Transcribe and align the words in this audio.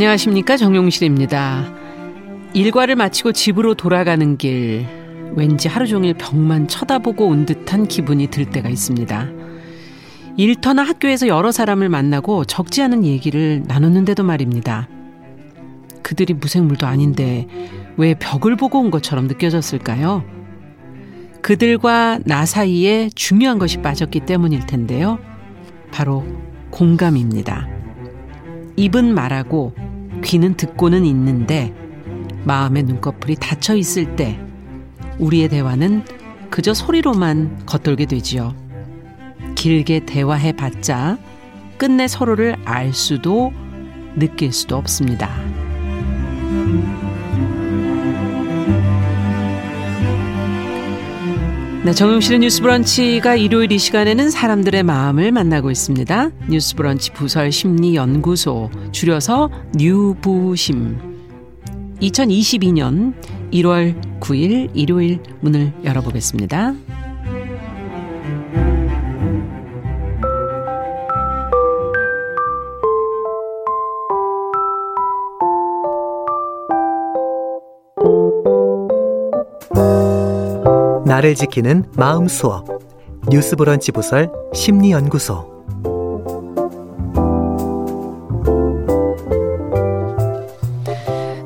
안녕하십니까 0.00 0.56
정용실입니다. 0.56 1.74
일과를 2.54 2.96
마치고 2.96 3.32
집으로 3.32 3.74
돌아가는 3.74 4.38
길 4.38 4.86
왠지 5.36 5.68
하루 5.68 5.86
종일 5.86 6.14
벽만 6.14 6.68
쳐다보고 6.68 7.26
온 7.26 7.44
듯한 7.44 7.86
기분이 7.86 8.28
들 8.28 8.46
때가 8.46 8.70
있습니다. 8.70 9.28
일터나 10.38 10.84
학교에서 10.84 11.28
여러 11.28 11.52
사람을 11.52 11.90
만나고 11.90 12.46
적지 12.46 12.80
않은 12.82 13.04
얘기를 13.04 13.62
나눴는데도 13.66 14.24
말입니다. 14.24 14.88
그들이 16.02 16.32
무생물도 16.32 16.86
아닌데 16.86 17.46
왜 17.98 18.14
벽을 18.14 18.56
보고 18.56 18.80
온 18.80 18.90
것처럼 18.90 19.26
느껴졌을까요? 19.26 20.24
그들과 21.42 22.20
나 22.24 22.46
사이에 22.46 23.10
중요한 23.14 23.58
것이 23.58 23.82
빠졌기 23.82 24.20
때문일 24.20 24.64
텐데요. 24.64 25.18
바로 25.92 26.24
공감입니다. 26.70 27.68
입은 28.76 29.12
말하고 29.12 29.74
귀는 30.24 30.54
듣고는 30.54 31.04
있는데 31.04 31.74
마음의 32.44 32.84
눈꺼풀이 32.84 33.36
닫혀 33.36 33.74
있을 33.74 34.16
때 34.16 34.40
우리의 35.18 35.48
대화는 35.48 36.04
그저 36.50 36.74
소리로만 36.74 37.64
겉돌게 37.66 38.06
되지요. 38.06 38.54
길게 39.54 40.06
대화해 40.06 40.52
봤자 40.52 41.18
끝내 41.76 42.08
서로를 42.08 42.56
알 42.64 42.92
수도 42.92 43.52
느낄 44.16 44.52
수도 44.52 44.76
없습니다. 44.76 45.49
네, 51.82 51.94
정용실의 51.94 52.40
뉴스 52.40 52.60
브런치가 52.60 53.36
일요일 53.36 53.72
이 53.72 53.78
시간에는 53.78 54.28
사람들의 54.28 54.82
마음을 54.82 55.32
만나고 55.32 55.70
있습니다. 55.70 56.30
뉴스 56.50 56.76
브런치 56.76 57.12
부설 57.12 57.50
심리 57.50 57.94
연구소 57.94 58.68
줄여서 58.92 59.50
뉴부심 59.74 60.98
2022년 62.02 63.14
1월 63.50 64.20
9일 64.20 64.70
일요일 64.74 65.20
문을 65.40 65.72
열어보겠습니다. 65.82 66.74
나를 81.20 81.34
지키는 81.34 81.84
마음 81.96 82.28
수업. 82.28 82.66
뉴스 83.30 83.54
브런치 83.54 83.92
부설 83.92 84.30
심리 84.54 84.90
연구소. 84.90 85.44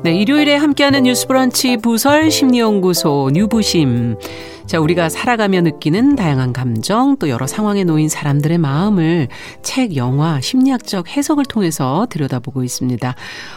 네, 0.01 0.15
일요일에 0.15 0.55
함께하는 0.55 1.03
뉴스 1.03 1.27
브런치 1.27 1.77
부설 1.77 2.31
심리 2.31 2.59
연구소 2.59 3.31
뉴부심 3.33 4.15
자, 4.65 4.79
우리가 4.79 5.09
살아가며 5.09 5.61
느끼는 5.61 6.15
다양한 6.15 6.51
감정, 6.51 7.17
또 7.17 7.29
여러 7.29 7.45
상황에 7.45 7.83
놓인 7.83 8.09
사람들의 8.09 8.57
마음을 8.57 9.27
책, 9.61 9.95
영화, 9.95 10.41
심리학적 10.41 11.07
해석을 11.15 11.45
통해서 11.45 12.07
들여다보고 12.09 12.63
있습니다. 12.63 13.15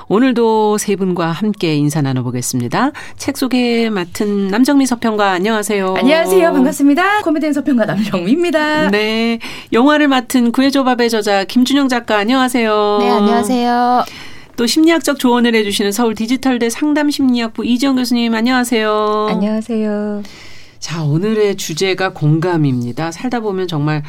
오늘도 0.09 0.77
세 0.77 0.97
분과 0.97 1.31
함께 1.31 1.75
인사 1.77 2.03
나눠보겠습니다. 2.03 2.93
책 3.17 3.39
소개 3.39 3.89
맡은 3.89 4.49
남정미 4.49 4.85
서평가 4.85 5.31
안녕하세요. 5.33 5.95
안녕하세요. 5.97 6.53
반갑습니다. 6.53 7.23
코미디언 7.23 7.55
서평가 7.55 7.87
남정미입니다. 7.87 8.91
네. 8.91 9.39
영화를 9.73 10.09
맡은 10.09 10.53
구해줘 10.53 10.85
밥의 10.85 11.09
저자 11.09 11.45
김준영 11.45 11.89
작가 11.89 12.19
안녕하세요. 12.19 12.99
네, 13.01 13.11
안녕하세요. 13.11 14.05
또 14.57 14.67
심리학적 14.67 15.19
조언을 15.19 15.55
해주시는 15.55 15.93
서울 15.93 16.15
디지털대 16.15 16.69
상담심리학부 16.69 17.65
이지영 17.65 17.97
교수님 17.97 18.35
안녕하세요. 18.35 19.29
안녕하세요. 19.31 20.23
자, 20.81 21.03
오늘의 21.03 21.57
주제가 21.57 22.13
공감입니다. 22.13 23.11
살다 23.11 23.41
보면 23.41 23.69
정말 23.69 24.03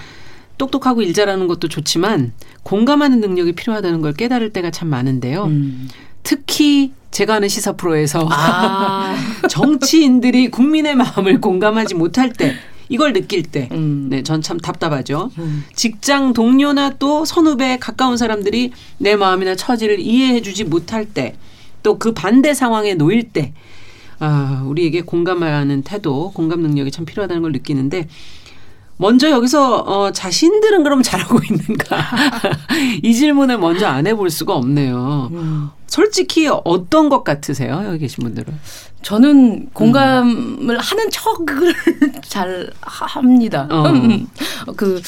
똑똑하고 0.58 1.02
일 1.02 1.14
잘하는 1.14 1.48
것도 1.48 1.68
좋지만 1.68 2.34
공감하는 2.64 3.22
능력이 3.22 3.54
필요하다는 3.54 4.02
걸 4.02 4.14
깨달을 4.14 4.52
때가 4.52 4.72
참 4.72 4.90
많은데요. 4.90 5.46
음. 5.46 5.88
특히 6.24 6.92
제가 7.12 7.36
하는 7.36 7.48
시사 7.48 7.74
프로에서 7.74 8.28
아. 8.30 9.16
정치인들이 9.50 10.50
국민의 10.52 10.96
마음을 10.96 11.42
공감하지 11.42 11.96
못할 11.96 12.32
때 12.34 12.54
이걸 12.90 13.14
느낄 13.14 13.44
때, 13.44 13.70
음. 13.72 14.08
네, 14.10 14.24
전 14.24 14.42
참 14.42 14.58
답답하죠. 14.60 15.30
음. 15.38 15.64
직장 15.76 16.34
동료나 16.34 16.96
또 17.00 17.24
선후배 17.24 17.78
가까운 17.80 18.18
사람들이 18.18 18.72
내 18.98 19.16
마음이나 19.16 19.56
처지를 19.56 20.00
이해해주지 20.00 20.66
못할 20.66 21.06
때, 21.06 21.36
또 21.84 21.98
그 22.00 22.14
반대 22.14 22.54
상황에 22.54 22.96
놓일 22.96 23.30
때, 23.32 23.54
아, 24.20 24.64
우리에게 24.66 25.02
공감하는 25.02 25.84
태도, 25.84 26.32
공감 26.32 26.62
능력이 26.62 26.92
참 26.92 27.06
필요하다는 27.06 27.42
걸 27.42 27.52
느끼는데 27.52 28.08
먼저 28.98 29.30
여기서 29.30 29.78
어, 29.78 30.12
자신들은 30.12 30.84
그럼 30.84 31.02
잘하고 31.02 31.40
있는가? 31.50 31.98
이 33.02 33.14
질문을 33.14 33.58
먼저 33.58 33.88
안 33.88 34.06
해볼 34.06 34.30
수가 34.30 34.54
없네요. 34.56 35.30
음. 35.32 35.70
솔직히 35.88 36.50
어떤 36.66 37.08
것 37.08 37.24
같으세요? 37.24 37.82
여기 37.86 38.00
계신 38.00 38.24
분들은? 38.24 38.54
저는 39.02 39.70
공감을 39.70 40.76
음. 40.76 40.78
하는 40.78 41.10
척을 41.10 41.74
잘 42.28 42.70
합니다. 42.82 43.68
어. 43.72 43.94
그 44.76 45.02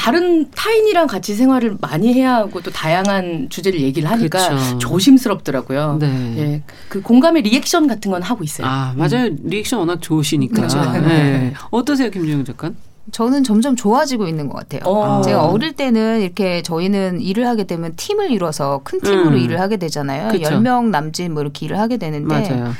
다른 0.00 0.50
타인이랑 0.52 1.06
같이 1.06 1.34
생활을 1.34 1.76
많이 1.78 2.14
해야 2.14 2.36
하고 2.36 2.62
또 2.62 2.70
다양한 2.70 3.48
주제를 3.50 3.82
얘기를 3.82 4.10
하니까 4.10 4.48
그렇죠. 4.48 4.78
조심스럽더라고요. 4.78 5.98
네. 6.00 6.34
예. 6.38 6.62
그 6.88 7.02
공감의 7.02 7.42
리액션 7.42 7.86
같은 7.86 8.10
건 8.10 8.22
하고 8.22 8.42
있어요. 8.42 8.66
아, 8.66 8.94
맞아요. 8.96 9.26
음. 9.26 9.38
리액션 9.44 9.80
워낙 9.80 10.00
좋으시니까. 10.00 10.54
그렇죠. 10.54 10.80
네. 10.92 11.52
어떠세요, 11.70 12.10
김주영 12.10 12.46
작가? 12.46 12.70
저는 13.12 13.44
점점 13.44 13.76
좋아지고 13.76 14.26
있는 14.26 14.48
것 14.48 14.56
같아요. 14.56 14.90
어. 14.90 15.20
제가 15.20 15.44
어릴 15.48 15.74
때는 15.74 16.22
이렇게 16.22 16.62
저희는 16.62 17.20
일을 17.20 17.46
하게 17.46 17.64
되면 17.64 17.92
팀을 17.94 18.30
이뤄서 18.30 18.80
큰 18.84 19.00
팀으로 19.00 19.32
음. 19.32 19.36
일을 19.36 19.60
하게 19.60 19.76
되잖아요. 19.76 20.28
그렇죠. 20.28 20.48
10명 20.56 20.86
남짓 20.86 21.30
뭐 21.30 21.42
이렇게 21.42 21.66
일을 21.66 21.78
하게 21.78 21.98
되는데 21.98 22.26
맞아요. 22.26 22.72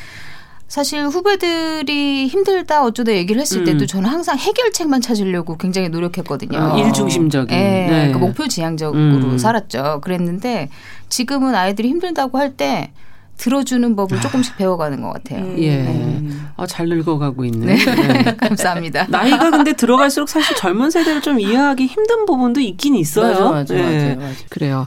사실 0.70 1.04
후배들이 1.08 2.28
힘들다 2.28 2.84
어쩌다 2.84 3.10
얘기를 3.12 3.40
했을 3.42 3.58
음. 3.62 3.64
때도 3.64 3.86
저는 3.86 4.08
항상 4.08 4.38
해결책만 4.38 5.00
찾으려고 5.00 5.56
굉장히 5.58 5.88
노력했거든요. 5.88 6.56
어, 6.56 6.78
일중심적인. 6.78 7.48
네, 7.48 7.86
네. 7.86 7.88
그러니까 7.88 8.18
목표 8.20 8.46
지향적으로 8.46 9.02
음. 9.02 9.36
살았죠. 9.36 9.98
그랬는데 10.00 10.68
지금은 11.08 11.56
아이들이 11.56 11.88
힘들다고 11.88 12.38
할 12.38 12.50
때 12.56 12.92
들어주는 13.36 13.96
법을 13.96 14.18
아. 14.18 14.20
조금씩 14.20 14.58
배워가는 14.58 15.00
것 15.02 15.12
같아요. 15.14 15.44
음. 15.44 15.56
예. 15.58 15.76
네. 15.78 16.22
아, 16.56 16.66
잘 16.66 16.88
늙어가고 16.88 17.44
있네. 17.46 17.74
네. 17.74 17.84
네. 17.84 18.36
감사합니다. 18.38 19.06
나이가 19.08 19.50
근데 19.50 19.72
들어갈수록 19.72 20.28
사실 20.28 20.54
젊은 20.56 20.90
세대를 20.90 21.20
좀 21.22 21.40
이해하기 21.40 21.86
힘든 21.86 22.26
부분도 22.26 22.60
있긴 22.60 22.94
있어요. 22.94 23.32
맞아, 23.32 23.50
맞아, 23.50 23.74
네. 23.74 24.14
맞아, 24.14 24.20
맞아. 24.20 24.34
그래요. 24.50 24.86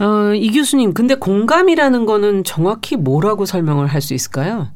어, 0.00 0.32
이 0.34 0.50
교수님, 0.50 0.94
근데 0.94 1.14
공감이라는 1.14 2.06
거는 2.06 2.42
정확히 2.44 2.96
뭐라고 2.96 3.44
설명을 3.44 3.86
할 3.86 4.00
수 4.00 4.14
있을까요? 4.14 4.68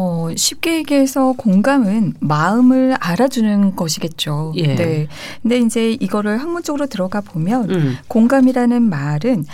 어, 0.00 0.28
쉽게 0.36 0.76
얘기해서 0.76 1.32
공감은 1.32 2.14
마음을 2.20 2.96
알아주는 3.00 3.74
것이겠죠. 3.74 4.52
예. 4.54 4.76
네. 4.76 5.08
근데 5.42 5.58
이제 5.58 5.90
이거를 5.90 6.38
학문적으로 6.38 6.86
들어가 6.86 7.20
보면 7.20 7.68
음. 7.68 7.96
공감이라는 8.06 8.80
말은 8.80 9.44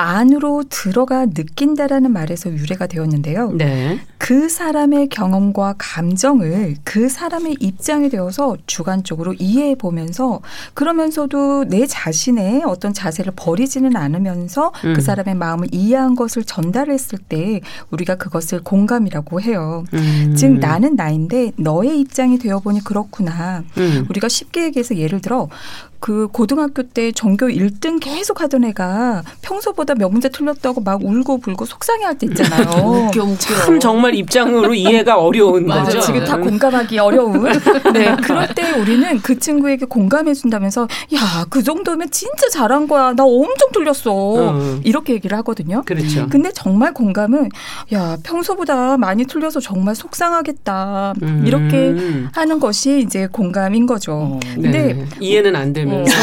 안으로 0.00 0.64
들어가 0.68 1.26
느낀다라는 1.26 2.12
말에서 2.12 2.50
유래가 2.50 2.86
되었는데요. 2.86 3.52
네. 3.52 4.00
그 4.18 4.48
사람의 4.48 5.08
경험과 5.08 5.74
감정을 5.78 6.76
그 6.84 7.08
사람의 7.08 7.56
입장에 7.60 8.08
되어서 8.08 8.56
주관적으로 8.66 9.34
이해해 9.38 9.74
보면서 9.74 10.40
그러면서도 10.74 11.64
내 11.64 11.86
자신의 11.86 12.62
어떤 12.64 12.92
자세를 12.92 13.32
버리지는 13.36 13.96
않으면서 13.96 14.72
그 14.80 14.88
음. 14.88 14.94
그 14.94 15.00
사람의 15.00 15.34
마음을 15.34 15.68
이해한 15.72 16.14
것을 16.14 16.44
전달했을 16.44 17.18
때 17.18 17.60
우리가 17.90 18.16
그것을 18.16 18.62
공감이라고 18.62 19.40
해요. 19.40 19.84
음. 19.94 20.34
즉 20.36 20.58
나는 20.58 20.94
나인데 20.94 21.52
너의 21.56 21.98
입장이 22.00 22.38
되어 22.38 22.60
보니 22.60 22.84
그렇구나. 22.84 23.64
음. 23.78 24.06
우리가 24.10 24.28
쉽게 24.28 24.64
얘기해서 24.64 24.96
예를 24.96 25.20
들어 25.20 25.48
그 26.00 26.28
고등학교 26.28 26.82
때 26.82 27.12
전교 27.12 27.48
1등 27.48 28.00
계속 28.00 28.40
하던 28.40 28.64
애가 28.64 29.22
평소보다 29.42 29.94
몇 29.94 30.08
문제 30.08 30.30
틀렸다고 30.30 30.80
막 30.80 31.04
울고 31.04 31.38
불고 31.38 31.66
속상해할 31.66 32.16
때 32.16 32.26
있잖아요. 32.26 32.64
웃겨, 33.08 33.22
웃겨. 33.22 33.36
참 33.36 33.78
정말 33.78 34.14
입장으로 34.14 34.74
이해가 34.74 35.18
어려운 35.18 35.66
거죠. 35.66 36.00
지금 36.00 36.24
다 36.24 36.38
공감하기 36.38 36.98
어려운. 36.98 37.42
네, 37.92 38.16
그럴 38.22 38.48
때 38.54 38.72
우리는 38.72 39.20
그 39.20 39.38
친구에게 39.38 39.84
공감해 39.84 40.32
준다면서 40.32 40.88
야, 41.14 41.44
그 41.50 41.62
정도면 41.62 42.10
진짜 42.10 42.48
잘한 42.48 42.88
거야. 42.88 43.12
나 43.12 43.24
엄청 43.24 43.68
틀렸어. 43.72 44.52
음. 44.52 44.80
이렇게 44.84 45.12
얘기를 45.12 45.36
하거든요. 45.38 45.82
그렇죠. 45.84 46.26
근데 46.30 46.50
정말 46.52 46.94
공감은 46.94 47.50
야, 47.92 48.16
평소보다 48.22 48.96
많이 48.96 49.26
틀려서 49.26 49.60
정말 49.60 49.94
속상하겠다. 49.94 51.14
음. 51.22 51.44
이렇게 51.46 51.94
하는 52.32 52.58
것이 52.58 53.00
이제 53.00 53.28
공감인 53.30 53.84
거죠. 53.84 54.12
어, 54.12 54.40
근데 54.54 54.94
네. 54.94 55.06
이해는 55.20 55.54
안 55.56 55.72
되면 55.74 55.89
하면서. 55.90 56.16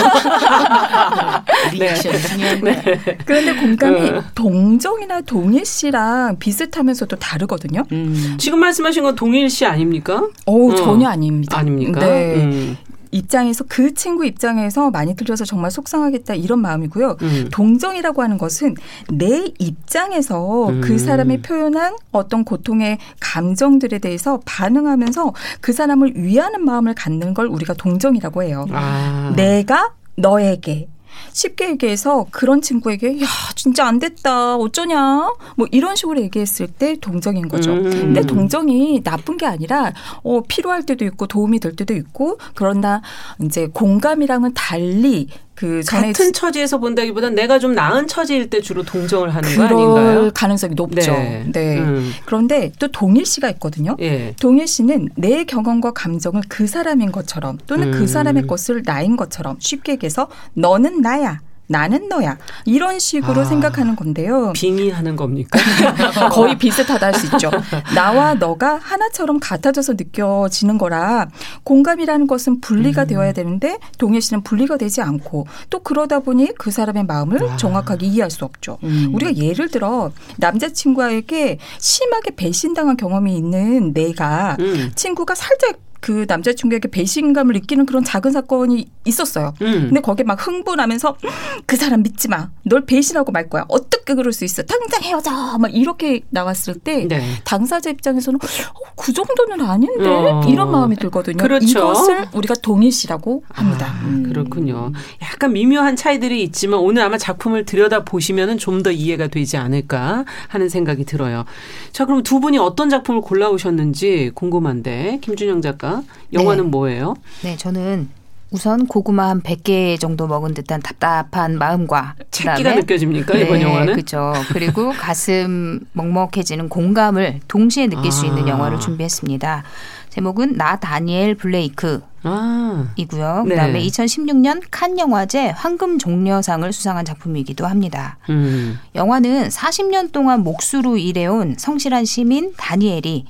리액션 1.74 2.14
중요한 2.20 2.62
네. 2.62 3.00
그런데 3.26 3.56
공감이 3.56 4.10
어. 4.10 4.24
동정이나 4.36 5.22
동일시랑 5.22 6.38
비슷하면서도 6.40 7.16
다르거든요. 7.18 7.84
음. 7.92 8.36
지금 8.38 8.60
말씀하신 8.60 9.04
건 9.04 9.16
동일시 9.16 9.66
아닙니까? 9.66 10.28
오, 10.46 10.72
어. 10.72 10.76
전혀 10.76 11.10
아닙니다. 11.10 11.58
아닙니까? 11.58 12.00
네. 12.00 12.36
음. 12.36 12.78
입장에서 13.12 13.64
그 13.68 13.94
친구 13.94 14.26
입장에서 14.26 14.92
많이 14.92 15.16
들려서 15.16 15.46
정말 15.46 15.72
속상하겠다 15.72 16.36
이런 16.36 16.60
마음이고요. 16.60 17.18
음. 17.22 17.50
동정이라고 17.52 18.22
하는 18.22 18.38
것은 18.38 18.76
내 19.12 19.46
입장에서 19.60 20.70
음. 20.70 20.82
그 20.82 20.98
사람이 20.98 21.42
표현한 21.42 21.96
어떤 22.12 22.44
고통의 22.44 22.98
감정들에 23.20 24.00
대해서 24.00 24.40
반응하면서 24.46 25.34
그 25.62 25.74
사람을 25.74 26.14
위하는 26.16 26.64
마음을 26.64 26.94
갖는 26.94 27.34
걸 27.34 27.48
우리가 27.48 27.74
동정이라고 27.74 28.44
해요. 28.44 28.66
아. 28.72 29.34
내가 29.36 29.94
너에게 30.16 30.88
쉽게 31.34 31.70
얘기해서 31.72 32.26
그런 32.32 32.62
친구에게 32.62 33.22
야 33.22 33.28
진짜 33.56 33.86
안 33.86 34.00
됐다 34.00 34.56
어쩌냐 34.58 35.32
뭐 35.56 35.68
이런 35.72 35.96
식으로 35.96 36.22
얘기했을 36.22 36.68
때 36.68 36.96
동정인 37.00 37.48
거죠. 37.48 37.74
음. 37.74 37.84
근데 37.90 38.22
동정이 38.22 39.04
나쁜 39.04 39.38
게 39.38 39.46
아니라 39.46 39.94
어 40.24 40.42
필요할 40.48 40.86
때도 40.86 41.06
있고 41.06 41.28
도움이 41.28 41.60
될 41.60 41.76
때도 41.76 41.94
있고 41.94 42.38
그러나 42.56 43.02
이제 43.42 43.68
공감이랑은 43.68 44.54
달리 44.54 45.28
그 45.58 45.82
같은 45.88 46.34
처지에서 46.34 46.78
본다기보다 46.78 47.32
내가 47.32 47.58
좀 47.58 47.74
나은 47.74 48.06
처지일 48.06 48.52
때 48.52 48.62
주로 48.62 48.84
동정을 48.84 49.34
하는 49.34 49.56
거 49.56 49.64
아닌가요? 49.64 50.30
가능성이 50.32 50.76
높죠. 50.76 51.12
네. 51.12 51.46
네. 51.52 51.80
음. 51.80 52.12
그런데 52.26 52.72
또 52.78 52.88
동일시가 52.90 53.50
있거든요. 53.52 53.98
예. 54.00 54.36
동일시는 54.40 55.10
내 55.16 55.46
경험과 55.46 55.94
감정을 55.94 56.44
그 56.48 56.68
사람인 56.68 57.12
것처럼 57.12 57.58
또는 57.66 57.90
그 57.90 57.98
음. 57.98 58.02
그 58.02 58.08
사람의 58.08 58.46
것을 58.46 58.84
나인 58.86 59.18
것처럼 59.18 59.58
쉽게 59.60 59.94
얘기해서 59.94 60.28
너는 60.54 61.02
나야. 61.02 61.40
나는 61.68 62.08
너야. 62.08 62.38
이런 62.66 62.98
식으로 63.00 63.42
아, 63.42 63.46
생각하는 63.46 63.96
건데요. 63.96 64.54
빙의하는 64.54 65.16
겁니까? 65.16 65.60
거의 66.32 66.58
비슷하다 66.58 67.06
할 67.08 67.18
수 67.18 67.26
있죠. 67.26 67.50
나와 67.96 68.36
너가 68.36 68.80
하나처럼 68.82 69.40
같아져서 69.40 69.94
느껴지는 69.94 70.78
거라 70.78 71.28
공감이라는 71.64 72.28
것은 72.28 72.62
분리가 72.62 73.04
음. 73.04 73.08
되어야 73.08 73.32
되는데 73.34 73.80
동일시는 73.98 74.44
분리가 74.44 74.78
되지 74.78 75.02
않고 75.02 75.48
또 75.72 75.80
그러다 75.80 76.20
보니 76.20 76.54
그 76.60 76.70
사람의 76.70 77.06
마음을 77.06 77.44
아. 77.44 77.58
정확하게 77.58 78.06
이해할 78.06 78.30
수 78.30 78.46
없죠. 78.46 78.78
음. 78.84 79.12
우리가 79.14 79.36
예를 79.36 79.70
들어 79.70 80.12
남자친구에게 80.38 81.58
심하게 81.80 82.36
배신당한 82.36 82.98
경험이 82.98 83.36
있는 83.36 83.94
내가 83.94 84.58
음. 84.60 84.92
친구가 84.96 85.34
살짝 85.36 85.80
그 86.00 86.26
남자 86.28 86.54
친구에게 86.54 86.88
배신감을 86.90 87.54
느끼는 87.54 87.86
그런 87.86 88.04
작은 88.04 88.32
사건이 88.32 88.88
있었어요. 89.06 89.54
음. 89.62 89.88
근데 89.88 90.02
거기에 90.02 90.24
막 90.24 90.46
흥분하면서 90.46 91.18
그 91.66 91.76
사람 91.76 92.04
믿지 92.04 92.28
마. 92.30 92.50
널 92.64 92.86
배신하고 92.86 93.32
말 93.32 93.50
거야. 93.50 93.66
어떻게 93.68 94.14
그럴 94.14 94.32
수 94.32 94.46
있어? 94.46 94.64
당장 94.64 95.04
헤어져. 95.04 95.32
막 95.60 95.74
이렇게 95.74 96.22
나왔을 96.30 96.76
때 96.76 97.06
네. 97.08 97.22
당사자 97.44 97.90
입장에서는 97.90 98.40
어, 98.42 98.80
그 98.96 99.12
정도는 99.12 99.62
아닌데 99.66 100.08
어. 100.08 100.42
이런 100.48 100.72
마음이 100.72 100.96
들거든요. 100.96 101.38
그렇죠. 101.38 101.66
이것을 101.66 102.28
우리가 102.34 102.54
동일시라고 102.56 103.44
합니다. 103.50 103.88
아, 103.88 104.06
음. 104.06 104.24
그렇군요. 104.24 104.92
약간 105.22 105.52
미묘한 105.54 105.96
차이들이 105.96 106.42
있지만 106.44 106.80
오늘 106.80 107.02
아마 107.02 107.18
작품을 107.18 107.66
들여다 107.66 108.06
보시면은 108.06 108.58
좀 108.58 108.78
더 108.78 108.92
이해가 108.92 109.26
되지 109.28 109.58
않을까 109.58 110.24
하는 110.50 110.70
생각이 110.70 111.04
들어요. 111.04 111.46
자, 111.92 112.06
그럼 112.06 112.22
두 112.22 112.40
분이 112.40 112.60
어떤 112.60 112.92
작품을 112.92 113.22
골라오셨는지 113.22 114.32
궁금한데 114.36 115.18
김준영 115.22 115.64
작가 115.64 115.87
영화는 116.34 116.66
네. 116.66 116.70
뭐예요? 116.70 117.16
네, 117.44 117.58
저는 117.58 118.10
우선 118.50 118.88
고구마 118.88 119.28
한 119.28 119.42
100개 119.42 120.00
정도 120.00 120.26
먹은 120.26 120.54
듯한 120.54 120.82
답답한 120.82 121.58
마음과 121.58 122.16
책기가 122.32 122.76
느껴집니까 122.76 123.34
네, 123.34 123.42
이번 123.42 123.62
영화는? 123.62 123.94
그렇죠. 123.94 124.34
그리고 124.54 124.92
가슴 124.92 125.82
먹먹해지는 125.92 126.70
공감을 126.70 127.42
동시에 127.48 127.88
느낄 127.88 128.08
아. 128.08 128.12
수 128.12 128.26
있는 128.26 128.46
아. 128.46 128.48
영화를 128.48 128.80
준비했습니다. 128.80 129.64
제목은 130.10 130.56
나 130.56 130.78
다니엘 130.78 131.36
블레이크 131.36 132.02
아. 132.24 132.88
이고요. 132.96 133.46
그다음에 133.48 133.74
네. 133.74 133.88
2016년 133.88 134.64
칸 134.72 134.98
영화제 134.98 135.50
황금 135.50 136.00
종려상을 136.00 136.72
수상한 136.72 137.04
작품이기도 137.04 137.68
합니다. 137.68 138.18
음. 138.30 138.80
영화는 138.96 139.50
40년 139.50 140.12
동안 140.14 140.44
목수로 140.44 140.98
일해온 140.98 141.56
성실한 141.58 142.06
시민 142.06 142.54
다니엘이 142.56 143.26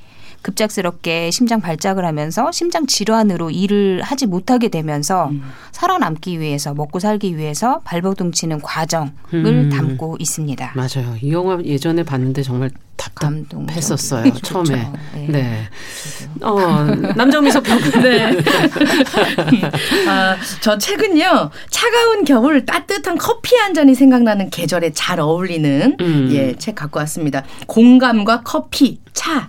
급작스럽게 0.47 1.29
심장 1.31 1.59
발작을 1.59 2.05
하면서 2.05 2.51
심장 2.51 2.87
질환으로 2.87 3.49
일을 3.49 4.01
하지 4.01 4.25
못하게 4.25 4.69
되면서 4.69 5.27
음. 5.27 5.43
살아남기 5.71 6.39
위해서 6.39 6.73
먹고 6.73 6.99
살기 6.99 7.37
위해서 7.37 7.79
발버둥치는 7.83 8.61
과정을 8.61 9.11
음. 9.33 9.69
담고 9.69 10.17
있습니다. 10.19 10.73
맞아요. 10.75 11.15
이 11.21 11.31
영화 11.33 11.61
예전에 11.63 12.03
봤는데 12.03 12.43
정말 12.43 12.71
답답했었어요 12.97 14.33
처음에. 14.41 14.91
네. 15.13 15.27
네. 15.29 15.69
어 16.41 16.83
남정미석 17.15 17.63
평 17.63 17.77
네. 18.01 18.35
아, 20.07 20.35
저 20.61 20.77
책은요 20.77 21.51
차가운 21.69 22.25
겨울 22.25 22.65
따뜻한 22.65 23.17
커피 23.17 23.55
한 23.55 23.73
잔이 23.73 23.95
생각나는 23.95 24.49
계절에 24.49 24.91
잘 24.93 25.19
어울리는 25.19 25.97
음. 25.99 26.29
예책 26.31 26.75
갖고 26.75 26.99
왔습니다. 26.99 27.43
공감과 27.67 28.41
커피, 28.43 28.99
차. 29.13 29.47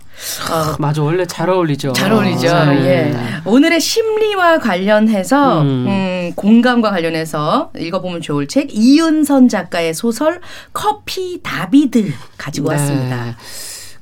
어, 0.51 0.77
맞아 0.79 1.03
원래 1.03 1.25
잘 1.27 1.49
어울리죠. 1.49 1.93
잘 1.93 2.13
어울리죠. 2.13 2.49
어, 2.49 2.75
예. 2.75 3.15
오늘의 3.45 3.81
심리와 3.81 4.59
관련해서 4.59 5.63
음. 5.63 5.87
음, 5.87 6.33
공감과 6.35 6.91
관련해서 6.91 7.71
읽어보면 7.79 8.21
좋을 8.21 8.49
책 8.49 8.69
이은선 8.73 9.49
작가의 9.49 9.95
소설 9.95 10.41
커피 10.73 11.41
다비드 11.43 12.13
가지고 12.37 12.71
네. 12.71 12.75
왔습니다. 12.77 13.37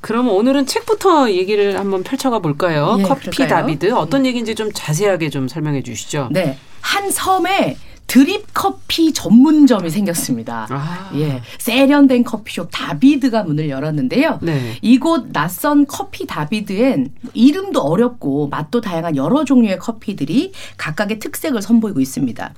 그럼 0.01 0.29
오늘은 0.29 0.67
책부터 0.67 1.31
얘기를 1.33 1.79
한번 1.79 2.03
펼쳐가 2.03 2.39
볼까요? 2.39 2.97
예, 3.01 3.03
커피 3.03 3.31
그럴까요? 3.31 3.49
다비드 3.49 3.93
어떤 3.93 4.25
얘기인지 4.27 4.55
좀 4.55 4.71
자세하게 4.73 5.31
좀 5.31 5.49
설명해 5.49 5.83
주시죠. 5.83 6.29
네. 6.31 6.59
한 6.81 7.11
섬에 7.11 7.77
드립 8.07 8.47
커피 8.55 9.13
전문점이 9.13 9.91
생겼습니다. 9.91 10.69
아. 10.71 11.11
예. 11.17 11.43
세련된 11.59 12.23
커피숍 12.23 12.69
다비드가 12.71 13.43
문을 13.43 13.69
열었는데요. 13.69 14.39
네. 14.43 14.79
이곳 14.81 15.33
낯선 15.33 15.87
커피 15.87 16.27
다비드엔 16.27 17.13
이름도 17.35 17.81
어렵고 17.81 18.49
맛도 18.49 18.81
다양한 18.81 19.17
여러 19.17 19.45
종류의 19.45 19.79
커피들이 19.79 20.53
각각의 20.77 21.19
특색을 21.19 21.61
선보이고 21.63 22.01
있습니다. 22.01 22.55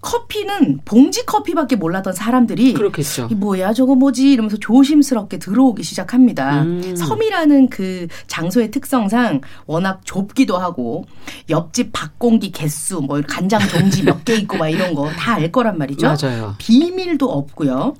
커피는 0.00 0.80
봉지 0.84 1.24
커피밖에 1.26 1.76
몰랐던 1.76 2.12
사람들이 2.12 2.72
그렇겠죠. 2.74 3.28
이 3.30 3.34
뭐야 3.34 3.72
저거 3.72 3.94
뭐지 3.94 4.32
이러면서 4.32 4.56
조심스럽게 4.58 5.38
들어오기 5.38 5.82
시작합니다. 5.82 6.62
음. 6.62 6.96
섬이라는 6.96 7.68
그 7.68 8.06
장소의 8.26 8.70
특성상 8.70 9.40
워낙 9.66 10.00
좁기도 10.04 10.56
하고 10.56 11.04
옆집 11.48 11.90
밥공기 11.92 12.50
개수 12.52 13.00
뭐 13.00 13.20
간장 13.26 13.60
종지 13.68 14.02
몇 14.04 14.24
개 14.24 14.34
있고 14.36 14.56
막 14.58 14.68
이런 14.68 14.94
거 14.94 15.10
다 15.16 15.34
알 15.34 15.50
거란 15.52 15.78
말이죠. 15.78 16.06
맞아요. 16.20 16.54
비밀도 16.58 17.30
없고요. 17.30 17.94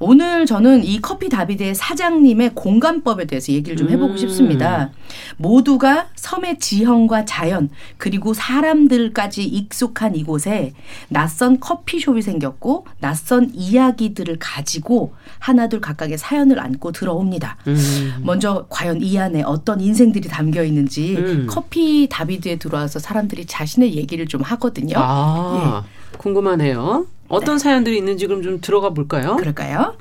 오늘 0.00 0.46
저는 0.46 0.84
이 0.84 1.00
커피 1.00 1.28
다비드의 1.28 1.74
사장님의 1.74 2.54
공감법에 2.54 3.26
대해서 3.26 3.52
얘기를 3.52 3.76
좀 3.76 3.90
해보고 3.90 4.12
음. 4.12 4.16
싶습니다. 4.16 4.90
모두가 5.36 6.08
섬의 6.16 6.58
지형과 6.58 7.24
자연 7.24 7.70
그리고 7.96 8.34
사람들까지 8.34 9.44
익숙한 9.44 10.16
이곳에 10.16 10.72
낯선 11.08 11.60
커피숍이 11.60 12.22
생겼고 12.22 12.86
낯선 13.00 13.50
이야기들을 13.54 14.38
가지고 14.38 15.14
하나둘 15.38 15.80
각각의 15.80 16.18
사연을 16.18 16.58
안고 16.58 16.92
들어옵니다. 16.92 17.56
음. 17.66 18.14
먼저 18.22 18.66
과연 18.68 19.02
이 19.02 19.18
안에 19.18 19.42
어떤 19.42 19.80
인생들이 19.80 20.28
담겨 20.28 20.64
있는지 20.64 21.16
음. 21.16 21.46
커피 21.48 22.08
다비드에 22.10 22.56
들어와서 22.56 22.98
사람들이 22.98 23.46
자신의 23.46 23.94
얘기를 23.94 24.26
좀 24.26 24.42
하거든요. 24.42 24.96
아, 24.98 25.84
예. 25.84 26.18
궁금하네요. 26.18 27.06
어떤 27.34 27.56
네. 27.56 27.64
사연들이 27.64 27.98
있는지 27.98 28.28
그럼 28.28 28.42
좀 28.42 28.60
들어가 28.60 28.90
볼까요? 28.90 29.34
그럴까요? 29.36 29.96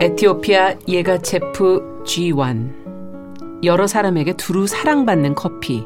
에티오피아 0.00 0.76
예가체프 0.86 2.04
G1 2.04 3.64
여러 3.64 3.86
사람에게 3.88 4.34
두루 4.34 4.68
사랑받는 4.68 5.34
커피 5.34 5.84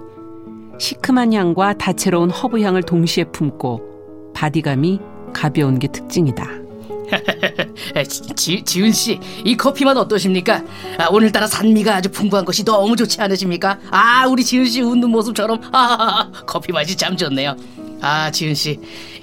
시큼한 0.79 1.33
향과 1.33 1.79
다채로운 1.79 2.29
허브 2.31 2.61
향을 2.61 2.83
동시에 2.83 3.25
품고 3.25 4.33
바디감이 4.35 5.01
가벼운 5.33 5.79
게 5.79 5.89
특징이다. 5.89 6.66
지, 8.37 8.63
지은 8.63 8.93
씨, 8.93 9.19
이 9.45 9.57
커피만 9.57 9.97
어떠십니까? 9.97 10.63
아, 10.99 11.07
오늘따라 11.11 11.47
산미가 11.47 11.97
아주 11.97 12.11
풍부한 12.11 12.45
것이 12.45 12.65
너무 12.65 12.97
좋지 12.97 13.21
않으십니까? 13.21 13.79
아, 13.91 14.27
우리 14.27 14.45
지은 14.45 14.67
씨 14.67 14.83
웃는 14.83 15.11
모습처럼 15.11 15.61
아, 15.73 16.31
커피 16.47 16.73
맛이 16.73 16.97
참 16.97 17.17
좋네요. 17.17 17.57
아, 18.01 18.31
지은 18.31 18.55
씨, 18.55 18.79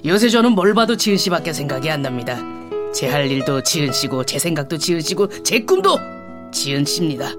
요새 0.06 0.30
저는 0.30 0.52
뭘 0.54 0.74
봐도 0.74 0.96
지은 0.98 1.18
씨밖에 1.18 1.54
생각이 1.54 1.90
안 1.90 2.02
납니다. 2.02 2.38
제 2.94 3.08
할 3.10 3.30
일도 3.30 3.64
지은 3.64 3.92
씨고 3.92 4.24
제 4.26 4.38
생각도 4.38 4.78
지은 4.78 5.02
씨고 5.02 5.44
제 5.44 5.60
꿈도 5.62 5.98
지은 6.52 6.86
씨입니다. 6.86 7.32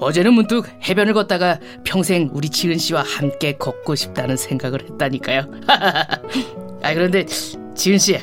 어제는 0.00 0.32
문득 0.32 0.66
해변을 0.88 1.12
걷다가 1.14 1.58
평생 1.84 2.28
우리 2.32 2.48
지은 2.48 2.78
씨와 2.78 3.02
함께 3.02 3.52
걷고 3.52 3.94
싶다는 3.94 4.36
생각을 4.36 4.82
했다니까요. 4.82 5.44
아 6.82 6.94
그런데 6.94 7.24
지은 7.76 7.98
씨, 7.98 8.18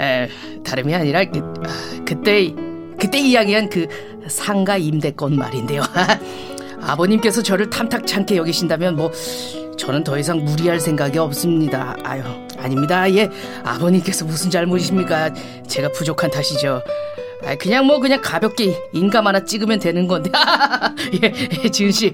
에, 0.00 0.28
다름이 0.64 0.94
아니라 0.94 1.24
그, 1.24 1.38
아, 1.38 2.04
그때 2.04 2.54
그때 2.98 3.18
이야기한 3.18 3.70
그 3.70 3.86
상가 4.28 4.76
임대권 4.76 5.36
말인데요. 5.36 5.82
아버님께서 6.82 7.42
저를 7.42 7.68
탐탁찮게 7.70 8.36
여기신다면 8.36 8.96
뭐 8.96 9.10
저는 9.76 10.04
더 10.04 10.18
이상 10.18 10.44
무리할 10.44 10.78
생각이 10.78 11.18
없습니다. 11.18 11.96
아유, 12.04 12.22
아닙니다. 12.58 13.10
예, 13.14 13.30
아버님께서 13.64 14.26
무슨 14.26 14.50
잘못이십니까? 14.50 15.32
제가 15.66 15.90
부족한 15.92 16.30
탓이죠. 16.30 16.82
아, 17.44 17.54
그냥 17.54 17.86
뭐 17.86 17.98
그냥 17.98 18.20
가볍게 18.22 18.76
인감 18.92 19.26
하나 19.26 19.42
찍으면 19.42 19.78
되는 19.78 20.06
건데. 20.06 20.30
예, 21.24 21.32
예, 21.64 21.68
지은 21.70 21.90
씨, 21.90 22.12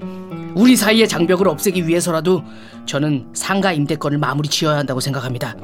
우리 0.55 0.77
사이의 0.77 1.09
장벽을 1.09 1.47
없애기 1.49 1.85
위해서라도 1.85 2.43
저는 2.85 3.27
상가 3.33 3.73
임대권을 3.73 4.17
마무리 4.17 4.47
지어야 4.47 4.77
한다고 4.77 5.01
생각합니다. 5.01 5.55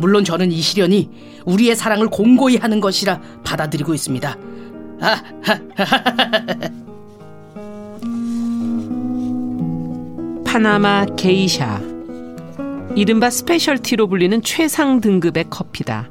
물론 0.00 0.24
저는 0.24 0.50
이 0.50 0.60
시련이 0.60 1.08
우리의 1.44 1.76
사랑을 1.76 2.08
공고히 2.08 2.56
하는 2.56 2.80
것이라 2.80 3.20
받아들이고 3.44 3.94
있습니다. 3.94 4.36
아, 5.00 5.22
파나마 10.44 11.06
게이샤. 11.16 11.80
이른바 12.96 13.30
스페셜티로 13.30 14.08
불리는 14.08 14.42
최상 14.42 15.00
등급의 15.00 15.44
커피다. 15.48 16.08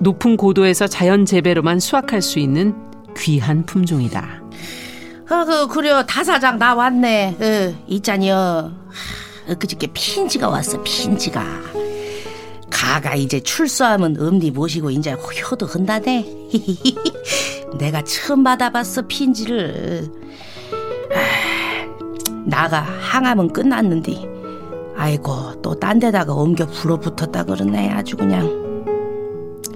높은 0.00 0.36
고도에서 0.36 0.86
자연 0.86 1.26
재배로만 1.26 1.80
수확할 1.80 2.22
수 2.22 2.38
있는 2.38 2.72
귀한 3.16 3.66
품종이다. 3.66 4.42
어, 5.30 5.44
그, 5.44 5.66
그려, 5.66 6.06
다사장 6.06 6.56
나 6.58 6.74
왔네. 6.74 7.36
어, 7.40 7.74
있잖여. 7.88 8.70
그저께 9.58 9.88
핀지가 9.92 10.48
왔어, 10.48 10.80
핀지가. 10.82 11.87
가가 12.88 13.16
이제 13.16 13.38
출소하면 13.38 14.16
엄니 14.18 14.50
모시고 14.50 14.90
이제 14.90 15.14
효도 15.50 15.66
한다네. 15.66 16.24
내가 17.78 18.02
처음 18.02 18.42
받아봤어, 18.42 19.02
핀지를. 19.06 20.08
나가 22.46 22.80
항암은 22.80 23.52
끝났는데 23.52 24.14
아이고 24.96 25.60
또 25.60 25.74
딴 25.74 25.98
데다가 25.98 26.32
옮겨 26.32 26.66
불어붙었다 26.66 27.44
그러네 27.44 27.90
아주 27.90 28.16
그냥 28.16 28.84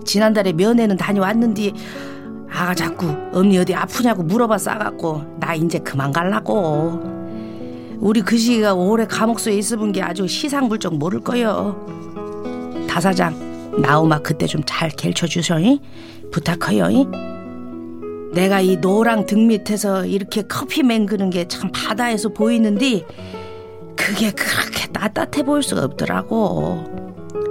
지난달에 0.04 0.54
면회는 0.54 0.96
다녀왔는데 0.96 1.72
아가 2.50 2.74
자꾸 2.74 3.14
언니 3.32 3.58
어디 3.58 3.74
아프냐고 3.74 4.22
물어봐 4.22 4.56
싸갖고 4.56 5.36
나 5.38 5.54
이제 5.54 5.78
그만 5.78 6.12
갈라고 6.12 6.98
우리 7.98 8.22
그 8.22 8.38
시기가 8.38 8.72
오래 8.72 9.06
감옥소에 9.06 9.54
있어본 9.54 9.92
게 9.92 10.02
아주 10.02 10.26
시상불적 10.26 10.96
모를 10.96 11.20
거요 11.20 12.11
다사장 12.92 13.80
나우마 13.80 14.18
그때 14.18 14.46
좀잘 14.46 14.90
갤쳐주셔 14.90 15.60
이? 15.60 15.80
부탁해요 16.30 16.90
이? 16.90 17.06
내가 18.34 18.60
이 18.60 18.76
노랑 18.76 19.24
등 19.24 19.46
밑에서 19.46 20.04
이렇게 20.04 20.42
커피 20.42 20.82
맹그는 20.82 21.30
게 21.30 21.46
참 21.48 21.70
바다에서 21.72 22.28
보이는데 22.28 23.06
그게 23.96 24.30
그렇게 24.32 24.88
따뜻해 24.92 25.42
보일 25.42 25.62
수가 25.62 25.84
없더라고. 25.84 26.84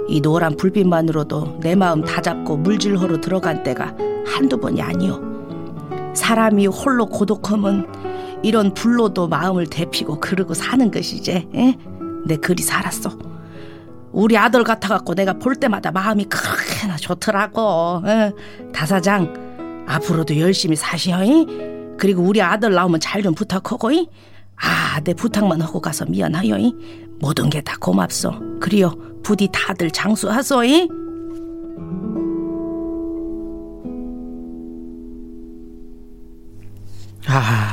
이 0.08 0.20
노란 0.20 0.56
불빛만으로도 0.56 1.58
내 1.60 1.74
마음 1.74 2.04
다 2.04 2.20
잡고 2.20 2.58
물질허로 2.58 3.20
들어간 3.20 3.64
때가 3.64 3.96
한두 4.24 4.58
번이 4.58 4.80
아니오. 4.80 5.20
사람이 6.14 6.68
홀로 6.68 7.06
고독하면 7.06 8.40
이런 8.44 8.74
불로도 8.74 9.26
마음을 9.26 9.66
데피고 9.66 10.20
그러고 10.20 10.54
사는 10.54 10.88
것이지. 10.90 11.48
에? 11.54 11.78
내 12.26 12.36
그리 12.36 12.62
살았어. 12.62 13.31
우리 14.12 14.36
아들 14.36 14.62
같아갖고 14.64 15.14
내가 15.14 15.32
볼 15.34 15.56
때마다 15.56 15.90
마음이 15.90 16.24
그렇게나 16.24 16.96
좋더라고. 16.96 18.02
에? 18.06 18.32
다사장 18.72 19.84
앞으로도 19.88 20.38
열심히 20.38 20.76
사시어이 20.76 21.46
그리고 21.98 22.22
우리 22.22 22.40
아들 22.42 22.72
나오면 22.74 23.00
잘 23.00 23.22
좀 23.22 23.34
부탁하고이 23.34 24.08
아내 24.56 25.14
부탁만 25.14 25.60
하고 25.62 25.80
가서 25.80 26.04
미안하여이 26.06 26.74
모든 27.20 27.48
게 27.50 27.60
다 27.62 27.76
고맙소. 27.80 28.58
그리요 28.60 28.94
부디 29.22 29.48
다들 29.52 29.90
장수하소이 29.90 30.88
아, 37.28 37.72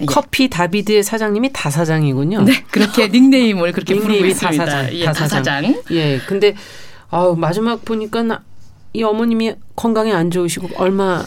예. 0.00 0.04
커피 0.06 0.48
다비드의 0.48 1.02
사장님이 1.02 1.52
다사장이군요. 1.52 2.42
네, 2.42 2.64
그렇게 2.70 3.08
닉네임을 3.08 3.72
그렇게 3.72 3.94
부르고 3.94 4.24
있습니다. 4.24 4.64
다사장. 4.64 4.94
예, 4.94 5.04
다사장. 5.06 5.82
예, 5.90 6.18
근데 6.26 6.54
아 7.10 7.34
마지막 7.36 7.84
보니까 7.84 8.40
이 8.92 9.02
어머님이 9.02 9.54
건강이 9.74 10.12
안 10.12 10.30
좋으시고 10.30 10.70
얼마 10.76 11.24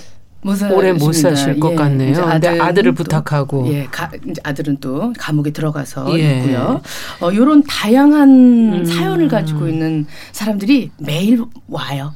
오래 0.72 0.94
못 0.94 1.14
사실 1.14 1.60
것 1.60 1.72
예, 1.72 1.76
같네요. 1.76 2.24
아들, 2.24 2.62
아들을 2.62 2.94
부탁하고. 2.94 3.68
예, 3.74 3.86
가, 3.86 4.10
아들은 4.44 4.78
또 4.80 5.14
감옥에 5.18 5.52
들어가서 5.52 6.18
예. 6.18 6.38
있고요. 6.38 6.82
어, 7.22 7.30
요런 7.34 7.64
다양한 7.64 8.30
음. 8.74 8.86
사연을 8.86 9.28
가지고 9.28 9.68
있는 9.68 10.08
사람들이 10.32 10.92
매일 10.98 11.44
와요. 11.68 12.14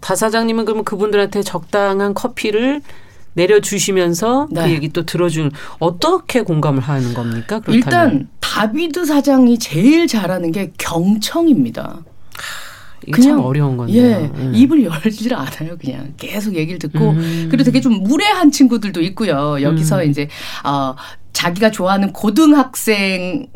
다 0.00 0.14
사장님은 0.14 0.64
그러면 0.64 0.84
그분들한테 0.84 1.42
적당한 1.42 2.14
커피를 2.14 2.80
내려주시면서 3.36 4.48
그 4.48 4.54
네. 4.54 4.66
그 4.66 4.70
얘기 4.72 4.88
또 4.88 5.04
들어준 5.04 5.52
어떻게 5.78 6.42
공감을 6.42 6.82
하는 6.82 7.14
겁니까? 7.14 7.60
그렇다면. 7.60 7.74
일단 7.74 8.28
다비드 8.40 9.04
사장이 9.04 9.58
제일 9.58 10.06
잘하는 10.06 10.52
게 10.52 10.72
경청입니다. 10.78 11.98
그냥 13.12 13.44
어려운 13.44 13.76
건데. 13.76 13.92
예, 13.94 14.30
음. 14.34 14.52
입을 14.54 14.84
열질 14.84 15.32
않아요. 15.34 15.76
그냥 15.78 16.14
계속 16.16 16.56
얘기를 16.56 16.78
듣고 16.78 17.10
음. 17.10 17.48
그리고 17.50 17.62
되게 17.62 17.80
좀 17.80 18.02
무례한 18.02 18.50
친구들도 18.50 19.00
있고요. 19.02 19.62
여기서 19.62 20.02
음. 20.02 20.10
이제 20.10 20.28
어 20.64 20.96
자기가 21.36 21.70
좋아하는 21.70 22.14
고등학생 22.14 23.46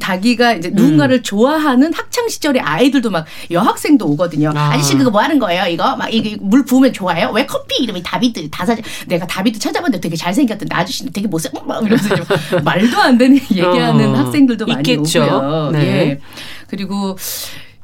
자기가 0.00 0.54
이제 0.54 0.70
누군가를 0.70 1.18
음. 1.18 1.22
좋아하는 1.22 1.92
학창 1.92 2.28
시절의 2.30 2.62
아이들도 2.62 3.10
막 3.10 3.26
여학생도 3.50 4.06
오거든요. 4.06 4.52
아. 4.56 4.74
저씨 4.78 4.96
그거 4.96 5.10
뭐 5.10 5.20
하는 5.20 5.38
거예요? 5.38 5.66
이거 5.66 5.96
막 5.96 6.12
이게 6.12 6.38
물 6.40 6.64
부으면 6.64 6.94
좋아요? 6.94 7.30
왜 7.34 7.44
커피 7.44 7.82
이름이 7.82 8.02
다비드 8.02 8.48
다사 8.48 8.74
내가 9.06 9.26
다비드 9.26 9.58
찾아봤는데 9.58 10.00
되게 10.00 10.16
잘생겼던데 10.16 10.74
아저씨는 10.74 11.12
되게 11.12 11.28
못생 11.28 11.52
막 11.66 11.84
이러면서 11.84 12.08
말도 12.64 12.98
안 13.02 13.18
되는 13.18 13.36
얘기하는 13.36 14.14
어. 14.14 14.18
학생들도 14.18 14.64
많이 14.66 14.78
있겠죠. 14.80 15.22
오고요. 15.24 15.70
네. 15.72 15.80
예. 15.80 16.20
그리고 16.68 17.18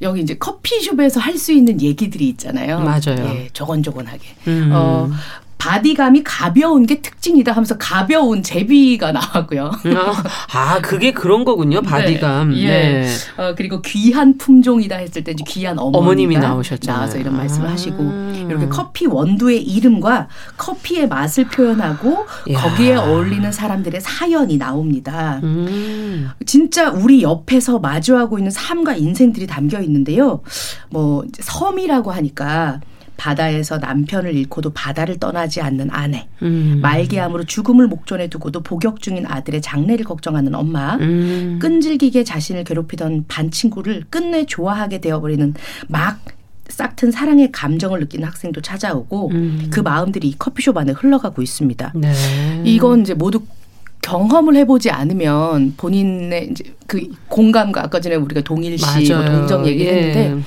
여기 0.01 0.23
이제 0.23 0.35
커피숍에서 0.35 1.21
할 1.21 1.37
수 1.39 1.53
있는 1.53 1.81
얘기들이 1.81 2.29
있잖아요. 2.31 2.81
맞아요. 2.81 3.19
예, 3.35 3.49
조곤조곤하게. 3.53 4.21
음. 4.49 4.71
어, 4.73 5.11
바디감이 5.59 6.25
가벼운 6.25 6.87
게 6.87 7.01
특징이다 7.01 7.53
하면서 7.53 7.79
가벼운 7.79 8.43
제비가 8.43 9.13
나왔고요. 9.13 9.71
아, 10.53 10.81
그게 10.81 11.13
그런 11.13 11.45
거군요. 11.45 11.81
네. 11.83 11.89
바디감. 11.89 12.51
네. 12.51 12.63
예. 12.63 12.67
네. 12.67 13.09
어, 13.37 13.55
그리고 13.57 13.81
귀한 13.83 14.39
품종이다 14.39 14.97
했을 14.97 15.23
때 15.23 15.35
귀한 15.35 15.79
어머님이 15.79 16.39
나오셨죠. 16.39 16.91
나와서 16.91 17.19
이런 17.19 17.37
말씀을 17.37 17.69
아. 17.69 17.73
하시고 17.73 18.03
이렇게 18.49 18.67
커피 18.69 19.07
원두의 19.07 19.63
이름과 19.63 20.29
커피의 20.57 21.07
맛을 21.09 21.47
표현하고 21.47 22.27
야. 22.51 22.61
거기에 22.61 22.97
어울리는 22.97 23.53
사람들의 23.53 24.01
사연이 24.01 24.59
나옵니다. 24.59 25.39
음. 25.45 26.31
진짜 26.45 26.91
우리 26.91 27.23
옆에서 27.23 27.79
마주하고 27.79 28.39
있는 28.39 28.51
삶과 28.51 28.97
인생들이 28.97 29.47
담겨 29.47 29.81
있는데요. 29.81 30.43
뭐 30.91 31.25
섬이라고 31.41 32.11
하니까 32.11 32.81
바다에서 33.17 33.79
남편을 33.79 34.35
잃고도 34.35 34.71
바다를 34.71 35.19
떠나지 35.19 35.61
않는 35.61 35.91
아내, 35.91 36.29
음. 36.43 36.81
말기암으로 36.83 37.45
죽음을 37.45 37.87
목전에 37.87 38.29
두고도 38.29 38.63
복역 38.63 39.01
중인 39.01 39.27
아들의 39.27 39.63
장래를 39.63 40.05
걱정하는 40.05 40.55
엄마, 40.55 40.97
음. 40.97 41.59
끈질기게 41.61 42.25
자신을 42.25 42.65
괴롭히던 42.65 43.27
반 43.29 43.51
친구를 43.51 44.05
끝내 44.11 44.45
좋아하게 44.45 45.01
되어버리는 45.01 45.55
막 45.89 46.21
싹튼 46.69 47.11
사랑의 47.11 47.53
감정을 47.53 48.01
느끼는 48.01 48.27
학생도 48.27 48.63
찾아오고 48.63 49.31
음. 49.31 49.69
그 49.71 49.81
마음들이 49.81 50.29
이 50.29 50.39
커피숍 50.39 50.77
안에 50.77 50.93
흘러가고 50.93 51.43
있습니다. 51.43 51.93
네. 51.95 52.63
이건 52.65 53.03
이제 53.03 53.15
모두 53.15 53.43
경험을 54.01 54.57
해보지 54.57 54.91
않으면 54.91 55.75
본인의 55.77 56.49
이제 56.51 56.65
그 56.87 57.01
공감과 57.29 57.85
아까 57.85 58.01
전에 58.01 58.17
우리가 58.17 58.41
동일시, 58.41 59.13
뭐 59.13 59.25
동정 59.25 59.67
얘기했는데 59.67 60.31
예. 60.31 60.39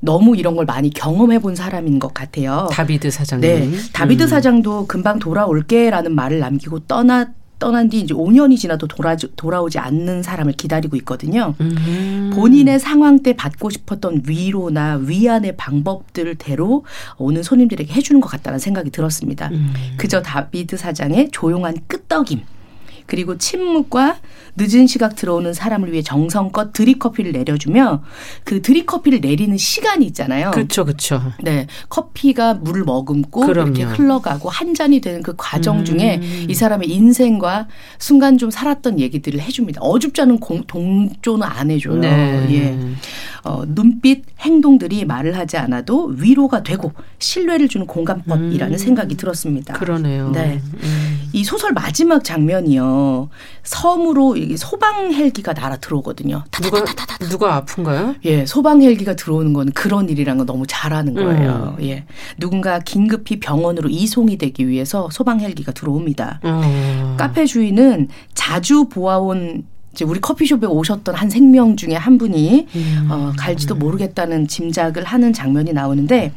너무 0.00 0.36
이런 0.36 0.56
걸 0.56 0.64
많이 0.64 0.90
경험해 0.90 1.40
본 1.40 1.54
사람인 1.54 1.98
것 1.98 2.14
같아요. 2.14 2.68
다비드 2.70 3.10
사장님. 3.10 3.70
네. 3.70 3.78
다비드 3.92 4.24
음. 4.24 4.28
사장도 4.28 4.86
금방 4.86 5.18
돌아올게라는 5.18 6.14
말을 6.14 6.38
남기고 6.38 6.80
떠나 6.80 7.32
떠난 7.58 7.88
뒤 7.88 8.00
이제 8.00 8.14
5년이 8.14 8.56
지나도 8.56 8.86
돌아 8.86 9.16
돌아오지 9.16 9.78
않는 9.78 10.22
사람을 10.22 10.52
기다리고 10.52 10.96
있거든요. 10.98 11.54
음. 11.60 12.30
본인의 12.34 12.78
상황 12.78 13.22
때 13.22 13.32
받고 13.34 13.70
싶었던 13.70 14.22
위로나 14.26 15.00
위안의 15.02 15.56
방법들대로 15.56 16.84
오는 17.16 17.42
손님들에게 17.42 17.92
해주는 17.92 18.20
것 18.20 18.28
같다는 18.28 18.58
생각이 18.58 18.90
들었습니다. 18.90 19.48
음. 19.48 19.72
그저 19.96 20.22
다비드 20.22 20.76
사장의 20.76 21.30
조용한 21.32 21.78
끄떡임. 21.88 22.42
그리고 23.08 23.38
침묵과 23.38 24.18
늦은 24.56 24.86
시각 24.86 25.16
들어오는 25.16 25.54
사람을 25.54 25.92
위해 25.92 26.02
정성껏 26.02 26.72
드립커피를 26.74 27.32
내려주며 27.32 28.02
그 28.44 28.60
드립커피를 28.60 29.20
내리는 29.20 29.56
시간이 29.56 30.04
있잖아요. 30.06 30.50
그렇죠, 30.50 30.84
그렇죠. 30.84 31.22
네, 31.42 31.66
커피가 31.88 32.54
물을 32.54 32.84
머금고 32.84 33.46
그럼요. 33.46 33.70
이렇게 33.70 33.84
흘러가고 33.84 34.50
한 34.50 34.74
잔이 34.74 35.00
되는 35.00 35.22
그 35.22 35.34
과정 35.36 35.84
중에 35.84 36.20
음. 36.22 36.46
이 36.48 36.54
사람의 36.54 36.90
인생과 36.90 37.68
순간 37.98 38.36
좀 38.36 38.50
살았던 38.50 39.00
얘기들을 39.00 39.40
해줍니다. 39.40 39.80
어줍지 39.80 40.20
않은 40.22 40.38
공, 40.38 40.64
동조는 40.66 41.46
안 41.46 41.70
해줘요. 41.70 41.96
네. 41.96 42.46
예. 42.50 42.78
어, 43.44 43.62
눈빛, 43.66 44.24
행동들이 44.40 45.06
말을 45.06 45.38
하지 45.38 45.56
않아도 45.56 46.12
위로가 46.18 46.62
되고 46.62 46.92
신뢰를 47.18 47.68
주는 47.68 47.86
공감법이라는 47.86 48.74
음. 48.74 48.78
생각이 48.78 49.16
들었습니다. 49.16 49.74
그러네요. 49.74 50.30
네. 50.32 50.60
음. 50.82 51.28
이 51.32 51.44
소설 51.44 51.72
마지막 51.72 52.22
장면이요. 52.24 52.97
섬으로 53.62 54.36
소방 54.56 55.12
헬기가 55.12 55.52
날아 55.52 55.76
들어오거든요. 55.76 56.44
누가 56.62 56.84
누가 57.30 57.54
아픈가요? 57.56 58.14
예, 58.24 58.46
소방 58.46 58.82
헬기가 58.82 59.14
들어오는 59.14 59.52
건 59.52 59.70
그런 59.72 60.08
일이란 60.08 60.38
건 60.38 60.46
너무 60.46 60.66
잘하는 60.66 61.14
거예요. 61.14 61.76
음. 61.78 61.84
예, 61.84 62.04
누군가 62.38 62.78
긴급히 62.78 63.40
병원으로 63.40 63.88
이송이 63.88 64.38
되기 64.38 64.68
위해서 64.68 65.08
소방 65.10 65.40
헬기가 65.40 65.72
들어옵니다. 65.72 66.40
음. 66.44 67.14
카페 67.18 67.46
주인은 67.46 68.08
자주 68.34 68.88
보아온 68.88 69.64
이제 69.92 70.04
우리 70.04 70.20
커피숍에 70.20 70.66
오셨던 70.66 71.14
한 71.14 71.28
생명 71.28 71.76
중에 71.76 71.94
한 71.94 72.18
분이 72.18 72.66
음. 72.74 73.08
어, 73.10 73.32
갈지도 73.36 73.74
모르겠다는 73.74 74.46
짐작을 74.46 75.04
하는 75.04 75.32
장면이 75.32 75.72
나오는데 75.72 76.32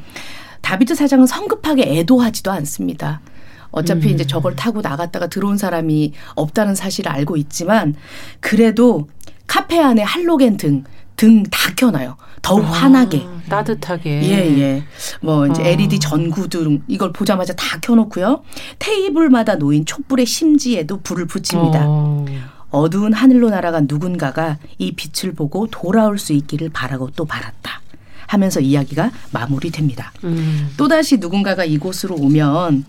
다비드 0.62 0.96
사장은 0.96 1.28
성급하게 1.28 2.00
애도하지도 2.00 2.52
않습니다. 2.52 3.22
어차피 3.72 4.10
음. 4.10 4.14
이제 4.14 4.26
저걸 4.26 4.56
타고 4.56 4.82
나갔다가 4.82 5.28
들어온 5.28 5.58
사람이 5.58 6.14
없다는 6.36 6.76
사실을 6.76 7.12
알고 7.12 7.38
있지만 7.38 7.96
그래도 8.40 9.08
카페 9.48 9.80
안에 9.80 10.02
할로겐 10.02 10.58
등 10.58 10.84
등 11.22 11.44
다 11.52 11.72
켜놔요. 11.76 12.18
더욱 12.42 12.66
아, 12.66 12.70
환하게. 12.70 13.24
따뜻하게. 13.48 14.24
예, 14.24 14.60
예. 14.60 14.84
뭐 15.22 15.46
이제 15.46 15.62
아. 15.62 15.68
LED 15.68 16.00
전구 16.00 16.50
등 16.50 16.82
이걸 16.88 17.14
보자마자 17.14 17.54
다 17.54 17.80
켜놓고요. 17.80 18.42
테이블마다 18.80 19.56
놓인 19.56 19.86
촛불의 19.86 20.26
심지에도 20.26 21.00
불을 21.02 21.28
붙입니다. 21.28 21.84
어. 21.86 22.26
어두운 22.72 23.14
하늘로 23.14 23.52
날아간 23.52 23.86
누군가가 23.88 24.58
이 24.80 24.94
빛을 24.94 25.36
보고 25.36 25.68
돌아올 25.68 26.18
수 26.18 26.34
있기를 26.34 26.70
바라고 26.70 27.12
또 27.12 27.26
바랐다. 27.26 27.82
하면서 28.26 28.60
이야기가 28.60 29.12
마무리됩니다. 29.32 30.14
음. 30.24 30.70
또다시 30.78 31.18
누군가가 31.18 31.66
이곳으로 31.66 32.16
오면 32.16 32.86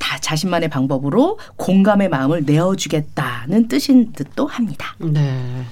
다 0.00 0.18
자신만의 0.18 0.68
방법으로 0.70 1.38
공감의 1.54 2.08
마음을 2.08 2.42
내어주겠다는 2.44 3.68
뜻인 3.68 4.12
듯도 4.12 4.48
합니다. 4.48 4.96
네. 4.98 5.64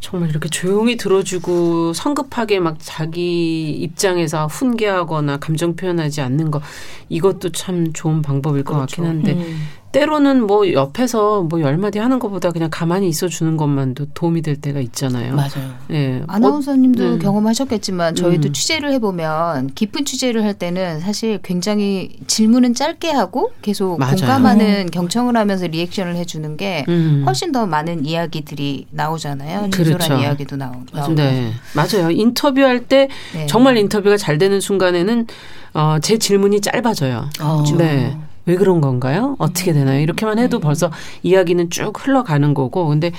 정말 0.00 0.30
이렇게 0.30 0.48
조용히 0.48 0.96
들어주고 0.96 1.92
성급하게 1.92 2.58
막 2.58 2.76
자기 2.80 3.70
입장에서 3.72 4.46
훈계하거나 4.46 5.36
감정 5.36 5.76
표현하지 5.76 6.22
않는 6.22 6.50
거 6.50 6.62
이것도 7.10 7.50
참 7.50 7.92
좋은 7.92 8.22
방법일 8.22 8.64
것 8.64 8.74
그렇죠. 8.74 9.02
같긴 9.02 9.04
한데 9.04 9.32
음. 9.34 9.68
때로는 9.92 10.46
뭐 10.46 10.70
옆에서 10.72 11.42
뭐 11.42 11.60
열 11.60 11.76
마디 11.76 11.98
하는 11.98 12.18
것보다 12.18 12.50
그냥 12.52 12.68
가만히 12.70 13.08
있어 13.08 13.28
주는 13.28 13.56
것만도 13.56 14.06
도움이 14.14 14.40
될 14.42 14.56
때가 14.56 14.80
있잖아요. 14.80 15.34
맞아요. 15.34 15.74
예. 15.90 16.22
아나운서님도 16.26 17.04
어, 17.04 17.10
네. 17.12 17.18
경험하셨겠지만 17.18 18.14
저희도 18.14 18.48
음. 18.48 18.52
취재를 18.52 18.92
해보면 18.92 19.72
깊은 19.74 20.04
취재를 20.04 20.44
할 20.44 20.54
때는 20.54 21.00
사실 21.00 21.38
굉장히 21.42 22.16
질문은 22.26 22.74
짧게 22.74 23.10
하고 23.10 23.50
계속 23.62 23.98
맞아요. 23.98 24.16
공감하는 24.16 24.86
음. 24.86 24.90
경청을 24.90 25.36
하면서 25.36 25.66
리액션을 25.66 26.16
해주는 26.16 26.56
게 26.56 26.84
음. 26.88 27.24
훨씬 27.26 27.52
더 27.52 27.66
많은 27.66 28.06
이야기들이 28.06 28.86
나오잖아요. 28.90 29.70
진솔한 29.70 29.98
그렇죠. 29.98 30.22
이야기도 30.22 30.56
나오, 30.56 30.72
나오고. 30.92 31.14
네. 31.14 31.52
맞아요. 31.74 32.10
인터뷰할 32.10 32.86
때 32.86 33.08
네. 33.34 33.46
정말 33.46 33.76
인터뷰가 33.76 34.16
잘 34.16 34.38
되는 34.38 34.60
순간에는 34.60 35.26
어, 35.74 35.96
제 36.00 36.16
질문이 36.16 36.60
짧아져요. 36.60 37.28
어. 37.42 37.64
네. 37.76 38.16
왜 38.50 38.56
그런 38.56 38.80
건가요? 38.80 39.36
어떻게 39.38 39.72
되나요? 39.72 40.00
이렇게만 40.00 40.40
해도 40.40 40.58
음. 40.58 40.60
벌써 40.60 40.90
이야기는 41.22 41.70
쭉 41.70 41.92
흘러가는 41.96 42.52
거고. 42.52 42.88
근데 42.88 43.12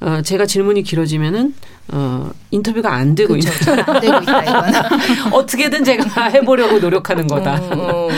어, 0.00 0.22
제가 0.22 0.46
질문이 0.46 0.84
길어지면은 0.84 1.54
어, 1.88 2.30
인터뷰가 2.52 2.94
안 2.94 3.16
되고 3.16 3.34
그쵸. 3.34 3.50
안 3.72 4.00
되고 4.00 4.16
있다. 4.22 4.88
어떻게든 5.32 5.82
제가 5.82 6.28
해보려고 6.28 6.78
노력하는 6.78 7.26
거다. 7.26 7.54
어, 7.54 7.68
어. 7.72 8.08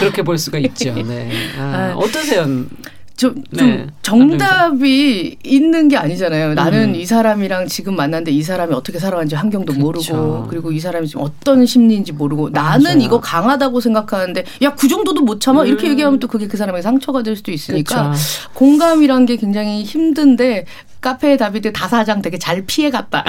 그렇게 0.00 0.22
볼 0.22 0.36
수가 0.36 0.58
있죠. 0.58 0.94
네. 0.94 1.30
아, 1.58 1.62
아, 1.62 1.94
어떠세요? 1.94 2.44
좀, 3.16 3.42
좀 3.56 3.66
네. 3.66 3.86
정답이 4.02 5.38
있는 5.42 5.88
게 5.88 5.96
아니잖아요. 5.96 6.54
나는 6.54 6.90
음. 6.90 6.94
이 6.94 7.06
사람이랑 7.06 7.66
지금 7.66 7.96
만났는데 7.96 8.30
이 8.30 8.42
사람이 8.42 8.74
어떻게 8.74 8.98
살아왔는지 8.98 9.34
환경도 9.34 9.72
그쵸. 9.72 9.84
모르고 9.84 10.46
그리고 10.48 10.70
이 10.70 10.78
사람이 10.78 11.06
지금 11.08 11.22
어떤 11.22 11.64
심리인지 11.64 12.12
모르고 12.12 12.50
맞아요. 12.50 12.78
나는 12.78 13.00
이거 13.00 13.20
강하다고 13.20 13.80
생각하는데 13.80 14.44
야 14.62 14.76
그 14.76 14.88
정도도 14.88 15.22
못 15.22 15.40
참아 15.40 15.62
음. 15.62 15.66
이렇게 15.66 15.88
얘기하면 15.88 16.18
또 16.20 16.28
그게 16.28 16.46
그 16.46 16.58
사람의 16.58 16.82
상처가 16.82 17.22
될 17.22 17.34
수도 17.36 17.50
있으니까 17.50 18.10
그쵸. 18.10 18.20
공감이란 18.52 19.24
게 19.24 19.36
굉장히 19.36 19.82
힘든데 19.82 20.66
카페 21.00 21.36
다비드 21.36 21.72
다사장 21.72 22.22
되게 22.22 22.38
잘 22.38 22.64
피해갔다. 22.66 23.24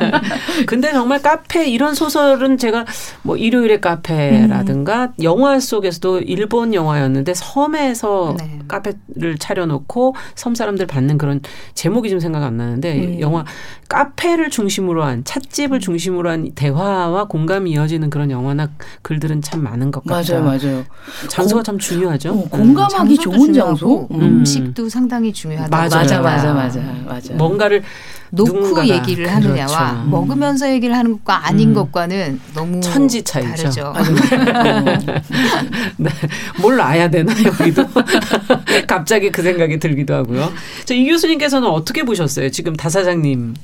근데 0.66 0.92
정말 0.92 1.20
카페 1.20 1.68
이런 1.68 1.94
소설은 1.94 2.58
제가 2.58 2.84
뭐 3.22 3.36
일요일의 3.36 3.80
카페라든가 3.80 5.04
음. 5.04 5.22
영화 5.22 5.58
속에서도 5.58 6.20
일본 6.20 6.72
영화였는데 6.74 7.34
섬에서 7.34 8.36
네. 8.38 8.60
카페를 8.68 9.38
차려놓고 9.38 10.14
섬 10.34 10.54
사람들 10.54 10.86
받는 10.86 11.18
그런 11.18 11.40
제목이 11.74 12.08
좀 12.10 12.20
생각 12.20 12.42
안 12.42 12.56
나는데 12.56 12.98
음. 12.98 13.20
영화 13.20 13.44
카페를 13.88 14.50
중심으로 14.50 15.02
한 15.02 15.24
찻집을 15.24 15.80
중심으로 15.80 16.30
한 16.30 16.50
대화와 16.54 17.24
공감이 17.24 17.72
이어지는 17.72 18.08
그런 18.08 18.30
영화나 18.30 18.68
글들은 19.02 19.42
참 19.42 19.62
많은 19.62 19.90
것 19.90 20.04
같아요. 20.04 20.44
맞아요, 20.44 20.58
맞아요. 20.58 20.84
장소가 21.28 21.58
공, 21.58 21.64
참 21.64 21.78
중요하죠. 21.78 22.30
어, 22.30 22.48
공감하기 22.48 23.14
음, 23.14 23.18
좋은 23.18 23.52
장소, 23.52 24.06
음. 24.12 24.44
식도 24.44 24.88
상당히 24.88 25.32
중요하다. 25.32 25.76
맞아, 25.76 25.98
맞아, 25.98 26.20
맞아, 26.20 26.52
맞아. 26.54 26.80
맞아요. 27.06 27.36
뭔가를 27.36 27.82
놓고 28.30 28.86
얘기를 28.86 29.24
그렇죠. 29.24 29.48
하느냐와 29.48 30.04
먹으면서 30.06 30.70
얘기를 30.70 30.96
하는 30.96 31.12
것과 31.12 31.46
아닌 31.48 31.70
음. 31.70 31.74
것과는 31.74 32.40
너무 32.54 32.80
천지 32.80 33.22
차이죠. 33.22 33.92
다르죠. 33.92 33.94
네. 35.98 36.10
뭘 36.60 36.80
알아야 36.80 37.08
되나 37.08 37.32
여기도 37.44 37.84
갑자기 38.86 39.30
그 39.30 39.42
생각이 39.42 39.78
들기도 39.78 40.14
하고요. 40.14 40.52
이 40.90 41.06
교수님께서는 41.08 41.68
어떻게 41.68 42.04
보셨어요? 42.04 42.50
지금 42.50 42.74
다사장님 42.76 43.54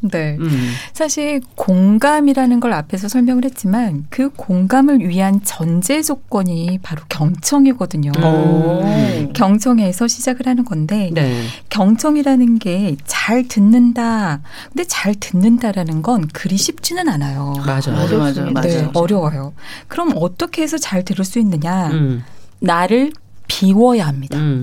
네. 0.00 0.36
음. 0.40 0.70
사실 0.92 1.40
공감이라는 1.56 2.60
걸 2.60 2.72
앞에서 2.72 3.08
설명을 3.08 3.44
했지만 3.44 4.06
그 4.10 4.30
공감을 4.30 5.00
위한 5.08 5.40
전제 5.44 6.02
조건이 6.02 6.78
바로 6.82 7.02
경청이거든요. 7.08 8.12
음. 8.16 9.32
경청에서 9.34 10.08
시작을 10.08 10.46
하는 10.46 10.64
건데 10.64 11.10
네. 11.12 11.44
경청이라는 11.68 12.58
게 12.58 12.96
잘 13.04 13.46
듣는다. 13.46 14.40
근데 14.72 14.84
잘 14.84 15.14
듣는다라는 15.14 16.02
건 16.02 16.26
그리 16.32 16.56
쉽지는 16.56 17.08
않아요. 17.08 17.54
맞아, 17.66 17.90
맞아, 17.92 18.16
맞아, 18.16 18.42
맞아. 18.50 18.68
네, 18.68 18.82
맞아. 18.82 18.90
어려워요. 18.94 19.52
그럼 19.88 20.12
어떻게 20.16 20.62
해서 20.62 20.78
잘 20.78 21.04
들을 21.04 21.24
수 21.24 21.38
있느냐? 21.38 21.88
음. 21.88 22.24
나를 22.60 23.12
비워야 23.46 24.06
합니다. 24.06 24.38
음. 24.38 24.60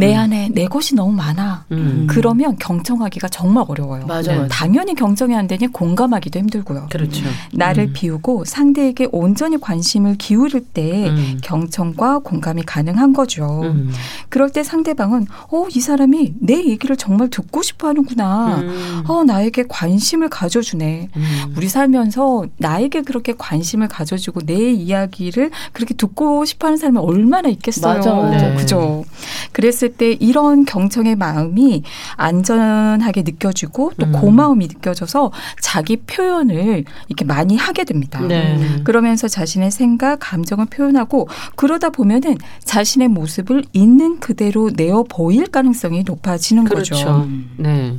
내 0.00 0.14
음. 0.14 0.18
안에 0.20 0.48
내 0.52 0.66
것이 0.66 0.94
너무 0.94 1.12
많아. 1.12 1.64
음. 1.72 2.06
그러면 2.08 2.56
경청하기가 2.58 3.28
정말 3.28 3.64
어려워요. 3.68 4.06
맞아요. 4.06 4.48
당연히 4.48 4.94
경청이 4.94 5.36
안 5.36 5.46
되니 5.46 5.66
공감하기도 5.68 6.38
힘들고요. 6.38 6.88
그렇죠. 6.90 7.26
나를 7.52 7.88
음. 7.88 7.92
비우고 7.92 8.44
상대에게 8.46 9.08
온전히 9.12 9.60
관심을 9.60 10.16
기울일 10.16 10.64
때 10.72 11.08
음. 11.10 11.38
경청과 11.42 12.20
공감이 12.20 12.62
가능한 12.62 13.12
거죠. 13.12 13.60
음. 13.64 13.92
그럴 14.30 14.50
때 14.50 14.62
상대방은 14.62 15.26
어, 15.52 15.66
이 15.74 15.80
사람이 15.80 16.34
내 16.40 16.54
얘기를 16.64 16.96
정말 16.96 17.28
듣고 17.28 17.62
싶어 17.62 17.88
하는구나. 17.88 18.58
음. 18.60 19.04
어, 19.06 19.22
나에게 19.24 19.64
관심을 19.68 20.30
가져주네. 20.30 21.10
우리 21.56 21.68
살면서 21.68 22.46
나에게 22.56 23.02
그렇게 23.02 23.34
관심을 23.36 23.88
가져주고 23.88 24.40
내 24.46 24.70
이야기를 24.72 25.50
그렇게 25.72 25.94
듣고 25.94 26.44
싶어 26.46 26.68
하는 26.68 26.78
사람이 26.78 26.98
얼마나 26.98 27.48
있겠어요. 27.50 27.96
맞아, 27.96 28.14
맞아. 28.14 28.54
그죠. 28.54 29.04
그랬을 29.52 29.89
때 29.92 30.12
이런 30.12 30.64
경청의 30.64 31.16
마음이 31.16 31.82
안전하게 32.16 33.22
느껴지고 33.22 33.92
또 33.98 34.06
음. 34.06 34.12
고마움이 34.12 34.68
느껴져서 34.68 35.32
자기 35.60 35.96
표현을 35.96 36.84
이렇게 37.08 37.24
많이 37.24 37.56
하게 37.56 37.84
됩니다. 37.84 38.20
네. 38.20 38.80
그러면서 38.84 39.28
자신의 39.28 39.70
생각, 39.70 40.18
감정을 40.20 40.66
표현하고 40.66 41.28
그러다 41.56 41.90
보면은 41.90 42.36
자신의 42.64 43.08
모습을 43.08 43.64
있는 43.72 44.20
그대로 44.20 44.70
내어 44.74 45.04
보일 45.08 45.46
가능성이 45.46 46.02
높아지는 46.04 46.64
그렇죠. 46.64 46.94
거죠. 46.94 47.28
네. 47.56 47.96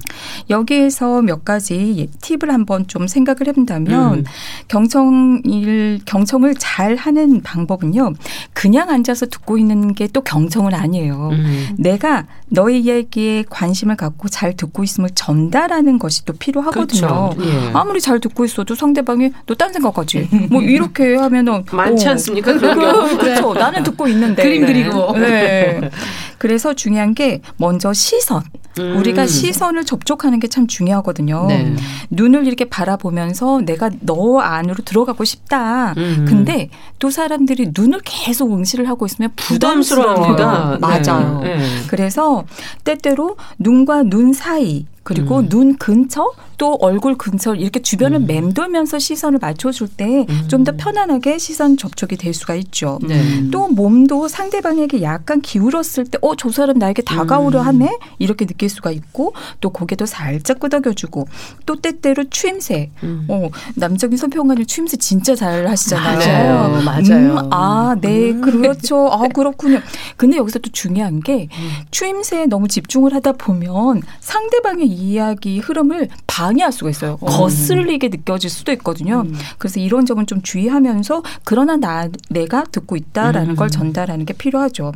여기에서 0.50 1.22
몇 1.22 1.44
가지 1.44 2.10
팁을 2.22 2.54
한번 2.54 2.88
좀 2.88 3.08
생각을 3.08 3.48
해본다면 3.48 4.14
음. 4.20 4.24
경청일 4.68 6.02
경청을 6.06 6.56
잘 6.56 6.96
하는 6.96 7.42
방법은요. 7.42 8.14
그냥 8.54 8.90
앉아서 8.90 9.26
듣고 9.26 9.58
있는 9.58 9.94
게 9.96 10.12
또 10.14 10.22
경청은 10.22 10.74
아니에요. 10.74 11.30
음. 11.32 11.76
내가 11.82 12.26
너의 12.48 12.82
이야기에 12.82 13.46
관심을 13.50 13.96
갖고 13.96 14.30
잘 14.30 14.56
듣고 14.56 14.84
있음을 14.84 15.10
전달하는 15.16 15.98
것이 15.98 16.24
또 16.26 16.34
필요하거든요. 16.34 17.34
그렇죠. 17.34 17.36
예. 17.44 17.72
아무리 17.74 18.00
잘 18.00 18.20
듣고 18.20 18.46
있어도 18.46 18.76
상대방이 18.76 19.32
너 19.48 19.56
딴 19.56 19.74
생각하지. 19.74 20.30
뭐 20.52 20.62
이렇게 20.62 21.16
하면은 21.16 21.64
많지 21.74 22.08
어. 22.08 22.12
않습니까? 22.12 22.54
그렇죠. 22.58 23.54
나는 23.56 23.84
듣고 23.84 24.08
있는데 24.08 24.44
그림 24.44 24.66
그리고. 24.66 25.14
네. 25.18 25.90
그래서 26.38 26.74
중요한 26.76 27.14
게 27.16 27.42
먼저 27.58 27.94
시선. 27.94 28.44
음. 28.80 28.96
우리가 28.98 29.26
시선을 29.28 29.86
접촉하는 29.86 30.40
게 30.40 30.48
참 30.52 30.68
중요하거든요. 30.68 31.46
네. 31.48 31.76
눈을 32.10 32.46
이렇게 32.46 32.66
바라보면서 32.66 33.62
내가 33.62 33.90
너 34.02 34.40
안으로 34.40 34.84
들어가고 34.84 35.24
싶다. 35.24 35.94
음. 35.96 36.26
근데 36.28 36.70
또 37.00 37.10
사람들이 37.10 37.72
눈을 37.74 38.02
계속 38.04 38.54
응시를 38.54 38.90
하고 38.90 39.06
있으면 39.06 39.32
부담스러워요. 39.38 40.78
맞아요. 40.80 41.40
네. 41.42 41.56
네. 41.58 41.66
그래서 41.88 42.44
때때로 42.84 43.38
눈과 43.60 44.04
눈 44.04 44.34
사이 44.34 44.86
그리고 45.04 45.40
음. 45.40 45.50
눈 45.50 45.78
근처 45.78 46.32
또 46.58 46.78
얼굴 46.80 47.18
근처 47.18 47.56
이렇게 47.56 47.82
주변을 47.82 48.20
음. 48.20 48.28
맴돌면서 48.28 49.00
시선을 49.00 49.40
맞춰줄 49.42 49.88
때 49.88 50.28
좀더 50.48 50.74
음. 50.74 50.78
편안하게 50.78 51.40
시선 51.40 51.76
접촉이 51.76 52.18
될 52.18 52.36
수가 52.36 52.54
있죠. 52.54 53.00
네. 53.02 53.50
또 53.50 53.68
몸도 53.68 54.28
상대방에게 54.28 55.02
약간 55.02 55.42
기울었을 55.42 56.06
때, 56.06 56.20
어, 56.22 56.36
저 56.36 56.52
사람 56.52 56.78
나에게 56.78 57.02
다가오려 57.02 57.62
음. 57.62 57.66
하네? 57.66 57.98
이렇게 58.20 58.46
느낄 58.46 58.70
수가 58.70 58.92
있고, 58.92 59.34
또 59.60 59.72
고개도 59.72 60.06
살짝 60.06 60.60
끄덕여주고, 60.60 61.28
또 61.66 61.76
때때로 61.78 62.26
추임새. 62.30 62.92
음. 63.02 63.26
어, 63.28 63.50
남정희 63.76 64.18
선평가님 64.18 64.68
추임새 64.68 64.98
진짜 64.98 65.34
잘 65.34 65.68
하시잖아요. 65.68 66.84
맞아요. 66.84 66.84
맞아요. 66.84 67.40
음, 67.40 67.50
아, 67.52 67.96
네, 68.00 68.34
그렇죠. 68.34 69.10
아, 69.12 69.28
그렇군요. 69.30 69.80
근데 70.16 70.38
여기서 70.38 70.60
또 70.60 70.70
중요한 70.72 71.22
게 71.22 71.48
추임새에 71.90 72.46
너무 72.46 72.68
집중을 72.68 73.16
하다 73.16 73.32
보면 73.34 74.04
상대방의 74.20 74.91
이야기 74.92 75.60
흐름을 75.60 76.10
방해할 76.28 76.72
수가 76.72 76.90
있어요. 76.90 77.18
어. 77.22 77.26
거슬리게 77.26 78.10
느껴질 78.10 78.50
수도 78.50 78.72
있거든요. 78.74 79.22
음. 79.26 79.34
그래서 79.58 79.80
이런 79.80 80.06
점은 80.06 80.28
좀 80.28 80.42
주의하면서 80.42 81.24
그러나 81.44 81.78
나 81.78 82.10
내가 82.30 82.64
듣고 82.64 82.96
있다라는 82.96 83.52
음. 83.52 83.56
걸 83.56 83.70
전달하는 83.70 84.26
게 84.26 84.34
필요하죠. 84.34 84.92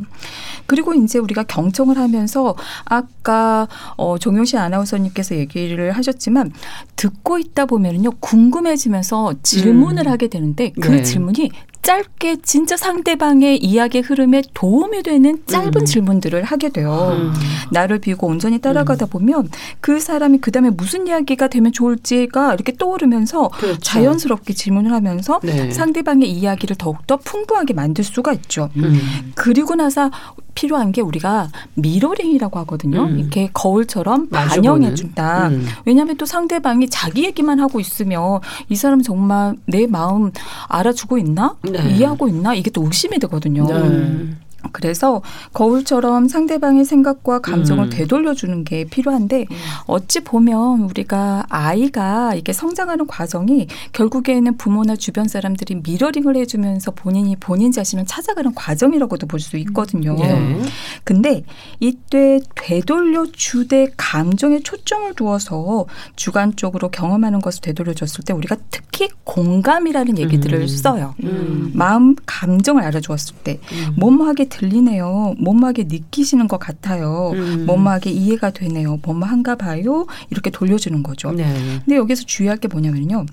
그리고 0.66 0.94
이제 0.94 1.18
우리가 1.18 1.44
경청을 1.44 1.98
하면서 1.98 2.54
아까 2.84 3.68
어 3.96 4.18
종영신 4.18 4.58
아나운서님께서 4.58 5.36
얘기를 5.36 5.92
하셨지만 5.92 6.52
듣고 6.96 7.38
있다 7.38 7.66
보면은요 7.66 8.12
궁금해지면서 8.20 9.34
질문을 9.42 10.06
음. 10.06 10.12
하게 10.12 10.28
되는데 10.28 10.72
그 10.80 10.88
네. 10.88 11.02
질문이 11.02 11.50
짧게 11.86 12.38
진짜 12.42 12.76
상대방의 12.76 13.58
이야기 13.58 14.00
흐름에 14.00 14.42
도움이 14.54 15.04
되는 15.04 15.38
짧은 15.46 15.82
음. 15.82 15.84
질문들을 15.84 16.42
하게 16.42 16.70
돼요. 16.70 17.16
음. 17.16 17.32
나를 17.70 18.00
비우고 18.00 18.26
온전히 18.26 18.58
따라가다 18.58 19.06
음. 19.06 19.08
보면 19.08 19.48
그 19.80 20.00
사람이 20.00 20.38
그 20.38 20.50
다음에 20.50 20.70
무슨 20.70 21.06
이야기가 21.06 21.46
되면 21.46 21.70
좋을지가 21.70 22.54
이렇게 22.54 22.72
떠오르면서 22.72 23.50
그렇죠. 23.50 23.78
자연스럽게 23.78 24.52
질문을 24.52 24.90
하면서 24.90 25.38
네. 25.44 25.70
상대방의 25.70 26.28
이야기를 26.28 26.74
더욱더 26.74 27.18
풍부하게 27.18 27.74
만들 27.74 28.02
수가 28.02 28.32
있죠. 28.32 28.68
음. 28.74 29.32
그리고 29.36 29.76
나서 29.76 30.10
필요한 30.56 30.90
게 30.90 31.02
우리가 31.02 31.50
mirroring이라고 31.74 32.58
하거든요. 32.60 33.04
음. 33.04 33.20
이렇게 33.20 33.50
거울처럼 33.52 34.28
반영해 34.30 34.94
준다. 34.94 35.48
음. 35.48 35.64
왜냐하면 35.84 36.16
또 36.16 36.26
상대방이 36.26 36.88
자기 36.88 37.24
얘기만 37.24 37.60
하고 37.60 37.78
있으면 37.78 38.40
이 38.68 38.74
사람 38.74 39.02
정말 39.02 39.54
내 39.66 39.86
마음 39.86 40.32
알아주고 40.68 41.18
있나? 41.18 41.54
네. 41.62 41.75
이해하고 41.84 42.28
있나? 42.28 42.54
이게 42.54 42.70
또 42.70 42.84
의심이 42.84 43.18
되거든요. 43.18 43.66
네. 43.66 44.36
그래서 44.72 45.22
거울처럼 45.52 46.28
상대방의 46.28 46.84
생각과 46.84 47.40
감정을 47.40 47.84
음. 47.84 47.90
되돌려주는 47.90 48.64
게 48.64 48.84
필요한데 48.84 49.46
음. 49.50 49.56
어찌 49.86 50.20
보면 50.20 50.82
우리가 50.82 51.46
아이가 51.48 52.34
이게 52.34 52.52
성장하는 52.52 53.06
과정이 53.06 53.68
결국에는 53.92 54.56
부모나 54.58 54.96
주변 54.96 55.28
사람들이 55.28 55.76
mirroring을 55.82 56.36
해주면서 56.36 56.90
본인이 56.90 57.36
본인 57.36 57.72
자신을 57.72 58.04
찾아가는 58.06 58.54
과정이라고도 58.54 59.26
볼 59.26 59.46
수 59.46 59.56
있거든요. 59.58 60.16
네. 60.16 60.62
근데 61.04 61.44
이때 61.80 62.40
되돌려 62.54 63.26
주되 63.32 63.88
감정에 63.96 64.60
초점을 64.60 65.14
두어서 65.14 65.86
주관적으로 66.16 66.88
경험하는 66.90 67.40
것을 67.40 67.60
되돌려줬을 67.60 68.24
때 68.24 68.32
우리가 68.32 68.56
특히 68.70 69.08
공감이라는 69.24 70.18
얘기들을 70.18 70.60
음. 70.60 70.66
써요. 70.66 71.14
음. 71.22 71.70
마음 71.74 72.16
감정을 72.26 72.82
알아주었을 72.82 73.36
때 73.44 73.60
음. 73.72 73.94
몸하게 73.96 74.46
들리네요. 74.60 75.34
뭐뭐하게 75.38 75.84
느끼시는 75.84 76.48
것 76.48 76.58
같아요. 76.58 77.32
음. 77.34 77.66
뭐뭐하게 77.66 78.10
이해가 78.10 78.50
되네요. 78.50 78.98
뭐뭐한가 79.02 79.56
봐요. 79.56 80.06
이렇게 80.30 80.50
돌려주는 80.50 81.02
거죠. 81.02 81.32
네. 81.32 81.44
근데 81.84 81.96
여기서 81.96 82.24
주의할 82.24 82.56
게 82.56 82.68
뭐냐면요. 82.68 83.26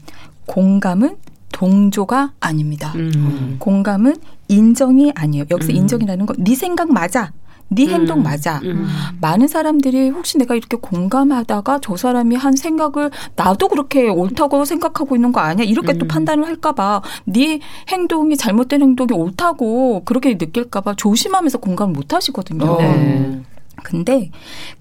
공감은 0.45 1.15
동조가 1.53 2.33
아닙니다. 2.39 2.91
음. 2.95 3.55
공감은 3.59 4.15
인정이 4.49 5.11
아니에요. 5.15 5.45
여기서 5.49 5.71
음. 5.71 5.77
인정이라는 5.77 6.25
건 6.25 6.35
네 6.39 6.55
생각 6.55 6.91
맞아. 6.91 7.31
네 7.75 7.87
행동 7.87 8.19
음, 8.19 8.23
맞아. 8.23 8.59
음. 8.63 8.87
많은 9.21 9.47
사람들이 9.47 10.09
혹시 10.09 10.37
내가 10.37 10.55
이렇게 10.55 10.77
공감하다가 10.77 11.79
저 11.81 11.95
사람이 11.95 12.35
한 12.35 12.55
생각을 12.55 13.11
나도 13.35 13.67
그렇게 13.67 14.09
옳다고 14.09 14.65
생각하고 14.65 15.15
있는 15.15 15.31
거 15.31 15.41
아니야? 15.41 15.65
이렇게 15.65 15.93
음. 15.93 15.97
또 15.99 16.07
판단을 16.07 16.45
할까봐 16.45 17.01
네 17.25 17.59
행동이 17.89 18.37
잘못된 18.37 18.81
행동이 18.81 19.13
옳다고 19.13 20.03
그렇게 20.05 20.33
느낄까봐 20.33 20.95
조심하면서 20.95 21.59
공감을 21.59 21.93
못 21.93 22.13
하시거든요. 22.13 22.65
어. 22.65 22.77
네. 22.77 23.41
근데 23.83 24.29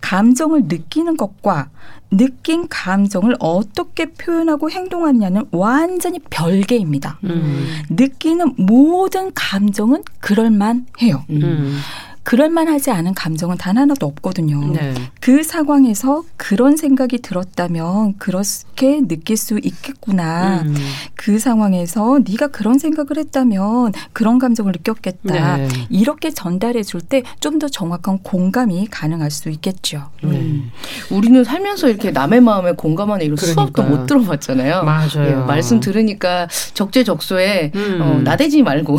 감정을 0.00 0.64
느끼는 0.64 1.16
것과 1.16 1.70
느낀 2.10 2.68
감정을 2.68 3.36
어떻게 3.40 4.12
표현하고 4.12 4.70
행동하느냐는 4.70 5.46
완전히 5.50 6.18
별개입니다. 6.30 7.18
음. 7.24 7.66
느끼는 7.90 8.54
모든 8.58 9.32
감정은 9.34 10.02
그럴만해요. 10.20 11.24
음. 11.30 11.78
그럴만하지 12.24 12.90
않은 12.90 13.14
감정은 13.14 13.56
단 13.58 13.76
하나도 13.78 14.06
없거든요. 14.06 14.72
네. 14.72 14.94
그 15.20 15.42
상황에서 15.42 16.22
그런 16.36 16.76
생각이 16.76 17.18
들었다면 17.18 18.16
그렇게 18.18 19.00
느낄 19.06 19.36
수 19.36 19.58
있겠구나. 19.62 20.62
음. 20.64 20.74
그 21.14 21.38
상황에서 21.38 22.20
네가 22.28 22.48
그런 22.48 22.78
생각을 22.78 23.16
했다면 23.18 23.92
그런 24.12 24.38
감정을 24.38 24.72
느꼈겠다. 24.72 25.56
네. 25.56 25.68
이렇게 25.90 26.30
전달해 26.30 26.82
줄 26.82 27.00
때 27.02 27.22
좀 27.40 27.58
더 27.58 27.68
정확한 27.68 28.18
공감이 28.22 28.86
가능할 28.90 29.30
수 29.30 29.50
있겠죠. 29.50 30.08
음. 30.24 30.30
음. 30.30 30.70
우리는 31.10 31.42
살면서 31.44 31.88
이렇게 31.88 32.10
남의 32.12 32.40
마음에 32.40 32.72
공감하는 32.72 33.26
이런 33.26 33.36
그러니까. 33.36 33.62
수업도 33.62 33.82
못 33.82 34.06
들어봤잖아요. 34.06 34.82
맞아요. 34.84 35.28
예, 35.28 35.34
말씀 35.46 35.80
들으니까 35.80 36.48
적재적소에 36.74 37.72
음. 37.74 37.98
어, 38.00 38.20
나대지 38.22 38.62
말고 38.62 38.96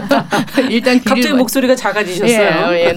일단 0.70 1.00
갑자기 1.02 1.32
목소리가 1.32 1.74
작아지셨어요. 1.74 2.30
예, 2.30 2.49
어, 2.50 2.72
예, 2.74 2.94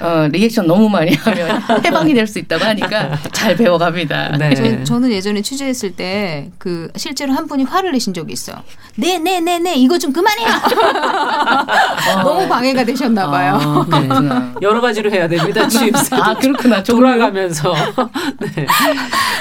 어, 0.00 0.28
리액션 0.30 0.66
너무 0.66 0.88
많이 0.88 1.14
하면 1.14 1.62
해방이 1.84 2.14
될 2.14 2.26
수 2.26 2.38
있다고 2.38 2.64
하니까 2.64 3.18
잘 3.32 3.56
배워갑니다. 3.56 4.36
네. 4.38 4.84
저, 4.84 4.98
는 4.98 5.10
예전에 5.12 5.42
취재했을 5.42 5.92
때 5.96 6.50
그 6.58 6.90
실제로 6.96 7.32
한 7.32 7.46
분이 7.46 7.64
화를 7.64 7.92
내신 7.92 8.14
적이 8.14 8.32
있어요. 8.34 8.56
네, 8.96 9.18
네, 9.18 9.40
네, 9.40 9.58
네, 9.58 9.74
이거 9.74 9.98
좀 9.98 10.12
그만해요. 10.12 10.48
어. 10.48 12.22
너무 12.22 12.48
방해가 12.48 12.84
되셨나 12.84 13.28
봐요. 13.30 13.58
아, 13.90 14.00
네. 14.00 14.08
여러 14.62 14.80
가지로 14.80 15.10
해야 15.10 15.26
됩니다. 15.28 15.66
취임새. 15.68 16.16
아, 16.16 16.34
그렇구나. 16.34 16.82
돌아가면서. 16.82 17.74
네. 18.54 18.66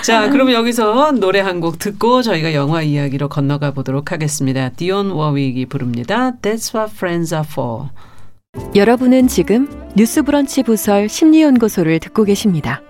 자, 0.04 0.30
그러면 0.30 0.54
여기서 0.56 1.12
노래 1.13 1.39
한 1.39 1.62
곡 1.62 1.78
듣고 1.78 2.24
저희가 2.24 2.56
영화 2.56 2.82
이야기로 2.82 3.30
건너가 3.30 3.69
보도록 3.71 4.12
하겠습니다. 4.12 4.69
디온 4.69 5.12
워윅이 5.12 5.67
부릅니다. 5.67 6.32
That's 6.41 6.74
what 6.74 6.91
friends 6.95 7.36
are 7.36 7.45
for. 7.47 7.89
여러분은 8.76 9.28
지금 9.28 9.68
뉴스브런치 9.96 10.64
부설 10.64 11.08
심리연구소를 11.08 12.00
듣고 12.00 12.26
계십니다. 12.26 12.82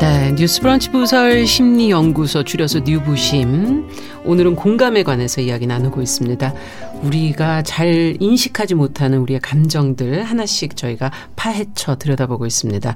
네, 0.00 0.32
뉴스브런치 0.36 0.90
부설 0.90 1.46
심리연구소 1.46 2.44
줄여서 2.44 2.80
뉴부심. 2.80 3.88
오늘은 4.24 4.54
공감에 4.54 5.02
관해서 5.02 5.40
이야기 5.40 5.66
나누고 5.66 6.00
있습니다. 6.00 6.54
우리가 7.02 7.62
잘 7.62 8.16
인식하지 8.20 8.74
못하는 8.74 9.18
우리의 9.18 9.40
감정들 9.40 10.22
하나씩 10.22 10.76
저희가 10.76 11.10
파헤쳐 11.34 11.96
들여다보고 11.96 12.46
있습니다. 12.46 12.94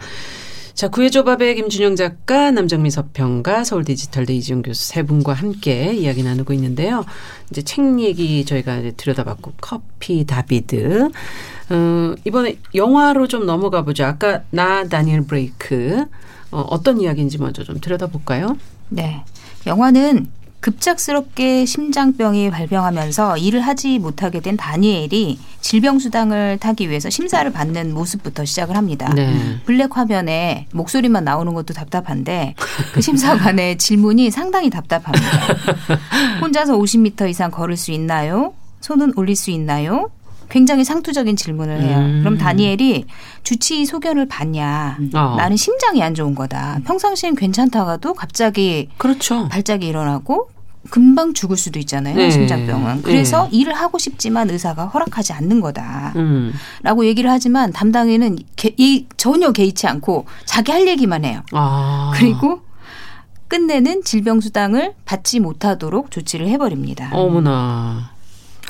자, 0.74 0.88
구해조밥의 0.88 1.56
김준영 1.56 1.96
작가, 1.96 2.50
남정미 2.50 2.90
서평가, 2.90 3.62
서울 3.62 3.84
디지털대 3.84 4.34
이지용 4.34 4.62
교수 4.62 4.88
세 4.88 5.02
분과 5.02 5.34
함께 5.34 5.92
이야기 5.94 6.22
나누고 6.22 6.52
있는데요. 6.54 7.04
이제 7.50 7.62
책 7.62 8.00
얘기 8.00 8.44
저희가 8.44 8.78
이제 8.78 8.92
들여다봤고, 8.96 9.52
커피 9.60 10.24
다비드. 10.24 11.10
어, 11.70 12.14
이번에 12.24 12.56
영화로 12.74 13.28
좀 13.28 13.44
넘어가 13.44 13.82
보죠. 13.82 14.04
아까 14.04 14.42
나 14.50 14.84
다니엘 14.84 15.22
브레이크. 15.22 16.04
어, 16.50 16.60
어떤 16.70 17.00
이야기인지 17.00 17.38
먼저 17.38 17.62
좀 17.64 17.78
들여다볼까요? 17.80 18.56
네. 18.88 19.24
영화는 19.66 20.26
급작스럽게 20.62 21.66
심장병이 21.66 22.50
발병하면서 22.50 23.36
일을 23.36 23.60
하지 23.60 23.98
못하게 23.98 24.40
된 24.40 24.56
다니엘이 24.56 25.38
질병수당을 25.60 26.58
타기 26.58 26.88
위해서 26.88 27.10
심사를 27.10 27.50
받는 27.52 27.92
모습부터 27.92 28.44
시작을 28.44 28.76
합니다. 28.76 29.12
네. 29.14 29.58
블랙 29.66 29.96
화면에 29.96 30.66
목소리만 30.72 31.24
나오는 31.24 31.52
것도 31.52 31.74
답답한데 31.74 32.54
그 32.94 33.00
심사관의 33.00 33.76
질문이 33.78 34.30
상당히 34.30 34.70
답답합니다. 34.70 35.26
혼자서 36.40 36.78
50m 36.78 37.28
이상 37.28 37.50
걸을 37.50 37.76
수 37.76 37.90
있나요? 37.90 38.54
손은 38.80 39.12
올릴 39.16 39.36
수 39.36 39.50
있나요? 39.50 40.10
굉장히 40.52 40.84
상투적인 40.84 41.34
질문을 41.34 41.80
해요. 41.80 41.98
음. 41.98 42.20
그럼 42.20 42.36
다니엘이 42.36 43.06
주치 43.42 43.86
소견을 43.86 44.28
받냐? 44.28 44.98
어. 45.14 45.34
나는 45.38 45.56
심장이 45.56 46.02
안 46.02 46.14
좋은 46.14 46.34
거다. 46.34 46.80
평상시엔 46.84 47.36
괜찮다가도 47.36 48.12
갑자기 48.12 48.90
그렇죠. 48.98 49.48
발작이 49.48 49.86
일어나고 49.86 50.50
금방 50.90 51.32
죽을 51.32 51.56
수도 51.56 51.78
있잖아요. 51.78 52.14
네. 52.16 52.30
심장병은. 52.30 52.96
네. 52.96 53.00
그래서 53.02 53.44
네. 53.44 53.56
일을 53.56 53.72
하고 53.72 53.96
싶지만 53.96 54.50
의사가 54.50 54.88
허락하지 54.88 55.32
않는 55.32 55.60
거다. 55.62 56.12
음. 56.16 56.52
라고 56.82 57.06
얘기를 57.06 57.30
하지만 57.30 57.72
담당인은 57.72 58.36
개, 58.54 58.74
이, 58.76 59.06
전혀 59.16 59.52
개의치 59.52 59.86
않고 59.86 60.26
자기 60.44 60.70
할 60.70 60.86
얘기만 60.86 61.24
해요. 61.24 61.40
아. 61.52 62.12
그리고 62.14 62.60
끝내는 63.48 64.04
질병수당을 64.04 64.94
받지 65.06 65.40
못하도록 65.40 66.10
조치를 66.10 66.48
해버립니다. 66.48 67.08
어머나. 67.12 68.10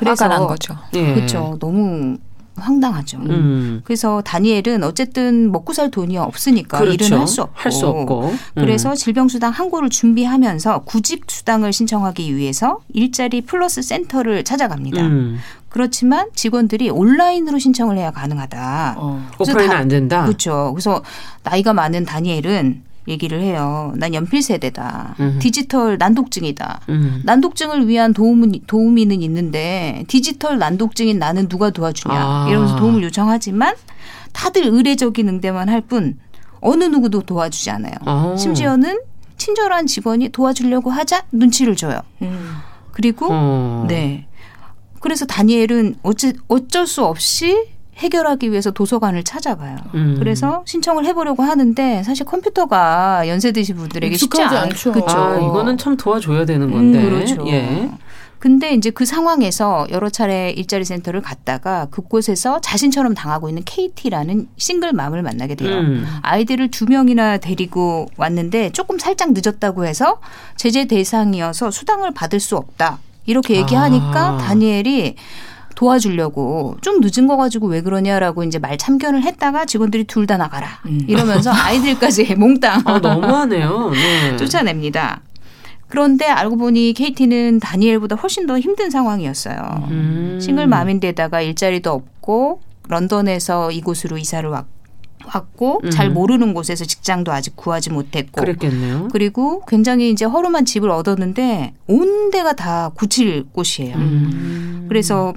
그래서 0.04 0.28
난 0.28 0.46
거죠. 0.46 0.76
예. 0.94 1.14
그렇죠. 1.14 1.56
너무 1.60 2.16
황당하죠. 2.54 3.16
음. 3.18 3.80
그래서 3.84 4.20
다니엘은 4.22 4.84
어쨌든 4.84 5.50
먹고 5.50 5.72
살 5.72 5.90
돈이 5.90 6.18
없으니까 6.18 6.78
그렇죠. 6.78 7.06
일은 7.06 7.18
할 7.20 7.26
수 7.26 7.42
없고, 7.42 7.54
할 7.58 7.72
수 7.72 7.86
없고. 7.86 8.28
음. 8.28 8.38
그래서 8.54 8.94
질병수당 8.94 9.52
항고를 9.52 9.88
준비하면서 9.88 10.80
구직 10.84 11.24
수당을 11.28 11.72
신청하기 11.72 12.36
위해서 12.36 12.80
일자리 12.92 13.40
플러스 13.40 13.80
센터를 13.80 14.44
찾아갑니다. 14.44 15.00
음. 15.02 15.38
그렇지만 15.70 16.28
직원들이 16.34 16.90
온라인으로 16.90 17.58
신청을 17.58 17.96
해야 17.96 18.10
가능하다. 18.10 18.96
어. 18.98 19.26
오프라인은 19.38 19.74
안 19.74 19.88
된다. 19.88 20.24
그렇죠. 20.26 20.72
그래서 20.74 21.02
나이가 21.44 21.72
많은 21.72 22.04
다니엘은 22.04 22.82
얘기를 23.08 23.40
해요. 23.40 23.92
난 23.96 24.14
연필 24.14 24.42
세대다. 24.42 25.16
음. 25.18 25.38
디지털 25.40 25.98
난독증이다. 25.98 26.80
음. 26.88 27.22
난독증을 27.24 27.88
위한 27.88 28.12
도움은 28.14 28.52
도우미는 28.66 29.22
있는데 29.22 30.04
디지털 30.08 30.58
난독증인 30.58 31.18
나는 31.18 31.48
누가 31.48 31.70
도와주냐 31.70 32.14
아. 32.14 32.46
이러면서 32.48 32.76
도움을 32.76 33.02
요청하지만 33.02 33.74
다들 34.32 34.66
의례적인 34.66 35.28
응대만 35.28 35.68
할 35.68 35.82
뿐 35.82 36.18
어느 36.60 36.84
누구도 36.84 37.22
도와주지 37.22 37.70
않아요. 37.70 37.94
아. 38.04 38.36
심지어는 38.38 39.00
친절한 39.36 39.86
직원이 39.88 40.28
도와주려고 40.28 40.90
하자 40.90 41.24
눈치를 41.32 41.74
줘요. 41.74 41.98
음. 42.22 42.54
그리고 42.92 43.26
어. 43.30 43.84
네. 43.88 44.28
그래서 45.00 45.26
다니엘은 45.26 45.96
어찌 46.04 46.34
어쩔 46.46 46.86
수 46.86 47.04
없이 47.04 47.64
해결하기 47.96 48.50
위해서 48.50 48.70
도서관을 48.70 49.22
찾아가요. 49.22 49.76
음. 49.94 50.16
그래서 50.18 50.62
신청을 50.66 51.04
해보려고 51.06 51.42
하는데 51.42 52.02
사실 52.02 52.24
컴퓨터가 52.26 53.28
연세 53.28 53.52
드신 53.52 53.76
분들에게 53.76 54.16
쉽지 54.16 54.42
않죠. 54.42 54.92
그렇죠. 54.92 55.16
아, 55.16 55.36
이거는 55.36 55.78
참 55.78 55.96
도와줘야 55.96 56.44
되는 56.44 56.70
건데. 56.70 56.98
음, 56.98 57.10
그렇죠. 57.10 57.46
예. 57.48 57.90
근데 58.42 58.74
이제 58.74 58.90
그 58.90 59.04
상황에서 59.04 59.86
여러 59.90 60.08
차례 60.08 60.50
일자리 60.50 60.84
센터를 60.84 61.20
갔다가 61.22 61.86
그곳에서 61.92 62.60
자신처럼 62.60 63.14
당하고 63.14 63.48
있는 63.48 63.62
KT라는 63.64 64.48
싱글맘을 64.56 65.22
만나게 65.22 65.54
돼요. 65.54 65.78
음. 65.78 66.04
아이들을 66.22 66.72
두 66.72 66.86
명이나 66.86 67.36
데리고 67.36 68.08
왔는데 68.16 68.70
조금 68.70 68.98
살짝 68.98 69.32
늦었다고 69.32 69.86
해서 69.86 70.18
제재 70.56 70.86
대상이어서 70.86 71.70
수당을 71.70 72.14
받을 72.14 72.40
수 72.40 72.56
없다. 72.56 72.98
이렇게 73.26 73.54
얘기하니까 73.54 74.30
아. 74.30 74.36
다니엘이 74.38 75.14
도와주려고 75.74 76.76
좀 76.80 77.00
늦은 77.00 77.26
거 77.26 77.36
가지고 77.36 77.66
왜 77.68 77.80
그러냐라고 77.80 78.44
이제 78.44 78.58
말 78.58 78.76
참견을 78.78 79.22
했다가 79.22 79.64
직원들이 79.66 80.04
둘 80.04 80.26
다 80.26 80.36
나가라 80.36 80.68
음. 80.86 81.00
이러면서 81.08 81.50
아이들까지 81.54 82.34
몽땅 82.36 82.82
아, 82.84 82.98
너무하네요. 83.00 83.90
네. 83.90 84.36
쫓아냅니다. 84.38 85.20
그런데 85.88 86.26
알고 86.26 86.56
보니 86.56 86.94
KT는 86.94 87.60
다니엘보다 87.60 88.16
훨씬 88.16 88.46
더 88.46 88.58
힘든 88.58 88.88
상황이었어요. 88.90 89.88
음. 89.90 90.38
싱글맘인데다가 90.40 91.42
일자리도 91.42 91.90
없고 91.90 92.60
런던에서 92.88 93.70
이곳으로 93.72 94.16
이사를 94.18 94.48
왔 94.48 94.64
왔고 95.24 95.80
음. 95.84 95.90
잘 95.90 96.10
모르는 96.10 96.52
곳에서 96.54 96.84
직장도 96.84 97.30
아직 97.32 97.54
구하지 97.56 97.90
못했고 97.90 98.40
그랬겠네요. 98.40 99.08
그리고 99.12 99.64
굉장히 99.66 100.10
이제 100.10 100.24
허름한 100.24 100.64
집을 100.64 100.90
얻었는데 100.90 101.74
온 101.86 102.30
데가 102.30 102.54
다 102.54 102.90
고칠 102.94 103.44
곳이에요. 103.52 103.96
음. 103.96 104.86
그래서 104.88 105.32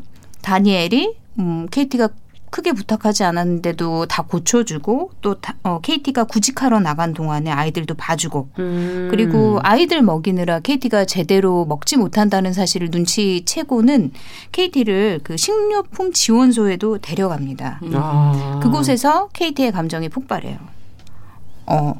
다니엘이 0.45 1.17
음, 1.39 1.67
KT가 1.71 2.09
크게 2.51 2.71
부탁하지 2.71 3.23
않았는데도 3.23 4.05
다 4.05 4.21
고쳐주고 4.21 5.11
또 5.21 5.41
다, 5.41 5.55
어, 5.63 5.79
KT가 5.81 6.23
구직하러 6.23 6.79
나간 6.79 7.13
동안에 7.13 7.51
아이들도 7.51 7.95
봐주고 7.95 8.49
음. 8.59 9.07
그리고 9.11 9.59
아이들 9.63 10.01
먹이느라 10.03 10.59
KT가 10.59 11.05
제대로 11.05 11.65
먹지 11.65 11.97
못한다는 11.97 12.53
사실을 12.53 12.89
눈치채고는 12.91 14.11
KT를 14.51 15.19
그 15.23 15.35
식료품 15.35 16.13
지원소에도 16.13 16.99
데려갑니다. 16.99 17.79
음. 17.83 17.91
아. 17.95 18.59
그곳에서 18.63 19.27
KT의 19.33 19.71
감정이 19.73 20.07
폭발해요. 20.07 20.57
어, 21.65 21.99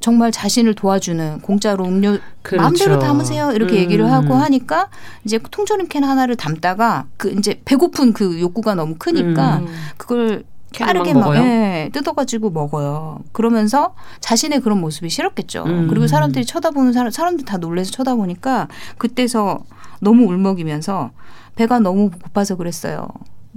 정말 0.00 0.30
자신을 0.30 0.74
도와주는 0.74 1.40
공짜로 1.40 1.84
음료 1.84 2.18
그렇죠. 2.42 2.62
마음대로 2.62 2.98
담으세요 2.98 3.52
이렇게 3.52 3.74
음. 3.74 3.78
얘기를 3.78 4.12
하고 4.12 4.34
하니까 4.34 4.88
이제 5.24 5.38
통조림 5.50 5.88
캔 5.88 6.04
하나를 6.04 6.36
담다가 6.36 7.06
그 7.16 7.30
이제 7.30 7.60
배고픈 7.64 8.12
그 8.12 8.40
욕구가 8.40 8.74
너무 8.74 8.94
크니까 8.98 9.58
음. 9.58 9.66
그걸 9.96 10.44
빠르게 10.78 11.14
막 11.14 11.34
예, 11.36 11.88
뜯어가지고 11.92 12.50
먹어요. 12.50 13.20
그러면서 13.32 13.94
자신의 14.20 14.60
그런 14.60 14.80
모습이 14.80 15.08
싫었겠죠. 15.08 15.64
음. 15.64 15.86
그리고 15.88 16.06
사람들이 16.06 16.44
쳐다보는 16.44 16.92
사람 16.92 17.10
사람들 17.10 17.44
다 17.44 17.56
놀래서 17.56 17.90
쳐다보니까 17.90 18.68
그때서 18.98 19.60
너무 20.00 20.24
울먹이면서 20.26 21.10
배가 21.56 21.80
너무 21.80 22.10
고파서 22.10 22.56
그랬어요. 22.56 23.08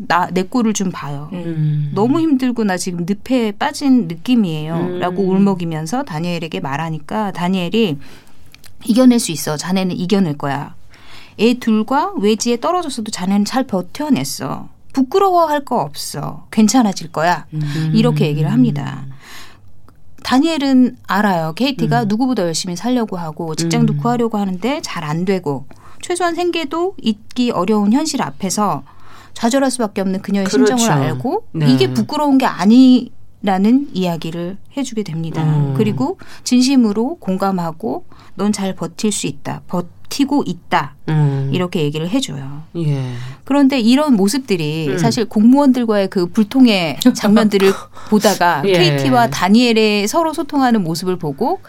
나 0.07 0.27
내 0.31 0.43
꼴을 0.43 0.73
좀 0.73 0.89
봐요. 0.91 1.29
음. 1.33 1.91
너무 1.93 2.19
힘들고 2.19 2.63
나 2.63 2.77
지금 2.77 3.05
늪에 3.07 3.51
빠진 3.53 4.07
느낌이에요. 4.07 4.75
음. 4.75 4.99
라고 4.99 5.23
울먹이면서 5.23 6.03
다니엘에게 6.03 6.59
말하니까 6.59 7.31
다니엘이 7.31 7.97
이겨낼 8.85 9.19
수 9.19 9.31
있어. 9.31 9.57
자네는 9.57 9.95
이겨낼 9.95 10.37
거야. 10.37 10.75
애 11.39 11.53
둘과 11.55 12.13
외지에 12.19 12.59
떨어졌어도 12.59 13.11
자네는 13.11 13.45
잘 13.45 13.65
버텨냈어. 13.67 14.69
부끄러워할 14.93 15.63
거 15.63 15.79
없어. 15.81 16.47
괜찮아질 16.51 17.11
거야. 17.11 17.45
음. 17.53 17.91
이렇게 17.93 18.25
얘기를 18.27 18.51
합니다. 18.51 19.05
다니엘은 20.23 20.97
알아요. 21.07 21.53
케이티가 21.53 22.03
음. 22.03 22.07
누구보다 22.07 22.43
열심히 22.43 22.75
살려고 22.75 23.17
하고 23.17 23.55
직장도 23.55 23.93
음. 23.93 23.97
구하려고 23.97 24.37
하는데 24.37 24.81
잘 24.81 25.03
안 25.03 25.25
되고 25.25 25.65
최소한 26.01 26.35
생계도 26.35 26.95
잊기 27.01 27.51
어려운 27.51 27.91
현실 27.93 28.21
앞에서 28.21 28.83
좌절할 29.33 29.71
수밖에 29.71 30.01
없는 30.01 30.21
그녀의 30.21 30.45
그렇죠. 30.47 30.77
심정을 30.77 31.03
알고 31.03 31.47
네. 31.53 31.71
이게 31.71 31.93
부끄러운 31.93 32.37
게 32.37 32.45
아니. 32.45 33.11
라는 33.43 33.87
이야기를 33.91 34.57
해주게 34.77 35.01
됩니다. 35.01 35.43
음. 35.43 35.73
그리고 35.75 36.19
진심으로 36.43 37.15
공감하고 37.15 38.05
넌 38.35 38.51
잘 38.51 38.75
버틸 38.75 39.11
수 39.11 39.25
있다. 39.25 39.63
버티고 39.65 40.43
있다. 40.45 40.93
음. 41.09 41.49
이렇게 41.51 41.81
얘기를 41.81 42.07
해줘요. 42.07 42.61
예. 42.75 43.03
그런데 43.43 43.79
이런 43.79 44.15
모습들이 44.15 44.89
음. 44.89 44.97
사실 44.99 45.25
공무원들과의 45.25 46.09
그 46.11 46.27
불통의 46.27 46.99
장면들을 47.15 47.73
보다가 48.11 48.61
예. 48.67 48.73
KT와 48.73 49.31
다니엘의 49.31 50.07
서로 50.07 50.33
소통하는 50.33 50.83
모습을 50.83 51.15
보고 51.15 51.61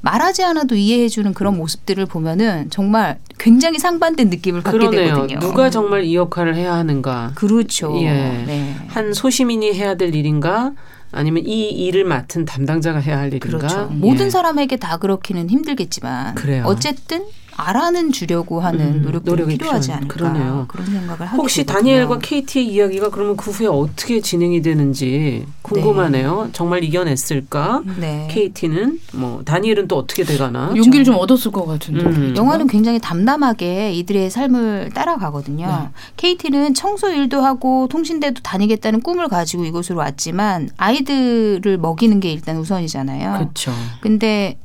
말하지 0.00 0.44
않아도 0.44 0.74
이해해주는 0.74 1.34
그런 1.34 1.56
모습들을 1.56 2.06
보면은 2.06 2.70
정말 2.70 3.18
굉장히 3.38 3.78
상반된 3.78 4.30
느낌을 4.30 4.62
받게 4.62 4.78
그러네요. 4.78 5.14
되거든요. 5.14 5.38
누가 5.40 5.70
정말 5.70 6.04
이 6.04 6.14
역할을 6.14 6.54
해야 6.54 6.74
하는가? 6.74 7.32
그렇죠. 7.34 7.96
예. 8.00 8.10
네. 8.46 8.74
한 8.88 9.12
소시민이 9.12 9.72
해야 9.74 9.94
될 9.96 10.14
일인가? 10.14 10.72
아니면 11.10 11.44
이 11.46 11.68
일을 11.70 12.04
맡은 12.04 12.44
담당자가 12.44 12.98
해야 12.98 13.18
할 13.18 13.28
일인가? 13.28 13.46
그렇죠. 13.58 13.88
예. 13.90 13.94
모든 13.94 14.30
사람에게 14.30 14.76
다 14.76 14.98
그렇기는 14.98 15.48
힘들겠지만 15.50 16.34
그래요. 16.34 16.64
어쨌든 16.66 17.24
알아는 17.60 18.12
주려고 18.12 18.60
하는 18.60 18.98
음, 18.98 19.02
노력도 19.02 19.32
노력이 19.32 19.58
필요하지 19.58 19.90
않을까 19.90 20.14
그러네요. 20.14 20.64
그런 20.68 20.86
생각을 20.86 21.26
하게 21.26 21.36
혹시 21.36 21.64
되거든요. 21.64 21.76
다니엘과 21.76 22.18
KT의 22.20 22.66
이야기가 22.68 23.10
그러면 23.10 23.36
그 23.36 23.50
후에 23.50 23.66
어떻게 23.66 24.20
진행이 24.20 24.62
되는지 24.62 25.44
궁금하네요. 25.62 26.44
네. 26.44 26.50
정말 26.52 26.84
이겨냈을까? 26.84 27.82
네. 27.98 28.28
KT는 28.30 29.00
뭐 29.14 29.42
다니엘은 29.44 29.88
또 29.88 29.98
어떻게 29.98 30.22
돼가나? 30.22 30.72
용기를 30.76 31.04
좀 31.04 31.16
얻었을 31.16 31.50
것 31.50 31.66
같은데. 31.66 32.04
음. 32.04 32.34
영화는 32.36 32.68
굉장히 32.68 33.00
담담하게 33.00 33.92
이들의 33.92 34.30
삶을 34.30 34.90
따라가거든요. 34.94 35.66
네. 35.66 35.88
KT는 36.16 36.74
청소 36.74 37.10
일도 37.10 37.40
하고 37.40 37.88
통신대도 37.88 38.42
다니겠다는 38.42 39.00
꿈을 39.00 39.26
가지고 39.26 39.64
이곳으로 39.64 39.98
왔지만 39.98 40.70
아이들을 40.76 41.76
먹이는 41.78 42.20
게 42.20 42.30
일단 42.32 42.56
우선이잖아요. 42.58 43.32
그렇죠. 43.32 43.72
근데 44.00 44.58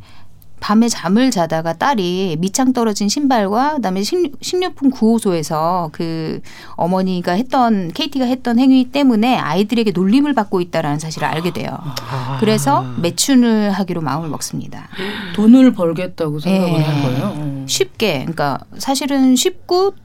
밤에 0.63 0.88
잠을 0.88 1.30
자다가 1.30 1.73
딸이 1.73 2.38
밑창 2.39 2.71
떨어진 2.71 3.10
신발과 3.10 3.76
그다음에 3.76 4.02
식료품 4.02 4.91
구호소에서 4.91 5.89
그 5.91 6.39
어머니가 6.78 7.34
했던 7.34 7.91
KT가 7.91 8.23
했던 8.23 8.60
행위 8.60 8.86
때문에 8.89 9.36
아이들에게 9.36 9.91
놀림을 9.91 10.34
받고 10.34 10.62
있다라는 10.62 10.99
사실을 10.99 11.28
알게 11.28 11.52
돼요. 11.52 11.78
아. 12.10 12.38
그래서 12.39 12.86
매춘을 13.02 13.71
하기로 13.71 13.99
마음을 13.99 14.30
먹습니다. 14.30 14.88
돈을 15.36 15.73
벌겠다고 15.73 16.39
생각을 16.39 16.78
네. 16.78 16.82
한 16.82 17.02
거예요. 17.04 17.34
음. 17.36 17.65
쉽게 17.67 18.19
그러니까 18.19 18.60
사실은 18.78 19.36
쉽고 19.36 19.95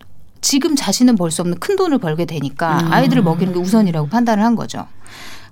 지금 0.40 0.74
자신은 0.74 1.14
벌 1.14 1.30
수 1.30 1.42
없는 1.42 1.60
큰 1.60 1.76
돈을 1.76 1.98
벌게 1.98 2.24
되니까 2.24 2.80
음. 2.80 2.92
아이들을 2.92 3.22
먹이는 3.22 3.52
게 3.52 3.60
우선이라고 3.60 4.08
판단을 4.08 4.42
한 4.42 4.56
거죠. 4.56 4.86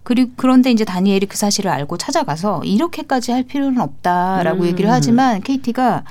그리고 0.06 0.30
그런데 0.36 0.70
이제 0.70 0.84
다니엘이 0.84 1.26
그 1.26 1.36
사실을 1.36 1.68
알고 1.68 1.98
찾아가서 1.98 2.62
이렇게까지 2.62 3.32
할 3.32 3.42
필요는 3.42 3.80
없다라고 3.80 4.62
음. 4.62 4.66
얘기를 4.68 4.88
하지만 4.88 5.42
KT가 5.42 6.04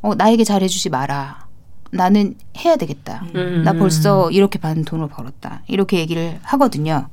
어, 0.00 0.14
나에게 0.14 0.44
잘해주지 0.44 0.88
마라. 0.88 1.44
나는 1.90 2.36
해야 2.56 2.76
되겠다. 2.76 3.22
음. 3.34 3.60
나 3.62 3.74
벌써 3.74 4.30
이렇게 4.30 4.58
받은 4.58 4.86
돈을 4.86 5.08
벌었다. 5.08 5.60
이렇게 5.66 5.98
얘기를 5.98 6.38
하거든요. 6.42 7.08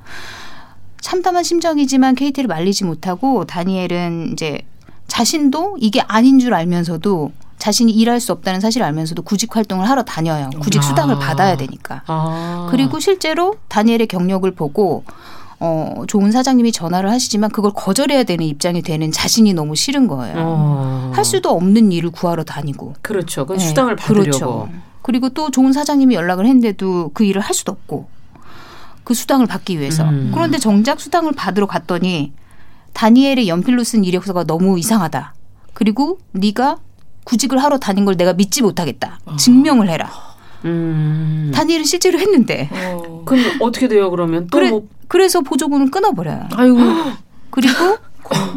참담한 1.02 1.44
심정이지만 1.44 2.16
KT를 2.16 2.48
말리지 2.48 2.86
못하고 2.86 3.44
다니엘은 3.44 4.30
이제 4.32 4.62
자신도 5.08 5.80
이게 5.82 6.00
아닌 6.00 6.40
줄 6.40 6.54
알면서도 6.54 7.34
자신이 7.58 7.92
일할 7.92 8.22
수 8.22 8.32
없다는 8.32 8.62
사실을 8.62 8.88
알면서도 8.88 9.24
구직 9.24 9.54
활동을 9.54 9.90
하러 9.90 10.04
다녀요. 10.04 10.50
구직 10.62 10.82
수당을 10.82 11.16
아. 11.16 11.20
받아야 11.20 11.58
되니까. 11.58 12.04
아. 12.08 12.70
그리고 12.72 13.02
실제로 13.02 13.58
다니엘의 13.68 14.08
경력을 14.08 14.50
보고 14.52 15.04
어, 15.64 16.06
좋은 16.08 16.32
사장님이 16.32 16.72
전화를 16.72 17.12
하시지만 17.12 17.52
그걸 17.52 17.72
거절해야 17.76 18.24
되는 18.24 18.44
입장이 18.48 18.82
되는 18.82 19.12
자신이 19.12 19.54
너무 19.54 19.76
싫은 19.76 20.08
거예요. 20.08 20.36
어. 20.38 21.12
할 21.14 21.24
수도 21.24 21.52
없는 21.52 21.92
일을 21.92 22.10
구하러 22.10 22.44
다니고. 22.44 22.96
그렇죠. 23.04 23.46
그 23.46 23.54
네. 23.54 23.60
수당을 23.60 23.96
받으려고. 23.96 24.24
그렇죠. 24.24 24.70
그리고 25.04 25.30
또 25.30 25.52
좋은 25.52 25.72
사장님이 25.72 26.16
연락을 26.16 26.48
했는데도 26.48 27.12
그 27.14 27.24
일을 27.24 27.42
할 27.42 27.54
수도 27.54 27.72
없고 27.72 28.10
그 29.04 29.14
수당을 29.14 29.46
받기 29.46 29.80
위해서. 29.80 30.04
음. 30.10 30.32
그런데 30.34 30.58
정작 30.58 31.00
수당을 31.00 31.34
받으러 31.34 31.68
갔더니 31.68 32.34
다니엘의 32.94 33.48
연필로 33.48 33.84
쓴 33.84 34.04
이력서가 34.04 34.46
너무 34.46 34.80
이상하다. 34.80 35.36
그리고 35.76 36.18
네가 36.32 36.78
구직을 37.24 37.62
하러 37.62 37.78
다닌 37.78 38.06
걸 38.06 38.18
내가 38.18 38.34
믿지 38.34 38.64
못하겠다. 38.64 39.20
어. 39.26 39.36
증명을 39.36 39.90
해라. 39.90 40.10
음. 40.66 41.52
다니엘은 41.54 41.86
실제로 41.86 42.18
했는데. 42.18 42.68
어. 42.72 43.22
그럼 43.26 43.44
어떻게 43.62 43.88
돼요 43.88 44.10
그러면? 44.10 44.48
또 44.48 44.58
그래, 44.58 44.72
뭐. 44.72 44.88
그래서 45.12 45.42
보조금을 45.42 45.92
끊어버려요. 45.92 46.48
아이고. 46.56 46.78
그리고 47.50 47.98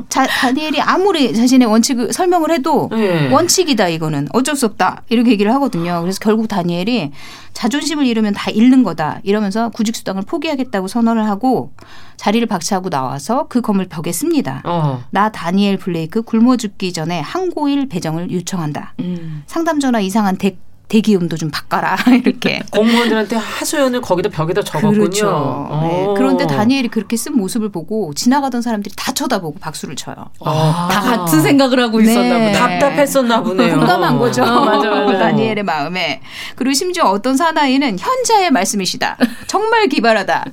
자, 0.09 0.25
다니엘이 0.25 0.81
아무리 0.81 1.35
자신의 1.35 1.67
원칙을 1.67 2.13
설명을 2.13 2.53
해도 2.53 2.89
네. 2.93 3.29
원칙이다 3.29 3.89
이거는 3.89 4.29
어쩔 4.33 4.55
수 4.55 4.67
없다 4.67 5.03
이렇게 5.09 5.33
얘기를 5.33 5.53
하거든요. 5.55 6.01
그래서 6.01 6.21
결국 6.23 6.47
다니엘이 6.47 7.11
자존심을 7.55 8.07
잃으면 8.07 8.35
다 8.35 8.53
잃는 8.53 8.85
거다 8.85 9.19
이러면서 9.25 9.71
구직 9.71 9.97
수당을 9.97 10.23
포기하겠다고 10.23 10.87
선언을 10.87 11.27
하고 11.27 11.73
자리를 12.19 12.47
박차하고 12.47 12.89
나와서 12.89 13.47
그 13.49 13.61
건물 13.61 13.89
벽에 13.89 14.13
씁니다. 14.13 14.63
어. 14.65 15.03
나 15.11 15.33
다니엘 15.33 15.79
블레이크 15.79 16.23
굶어 16.23 16.57
죽기 16.57 16.93
전에 16.93 17.19
항고일 17.19 17.89
배정을 17.89 18.31
요청한다. 18.31 18.95
음. 19.01 19.43
상담 19.47 19.81
전화 19.81 19.99
이상한 19.99 20.37
덱 20.37 20.59
대기온도 20.95 21.37
좀 21.37 21.51
바꿔라 21.51 21.97
이렇게 22.25 22.61
공무원들한테 22.71 23.35
하소연을 23.35 24.01
거기다 24.01 24.29
벽에다 24.29 24.63
적었군요. 24.63 24.93
그렇죠. 24.99 25.69
네. 25.83 26.15
그런데 26.17 26.47
다니엘이 26.47 26.89
그렇게 26.89 27.17
쓴 27.17 27.37
모습을 27.37 27.71
보고 27.71 28.15
지나가던 28.15 28.63
사람들이 28.63 28.95
다 28.97 29.13
쳐다보고 29.13 29.59
박수를 29.59 29.97
쳐요. 29.97 30.15
아. 30.45 30.89
다 30.91 31.01
같은 31.01 31.43
생각을 31.43 31.81
하고 31.81 31.99
네. 32.01 32.13
있었나 32.13 32.35
보네. 32.35 32.53
답답했었나 32.53 33.43
보네요. 33.43 33.79
공감한 33.79 34.19
거죠. 34.19 34.45
어, 34.45 34.65
맞아, 34.65 34.89
맞아. 34.89 35.19
다니엘의 35.19 35.65
마음에. 35.65 36.21
그리고 36.55 36.73
심지어 36.75 37.07
어떤 37.07 37.37
사나이는 37.37 37.99
현자의 37.99 38.53
말씀이시다. 38.53 39.17
정말 39.49 39.89
기발하다. 39.89 40.45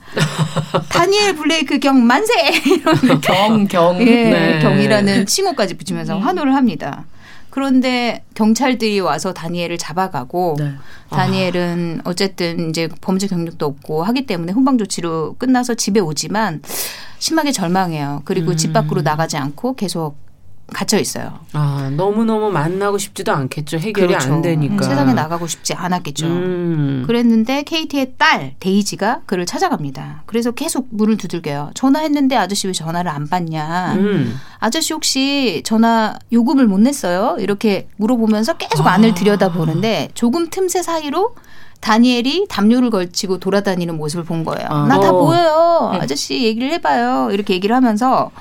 다니엘 0.89 1.35
블레이크 1.35 1.77
경 1.77 2.03
만세 2.05 2.33
경 3.21 3.67
경. 3.67 4.01
예, 4.01 4.05
네. 4.05 4.59
경이라는 4.59 5.27
칭호까지 5.27 5.77
붙이면서 5.77 6.17
환호를 6.17 6.55
합니다. 6.55 7.05
그런데 7.51 8.23
경찰들이 8.33 9.01
와서 9.01 9.33
다니엘을 9.33 9.77
잡아가고 9.77 10.55
네. 10.57 10.73
다니엘은 11.09 12.01
아. 12.03 12.09
어쨌든 12.09 12.69
이제 12.69 12.89
범죄 13.01 13.27
경력도 13.27 13.65
없고 13.65 14.03
하기 14.03 14.25
때문에 14.25 14.53
훈방 14.53 14.77
조치로 14.77 15.35
끝나서 15.37 15.75
집에 15.75 15.99
오지만 15.99 16.61
심하게 17.19 17.51
절망해요. 17.51 18.23
그리고 18.25 18.51
음. 18.51 18.57
집 18.57 18.73
밖으로 18.73 19.01
나가지 19.01 19.37
않고 19.37 19.75
계속 19.75 20.15
갇혀 20.73 20.97
있어요. 20.97 21.39
아 21.53 21.91
너무 21.95 22.23
너무 22.23 22.49
만나고 22.49 22.97
싶지도 22.97 23.33
않겠죠. 23.33 23.77
해결이 23.77 24.07
그렇죠. 24.07 24.33
안 24.33 24.41
되니까 24.41 24.75
음, 24.75 24.81
세상에 24.81 25.13
나가고 25.13 25.47
싶지 25.47 25.73
않았겠죠. 25.73 26.25
음. 26.25 27.03
그랬는데 27.05 27.63
케이티의 27.63 28.13
딸 28.17 28.55
데이지가 28.59 29.21
그를 29.25 29.45
찾아갑니다. 29.45 30.23
그래서 30.25 30.51
계속 30.51 30.87
문을 30.91 31.17
두들겨요. 31.17 31.71
전화했는데 31.73 32.35
아저씨 32.35 32.67
왜 32.67 32.73
전화를 32.73 33.11
안 33.11 33.27
받냐? 33.27 33.95
음. 33.97 34.39
아저씨 34.59 34.93
혹시 34.93 35.61
전화 35.65 36.15
요금을 36.31 36.67
못 36.67 36.79
냈어요? 36.79 37.35
이렇게 37.39 37.87
물어보면서 37.97 38.53
계속 38.53 38.87
아. 38.87 38.93
안을 38.93 39.13
들여다보는데 39.13 40.09
조금 40.13 40.49
틈새 40.49 40.83
사이로 40.83 41.35
다니엘이 41.81 42.45
담요를 42.47 42.91
걸치고 42.91 43.39
돌아다니는 43.39 43.97
모습을 43.97 44.23
본 44.23 44.45
거예요. 44.45 44.67
아. 44.69 44.85
나다 44.87 45.11
보여요. 45.11 45.91
아저씨 45.99 46.43
얘기를 46.43 46.71
해봐요. 46.73 47.29
이렇게 47.31 47.55
얘기를 47.55 47.75
하면서 47.75 48.31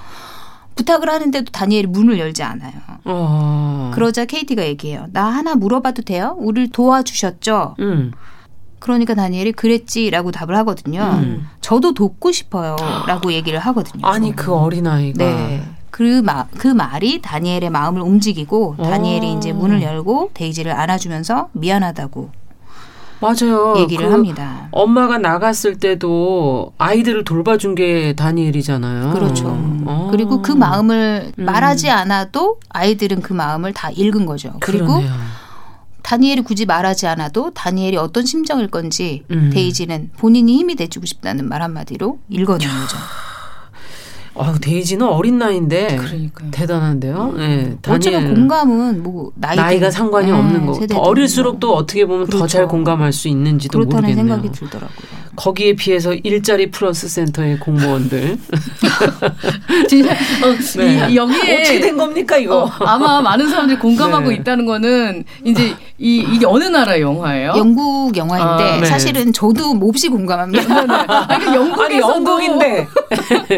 부탁을 0.81 1.11
하는데도 1.11 1.51
다니엘이 1.53 1.87
문을 1.89 2.19
열지 2.19 2.43
않아요. 2.43 2.73
어. 3.05 3.91
그러자 3.95 4.25
케이티가 4.25 4.65
얘기해요. 4.65 5.09
나 5.13 5.27
하나 5.27 5.55
물어봐도 5.55 6.03
돼요? 6.03 6.37
우리를 6.39 6.71
도와주셨죠? 6.71 7.77
음. 7.81 8.13
그러니까 8.79 9.15
다니엘이 9.15 9.53
그랬지라고 9.53 10.31
답을 10.31 10.57
하거든요. 10.59 11.03
음. 11.23 11.47
저도 11.61 11.93
돕고 11.93 12.33
싶어요라고 12.33 13.33
얘기를 13.35 13.59
하거든요. 13.59 14.07
아니 14.07 14.35
그 14.35 14.55
어린 14.55 14.87
아이가. 14.87 15.23
네. 15.23 15.63
그, 15.91 16.23
마, 16.23 16.47
그 16.57 16.69
말이 16.69 17.21
다니엘의 17.21 17.69
마음을 17.69 18.01
움직이고 18.01 18.77
다니엘이 18.79 19.27
오. 19.27 19.35
어. 19.35 19.37
이제 19.37 19.53
문을 19.53 19.83
열고 19.83 20.31
데이지를 20.33 20.73
안아주면서 20.73 21.51
미안하다고 21.53 22.31
맞아요. 23.21 23.75
얘기를 23.79 24.07
그 24.07 24.13
합니다. 24.13 24.69
엄마가 24.71 25.19
나갔을 25.19 25.77
때도 25.79 26.73
아이들을 26.79 27.25
돌봐준 27.25 27.75
게 27.75 28.15
다니엘이잖아요. 28.15 29.13
그렇죠. 29.13 29.49
어. 29.49 30.09
그리고 30.11 30.43
그 30.43 30.53
마음을 30.53 31.33
음. 31.39 31.45
말하지 31.45 31.91
않아도 31.91 32.59
아이들은 32.71 33.21
그 33.23 33.33
마음을 33.33 33.73
다 33.73 33.91
읽은 33.91 34.27
거죠. 34.27 34.55
그리고 34.61 34.87
그러네요. 34.87 35.13
다니엘이 36.03 36.43
굳이 36.43 36.67
말하지 36.67 37.07
않아도 37.07 37.51
다니엘이 37.51 37.97
어떤 37.97 38.25
심정일 38.25 38.69
건지 38.69 39.25
음. 39.31 39.51
데이지는 39.53 40.11
본인이 40.17 40.57
힘이 40.57 40.75
돼주고 40.75 41.07
싶다는 41.07 41.49
말 41.49 41.63
한마디로 41.63 42.19
읽어낸 42.29 42.69
거죠. 42.69 42.97
아, 44.43 44.55
데이지는 44.61 45.07
어린 45.07 45.39
나이인데 45.39 45.97
그러니까요. 45.97 46.51
대단한데요. 46.51 47.35
네, 47.37 47.77
어쩌면 47.89 48.35
공감은 48.35 49.03
뭐 49.03 49.33
나이 49.35 49.57
나이가 49.57 49.91
상관이 49.91 50.27
네, 50.27 50.33
없는 50.33 50.67
거. 50.67 50.87
더 50.87 50.99
어릴수록 50.99 51.61
또 51.61 51.75
어떻게 51.75 52.05
보면 52.07 52.27
그렇죠. 52.27 52.39
더잘 52.41 52.67
공감할 52.69 53.13
수 53.13 53.29
있는지도 53.29 53.79
그렇다는 53.79 54.03
모르겠네요. 54.09 54.35
생각이 54.37 54.53
들더라고요. 54.59 55.20
거기에 55.37 55.75
비해서 55.75 56.15
일자리 56.15 56.71
플러스 56.71 57.09
센터의 57.09 57.59
공무원들. 57.61 58.39
진짜 59.89 60.13
어, 60.13 60.77
네. 60.77 61.15
여기에 61.15 61.61
어떻게 61.61 61.81
된 61.81 61.97
겁니까 61.97 62.37
이거? 62.37 62.65
어, 62.65 62.71
아마 62.81 63.21
많은 63.21 63.49
사람들이 63.49 63.79
공감하고 63.79 64.31
네. 64.31 64.37
있다는 64.37 64.67
거는 64.67 65.25
이제 65.45 65.75
이 65.99 66.27
이게 66.33 66.47
어느 66.47 66.65
나라 66.65 66.99
영화예요? 67.01 67.55
영국 67.57 68.17
영화인데 68.17 68.65
아, 68.65 68.81
네. 68.81 68.87
사실은 68.87 69.33
저도 69.33 69.75
몹시 69.75 70.09
공감합니다. 70.09 70.85
네. 70.85 70.95
아니, 71.29 71.55
영국에서도 71.55 72.11
영국인데 72.11 72.89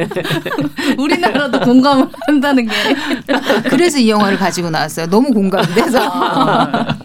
우리나라도 0.99 1.61
공감을 1.61 2.09
한다는 2.27 2.67
게 2.67 2.73
그래서 3.71 3.99
이 3.99 4.11
영화를 4.11 4.39
가지고 4.39 4.71
나왔어요. 4.71 5.07
너무 5.07 5.31
공감돼서. 5.33 6.01
아, 6.03 6.97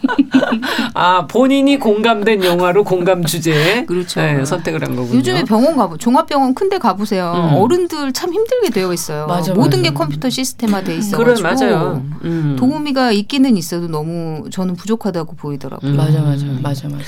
아 0.93 1.27
본인이 1.27 1.77
공감된 1.77 2.43
영화로 2.43 2.83
공감 2.83 3.23
주제 3.23 3.85
그렇죠. 3.87 4.21
네, 4.21 4.33
선택을 4.57 4.83
한 4.83 4.95
거군요. 4.95 5.17
요즘에 5.17 5.43
병원 5.43 5.75
가보 5.77 5.97
종합병원 5.97 6.53
큰데 6.53 6.77
가보세요. 6.77 7.33
음. 7.35 7.55
어른들 7.55 8.13
참 8.13 8.33
힘들게 8.33 8.69
되어 8.69 8.93
있어요. 8.93 9.27
맞아, 9.27 9.53
모든 9.53 9.79
맞아. 9.79 9.89
게 9.91 9.93
컴퓨터 9.95 10.29
시스템화 10.29 10.83
돼 10.83 10.95
있어 10.97 11.17
그래 11.17 11.33
맞아요. 11.41 12.03
음. 12.23 12.55
도우미가 12.59 13.11
있기는 13.11 13.55
있어도 13.57 13.87
너무 13.87 14.49
저는 14.51 14.75
부족하다고 14.75 15.35
보이더라고요. 15.35 15.91
음. 15.91 15.95
맞아 15.97 16.21
맞아 16.21 16.45
맞아 16.61 16.87
맞아. 16.89 17.03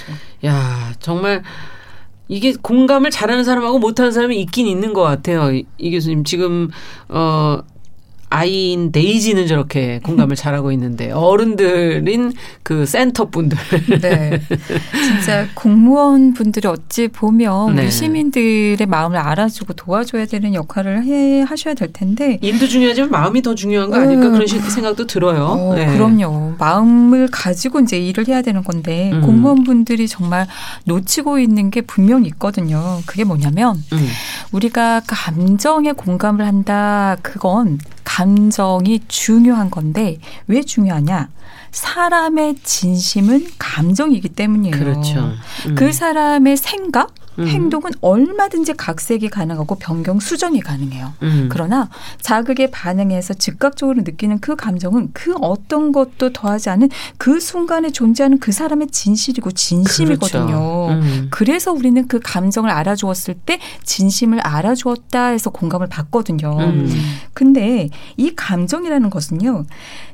야 0.46 0.94
정말. 1.00 1.44
이게 2.32 2.54
공감을 2.54 3.10
잘하는 3.10 3.44
사람하고 3.44 3.80
못하는 3.80 4.12
사람이 4.12 4.40
있긴 4.42 4.68
있는 4.68 4.94
것 4.94 5.02
같아요. 5.02 5.52
이, 5.52 5.66
이 5.80 5.90
교수님 5.90 6.24
지금 6.24 6.70
어 7.08 7.58
아이인 8.30 8.92
데이지는 8.92 9.48
저렇게 9.48 10.00
공감을 10.04 10.36
잘하고 10.38 10.72
있는데 10.74 11.12
어른들인 11.12 12.34
그 12.64 12.86
센터 12.86 13.30
분들. 13.30 13.58
네. 14.02 14.42
진짜 14.94 15.48
공무원 15.56 16.34
분들이 16.34 16.68
어찌 16.68 17.08
보면 17.08 17.76
네. 17.76 17.84
우리 17.84 17.92
시민들의 17.92 18.86
마음을 18.88 19.18
알아주고 19.18 19.74
도와줘야 19.74 20.26
되는 20.26 20.54
역할을 20.54 21.04
해 21.06 21.42
하셔야 21.42 21.74
될 21.74 21.92
텐데. 21.92 22.38
일도 22.42 22.68
중요하지만 22.68 23.10
마음이 23.10 23.42
더 23.42 23.56
중요한 23.56 23.90
거 23.90 23.98
아닐까 23.98 24.28
음. 24.28 24.34
그런 24.34 24.48
생각도 24.48 25.08
들어요. 25.08 25.46
어, 25.46 25.76
네. 25.76 25.88
그럼요. 25.88 26.56
마음을 26.60 27.30
가지고 27.32 27.80
이제 27.80 27.98
일을 27.98 28.28
해야 28.28 28.42
되는 28.42 28.64
건데 28.64 29.12
음. 29.14 29.22
공무원 29.22 29.64
분들이 29.64 30.08
정말 30.08 30.48
놓치고 30.86 31.40
있는 31.40 31.72
게 31.72 31.82
분명히 31.82 32.28
있거든요. 32.28 33.02
그게 33.06 33.24
뭐냐면 33.24 33.82
음. 33.94 34.08
우리가 34.52 35.02
감정에 35.08 35.94
공감을 35.94 36.46
한다. 36.46 37.18
그건 37.22 37.80
감정이 38.10 39.02
중요한 39.08 39.70
건데 39.70 40.18
왜 40.48 40.64
중요하냐? 40.64 41.30
사람의 41.72 42.56
진심은 42.64 43.46
감정이기 43.60 44.30
때문이에요. 44.30 44.76
그렇죠. 44.76 45.32
음. 45.68 45.76
그 45.76 45.94
사람의 45.94 46.58
생각, 46.58 47.14
음. 47.40 47.48
행동은 47.48 47.92
얼마든지 48.02 48.74
각색이 48.74 49.30
가능하고 49.30 49.76
변경 49.76 50.20
수정이 50.20 50.60
가능해요. 50.60 51.14
음. 51.24 51.50
그러나 51.52 51.90
자극에 52.22 52.70
반응해서 52.72 53.34
즉각적으로 53.36 54.02
느끼는 54.02 54.40
그 54.40 54.56
감정은 54.56 55.10
그 55.14 55.34
어떤 55.42 55.92
것도 55.92 56.34
더하지 56.34 56.70
않은 56.70 56.90
그 57.18 57.40
순간에 57.40 57.90
존재하는 57.92 58.40
그 58.40 58.52
사람의 58.52 58.88
진실이고 58.88 59.52
진심이거든요. 59.52 60.46
그렇죠. 60.46 60.88
음. 60.90 61.28
그래서 61.32 61.72
우리는 61.72 62.08
그 62.08 62.20
감정을 62.22 62.70
알아주었을 62.70 63.36
때 63.46 63.60
진심을 63.84 64.40
알아주었다 64.42 65.28
해서 65.28 65.50
공감을 65.50 65.88
받거든요. 65.88 66.58
음. 66.60 66.90
근데 67.34 67.90
이 68.18 68.34
감정이라는 68.36 69.10
것은요. 69.10 69.66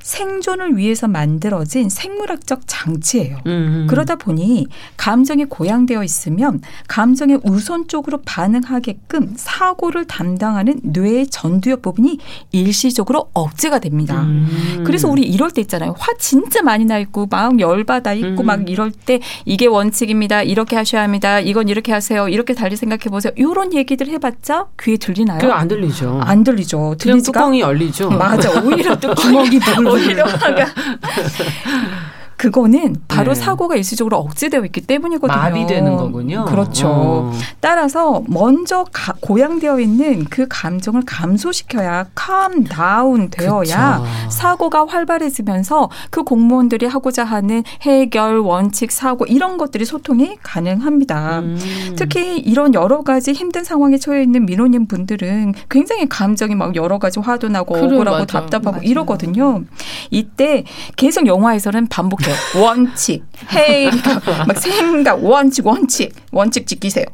생존을 0.01 0.77
위해서 0.77 1.07
만들어진 1.07 1.89
생물학적 1.89 2.61
장치예요. 2.67 3.37
음. 3.47 3.87
그러다 3.89 4.15
보니 4.15 4.67
감정이 4.97 5.45
고양되어 5.45 6.03
있으면 6.03 6.61
감 6.87 7.14
정의 7.15 7.39
우선적으로 7.43 8.19
반응하게끔 8.25 9.33
사고를 9.35 10.05
담당하는 10.05 10.79
뇌의 10.83 11.27
전두엽 11.27 11.81
부분이 11.81 12.19
일시적으로 12.51 13.29
억제가 13.33 13.79
됩니다. 13.79 14.21
음. 14.21 14.83
그래서 14.85 15.09
우리 15.09 15.23
이럴 15.23 15.51
때 15.51 15.61
있잖아요. 15.61 15.95
화 15.97 16.13
진짜 16.19 16.61
많이 16.61 16.85
나 16.85 16.97
있고 16.99 17.27
마음 17.29 17.59
열받아 17.59 18.13
있고 18.13 18.43
음. 18.43 18.45
막 18.45 18.69
이럴 18.69 18.91
때 18.91 19.19
이게 19.45 19.65
원칙입니다. 19.65 20.43
이렇게 20.43 20.75
하셔야 20.75 21.03
합니다. 21.03 21.39
이건 21.39 21.69
이렇게 21.69 21.91
하세요. 21.91 22.27
이렇게 22.29 22.53
달리 22.53 22.75
생각해 22.75 23.03
보세요. 23.09 23.33
이런 23.35 23.73
얘기들 23.73 24.07
해봤자 24.07 24.67
귀에 24.81 24.97
들리나요? 24.97 25.39
그 25.39 25.51
안 25.51 25.67
들리죠. 25.67 26.19
안 26.23 26.43
들리죠. 26.43 26.95
들리지가 26.99 27.39
뚜껑이 27.39 27.59
열리죠. 27.61 28.09
맞아. 28.09 28.61
오히려 28.61 28.97
뚜껑이 28.99 29.59
오히려 29.87 30.25
화가 30.25 30.65
그거는 32.37 32.97
바로 33.07 33.33
네. 33.33 33.39
사고가 33.39 33.75
일시적으로 33.75 34.17
억제되어 34.17 34.65
있기 34.65 34.81
때문이거든요. 34.81 35.37
마비되는 35.37 35.95
거군요. 35.95 36.45
그렇죠. 36.45 36.87
어. 36.89 37.33
따라서 37.59 38.23
먼저 38.27 38.85
가, 38.91 39.13
고양되어 39.21 39.79
있는 39.79 40.25
그 40.25 40.45
감정을 40.49 41.03
감소시켜야 41.05 42.05
캄 42.13 42.63
다운 42.65 43.29
되어야 43.29 43.99
그쵸. 43.99 44.29
사고가 44.29 44.85
활발해지면서 44.85 45.89
그 46.09 46.23
공무원들이 46.23 46.85
하고자 46.87 47.23
하는 47.23 47.63
해결, 47.81 48.39
원칙, 48.39 48.91
사고 48.91 49.25
이런 49.25 49.57
것들이 49.57 49.85
소통이 49.85 50.37
가능합니다. 50.43 51.39
음. 51.39 51.57
특히 51.95 52.37
이런 52.37 52.73
여러 52.73 53.01
가지 53.03 53.31
힘든 53.31 53.63
상황에 53.63 53.97
처해 53.97 54.23
있는 54.23 54.45
민원인 54.45 54.87
분들은 54.87 55.53
굉장히 55.69 56.07
감정이 56.09 56.55
막 56.55 56.75
여러 56.75 56.99
가지 56.99 57.19
화도 57.19 57.49
나고 57.49 57.75
그래, 57.75 57.85
억울하고 57.85 58.19
맞아. 58.19 58.39
답답하고 58.39 58.77
맞아. 58.77 58.83
이러거든요. 58.83 59.63
이때 60.11 60.63
계속 60.95 61.27
영화에서는 61.27 61.87
반복 61.87 62.24
원칙, 62.59 63.23
헤이, 63.53 63.89
막 64.47 64.57
생각, 64.57 65.23
원칙, 65.23 65.65
원칙, 65.65 66.13
원칙 66.31 66.67
지키세요. 66.67 67.05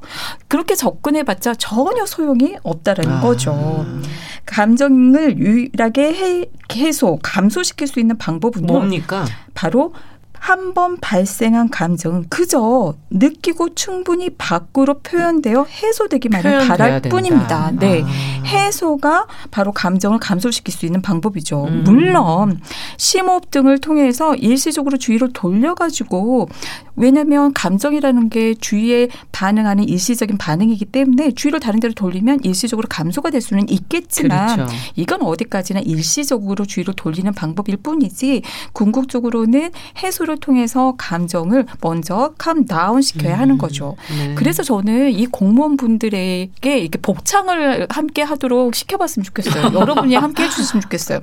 그렇게 0.47 0.76
접근해봤자 0.76 1.55
전혀 1.55 2.05
소용이 2.05 2.57
없다라는 2.64 3.18
아. 3.18 3.22
거죠. 3.22 3.86
감정을 4.45 5.38
유일하게 5.38 6.49
해소, 6.76 7.20
감소시킬 7.22 7.88
수 7.88 7.99
있는 7.99 8.18
방법은 8.18 8.66
뭡니까? 8.66 9.26
바로 9.53 9.93
한 10.41 10.73
번 10.73 10.97
발생한 10.97 11.69
감정은 11.69 12.25
그저 12.29 12.95
느끼고 13.11 13.75
충분히 13.75 14.29
밖으로 14.31 14.99
표현되어 14.99 15.65
해소되기만을 15.65 16.67
바랄 16.67 17.01
된다. 17.01 17.15
뿐입니다. 17.15 17.71
네. 17.77 18.01
아. 18.03 18.07
해소가 18.45 19.27
바로 19.51 19.71
감정을 19.71 20.17
감소시킬 20.19 20.73
수 20.73 20.85
있는 20.85 21.01
방법이죠. 21.01 21.65
음. 21.65 21.83
물론 21.83 22.59
심호흡 22.97 23.51
등을 23.51 23.79
통해서 23.79 24.33
일시적으로 24.35 24.97
주의를 24.97 25.31
돌려가지고 25.33 26.49
왜냐하면 26.95 27.53
감정이라는 27.53 28.29
게 28.29 28.53
주위에 28.55 29.09
반응하는 29.31 29.83
일시적인 29.83 30.37
반응이기 30.37 30.85
때문에 30.85 31.31
주의를 31.31 31.59
다른 31.59 31.79
데로 31.79 31.93
돌리면 31.93 32.39
일시적으로 32.43 32.87
감소가 32.89 33.29
될 33.29 33.41
수는 33.41 33.69
있겠지만 33.69 34.55
그렇죠. 34.55 34.73
이건 34.95 35.21
어디까지나 35.21 35.81
일시적으로 35.81 36.65
주의를 36.65 36.93
돌리는 36.95 37.31
방법일 37.33 37.77
뿐이지 37.77 38.41
궁극적으로는 38.73 39.71
해소를 40.01 40.30
치료를 40.32 40.38
통해서 40.39 40.93
감정을 40.97 41.65
먼저 41.82 42.34
캄 42.38 42.65
다운 42.65 43.01
시켜야 43.01 43.38
하는 43.38 43.55
음. 43.55 43.57
거죠. 43.57 43.95
네. 44.09 44.36
그래서 44.36 44.63
저는 44.63 45.11
이 45.11 45.25
공무원 45.27 45.77
분들에게 45.77 46.77
이렇게 46.77 46.99
복창을 47.01 47.88
함께 47.89 48.21
하도록 48.21 48.73
시켜봤으면 48.73 49.23
좋겠어요. 49.25 49.71
여러분이 49.79 50.15
함께 50.15 50.43
해주셨으면 50.43 50.82
좋겠어요. 50.82 51.19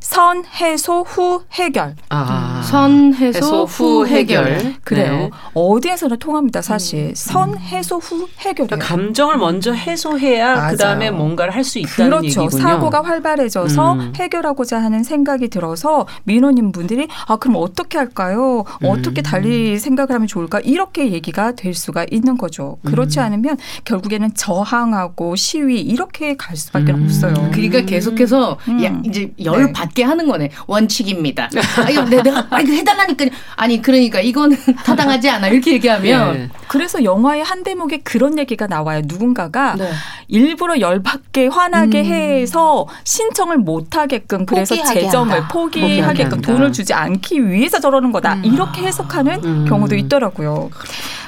선 0.00 0.44
해소 0.60 1.02
후 1.02 1.42
해결. 1.52 1.94
아. 2.10 2.58
음. 2.58 2.62
선 2.62 3.14
해소, 3.14 3.64
후 3.64 4.06
해결. 4.06 4.46
해결. 4.54 4.74
그래요. 4.84 5.12
네. 5.12 5.30
어디에서나 5.54 6.16
통합니다. 6.16 6.60
사실 6.60 7.08
음. 7.10 7.14
선 7.14 7.56
해소 7.58 7.98
후 7.98 8.28
해결이에요. 8.38 8.66
그러니까 8.66 8.76
감정을 8.86 9.36
먼저 9.38 9.72
해소해야 9.72 10.70
그 10.70 10.76
다음에 10.76 11.10
뭔가를 11.10 11.54
할 11.54 11.62
수 11.62 11.78
있다는 11.78 12.18
그렇죠. 12.18 12.42
얘기군요. 12.42 12.60
사고가 12.60 13.02
활발해져서 13.04 13.92
음. 13.92 14.12
해결하고자 14.16 14.82
하는 14.82 15.04
생각이 15.04 15.46
들어서 15.46 16.08
민원인 16.24 16.72
분들이 16.72 17.06
아 17.28 17.36
그럼 17.36 17.54
어떻게 17.58 17.98
할까요? 17.98 18.41
음. 18.82 18.86
어떻게 18.86 19.22
달리 19.22 19.78
생각을 19.78 20.12
하면 20.12 20.26
좋을까? 20.26 20.60
이렇게 20.60 21.12
얘기가 21.12 21.52
될 21.52 21.74
수가 21.74 22.06
있는 22.10 22.36
거죠. 22.36 22.78
그렇지 22.84 23.18
음. 23.18 23.24
않으면 23.24 23.56
결국에는 23.84 24.34
저항하고 24.34 25.36
시위 25.36 25.80
이렇게 25.80 26.36
갈 26.36 26.56
수밖에 26.56 26.92
음. 26.92 27.04
없어요. 27.04 27.34
그러니까 27.52 27.82
계속해서 27.82 28.58
야, 28.84 29.00
이제 29.04 29.32
열 29.44 29.66
네. 29.66 29.72
받게 29.72 30.02
하는 30.04 30.26
거네. 30.28 30.50
원칙입니다. 30.66 31.48
아니, 31.78 32.10
내가 32.10 32.46
아니 32.50 32.76
해달라니까 32.76 33.26
아니 33.56 33.80
그러니까 33.82 34.20
이거는 34.20 34.56
타당하지 34.84 35.28
않아 35.30 35.48
이렇게 35.48 35.72
얘기하면 35.74 36.34
네. 36.34 36.48
그래서 36.68 37.02
영화의 37.04 37.42
한 37.42 37.62
대목에 37.62 37.98
그런 37.98 38.38
얘기가 38.38 38.66
나와요. 38.66 39.02
누군가가 39.04 39.74
네. 39.76 39.90
일부러 40.28 40.80
열받게 40.80 41.48
화나게 41.48 42.00
음. 42.00 42.04
해서 42.06 42.86
신청을 43.04 43.58
못 43.58 43.96
하게끔 43.96 44.46
그래서 44.46 44.74
재정을 44.82 45.32
한다. 45.32 45.48
포기하게끔 45.48 46.40
돈을 46.40 46.72
주지 46.72 46.94
않기 46.94 47.48
위해서 47.48 47.78
저러는 47.80 48.12
거다. 48.12 48.31
음. 48.34 48.44
이렇게 48.44 48.82
해석하는 48.82 49.44
음. 49.44 49.64
경우도 49.66 49.94
있더라고요. 49.96 50.70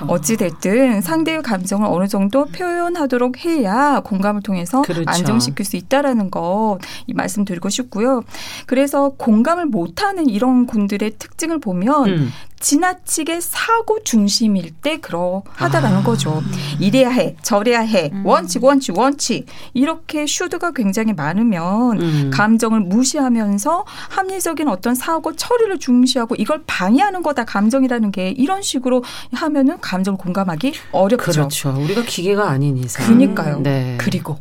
어찌 0.09 0.37
됐든 0.37 1.01
상대의 1.01 1.43
감정을 1.43 1.87
어느 1.91 2.09
정도 2.09 2.47
표현하도록 2.47 3.45
해야 3.45 4.01
공감을 4.01 4.43
통해서 4.43 4.83
그렇죠. 4.83 5.05
안정시킬 5.07 5.65
수 5.65 5.77
있다라는 5.77 6.31
거이 6.31 7.15
말씀드리고 7.15 7.69
싶고요. 7.69 8.23
그래서 8.67 9.11
공감을 9.11 9.67
못하는 9.67 10.29
이런 10.29 10.67
군들의 10.67 11.13
특징을 11.19 11.61
보면 11.61 12.09
음. 12.09 12.33
지나치게 12.65 13.43
사고 13.43 14.03
중심일 14.05 14.71
때 14.71 14.97
그러하다라는 14.99 15.99
아. 15.99 16.03
거죠. 16.03 16.43
이래야 16.81 17.11
해, 17.11 17.37
저래야 17.43 17.81
해, 17.81 18.09
음. 18.11 18.25
원칙, 18.25 18.65
원칙, 18.65 18.97
원칙 18.97 19.45
이렇게 19.75 20.25
슈드가 20.25 20.73
굉장히 20.73 21.13
많으면 21.13 22.01
음. 22.01 22.31
감정을 22.33 22.81
무시하면서 22.81 23.85
합리적인 24.09 24.69
어떤 24.69 24.95
사고 24.95 25.37
처리를 25.37 25.79
중시하고 25.79 26.37
이걸 26.37 26.63
방해하는 26.67 27.23
거다 27.23 27.45
감정이라는 27.45 28.11
게 28.13 28.31
이런 28.31 28.63
식으로 28.63 29.05
하면은 29.33 29.79
감정을 29.83 30.17
공감하기 30.17 30.73
어렵죠. 30.93 31.33
그렇죠. 31.33 31.77
우리가 31.79 32.01
기계가 32.03 32.49
아닌 32.49 32.79
이상. 32.79 33.07
그니까요. 33.07 33.61
네. 33.61 33.99
그리고 34.01 34.39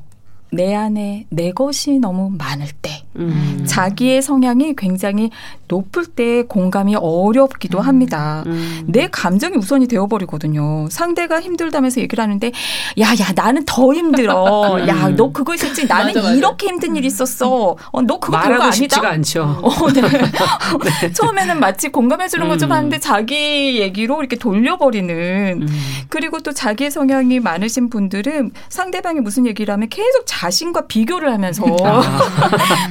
내 0.53 0.75
안에 0.75 1.25
내 1.29 1.51
것이 1.51 1.97
너무 1.99 2.29
많을 2.37 2.67
때, 2.81 3.03
음. 3.15 3.65
자기의 3.67 4.21
성향이 4.21 4.75
굉장히 4.75 5.31
높을 5.73 6.05
때 6.05 6.43
공감이 6.43 6.95
어렵기도 6.95 7.79
음. 7.79 7.87
합니다. 7.87 8.43
음. 8.45 8.83
내 8.85 9.07
감정이 9.11 9.57
우선이 9.57 9.87
되어버리거든요. 9.87 10.87
상대가 10.91 11.41
힘들다면서 11.41 11.99
얘기를 12.01 12.21
하는데, 12.21 12.51
야, 12.99 13.07
야, 13.09 13.31
나는 13.35 13.63
더 13.65 13.91
힘들어. 13.93 14.75
음. 14.75 14.85
야, 14.87 15.09
너 15.15 15.31
그거 15.31 15.55
있었지? 15.55 15.87
나는 15.87 16.13
맞아, 16.13 16.21
맞아. 16.21 16.33
이렇게 16.33 16.67
힘든 16.67 16.95
일이 16.95 17.07
있었어. 17.07 17.75
어, 17.91 18.01
너 18.03 18.19
그거 18.19 18.39
별거 18.39 18.63
아니다? 18.65 19.09
않죠. 19.09 19.59
어, 19.63 19.91
네. 19.91 20.01
네. 20.01 21.11
처음에는 21.13 21.59
마치 21.59 21.89
공감해주는 21.89 22.47
것좀 22.47 22.69
음. 22.69 22.75
하는데 22.75 22.99
자기 22.99 23.79
얘기로 23.81 24.19
이렇게 24.19 24.35
돌려버리는. 24.35 25.61
음. 25.61 25.67
그리고 26.09 26.39
또 26.39 26.51
자기 26.51 26.91
성향이 26.91 27.39
많으신 27.39 27.89
분들은 27.89 28.51
상대방이 28.69 29.21
무슨 29.21 29.47
얘기를 29.47 29.73
하면 29.73 29.89
계속 29.89 30.23
자신과 30.25 30.85
비교를 30.87 31.31
하면서 31.31 31.63
아. 31.83 32.01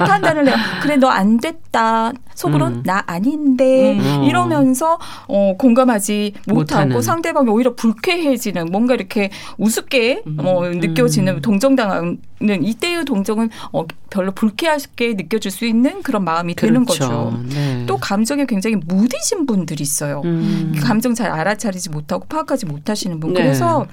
판단을 0.05 0.47
해요. 0.47 0.55
그래 0.81 0.97
너 0.97 1.13
안 1.13 1.37
됐다. 1.37 2.11
속으로 2.35 2.67
음. 2.67 2.83
나 2.83 3.03
아닌데 3.05 3.97
음. 3.97 4.23
이러면서 4.23 4.97
어, 5.27 5.55
공감하지 5.57 6.33
못하고 6.47 6.81
못하는. 6.83 7.01
상대방이 7.01 7.49
오히려 7.49 7.75
불쾌해지는 7.75 8.67
뭔가 8.71 8.93
이렇게 8.93 9.29
우습게 9.57 10.23
음. 10.27 10.37
어, 10.39 10.67
느껴지는 10.67 11.35
음. 11.35 11.41
동정당하는 11.41 12.17
이때의 12.41 13.05
동정은 13.05 13.49
어, 13.71 13.85
별로 14.09 14.31
불쾌하게 14.31 15.13
느껴질 15.13 15.51
수 15.51 15.65
있는 15.65 16.03
그런 16.03 16.23
마음이 16.23 16.53
그렇죠. 16.53 16.73
드는 16.73 16.85
거죠. 16.85 17.39
네. 17.49 17.85
또 17.87 17.97
감정에 17.97 18.45
굉장히 18.45 18.75
무디신 18.75 19.45
분들이 19.45 19.81
있어요. 19.81 20.21
음. 20.25 20.75
감정 20.81 21.13
잘 21.13 21.31
알아차리지 21.31 21.89
못하고 21.89 22.25
파악하지 22.25 22.65
못하시는 22.65 23.19
분. 23.19 23.33
네. 23.33 23.41
그래서 23.41 23.85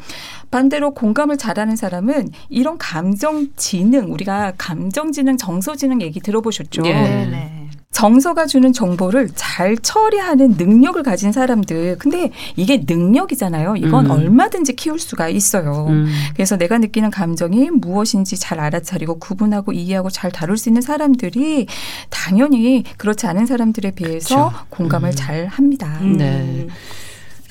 반대로 0.50 0.92
공감을 0.94 1.38
잘하는 1.38 1.76
사람은 1.76 2.30
이런 2.48 2.76
감정 2.76 3.48
지능 3.56 4.12
우리가 4.12 4.54
감정 4.58 5.12
지능, 5.12 5.36
정서 5.36 5.76
지능 5.76 6.02
얘기 6.02 6.20
들어보셨죠? 6.20 6.82
네. 6.82 7.59
네. 7.92 7.98
정서가 8.00 8.46
주는 8.46 8.72
정보를 8.72 9.28
잘 9.34 9.76
처리하는 9.76 10.52
능력을 10.56 11.02
가진 11.02 11.32
사람들. 11.32 11.96
근데 11.98 12.30
이게 12.56 12.82
능력이잖아요. 12.86 13.76
이건 13.76 14.06
음. 14.06 14.10
얼마든지 14.12 14.76
키울 14.76 14.98
수가 14.98 15.28
있어요. 15.28 15.86
음. 15.88 16.06
그래서 16.34 16.56
내가 16.56 16.78
느끼는 16.78 17.10
감정이 17.10 17.68
무엇인지 17.70 18.38
잘 18.38 18.60
알아차리고 18.60 19.18
구분하고 19.18 19.72
이해하고 19.72 20.08
잘 20.08 20.30
다룰 20.30 20.56
수 20.56 20.68
있는 20.68 20.80
사람들이 20.82 21.66
당연히 22.10 22.84
그렇지 22.96 23.26
않은 23.26 23.44
사람들에 23.46 23.90
비해서 23.90 24.34
그렇죠. 24.50 24.66
공감을 24.70 25.10
음. 25.10 25.14
잘 25.14 25.46
합니다. 25.46 25.98
네. 26.00 26.68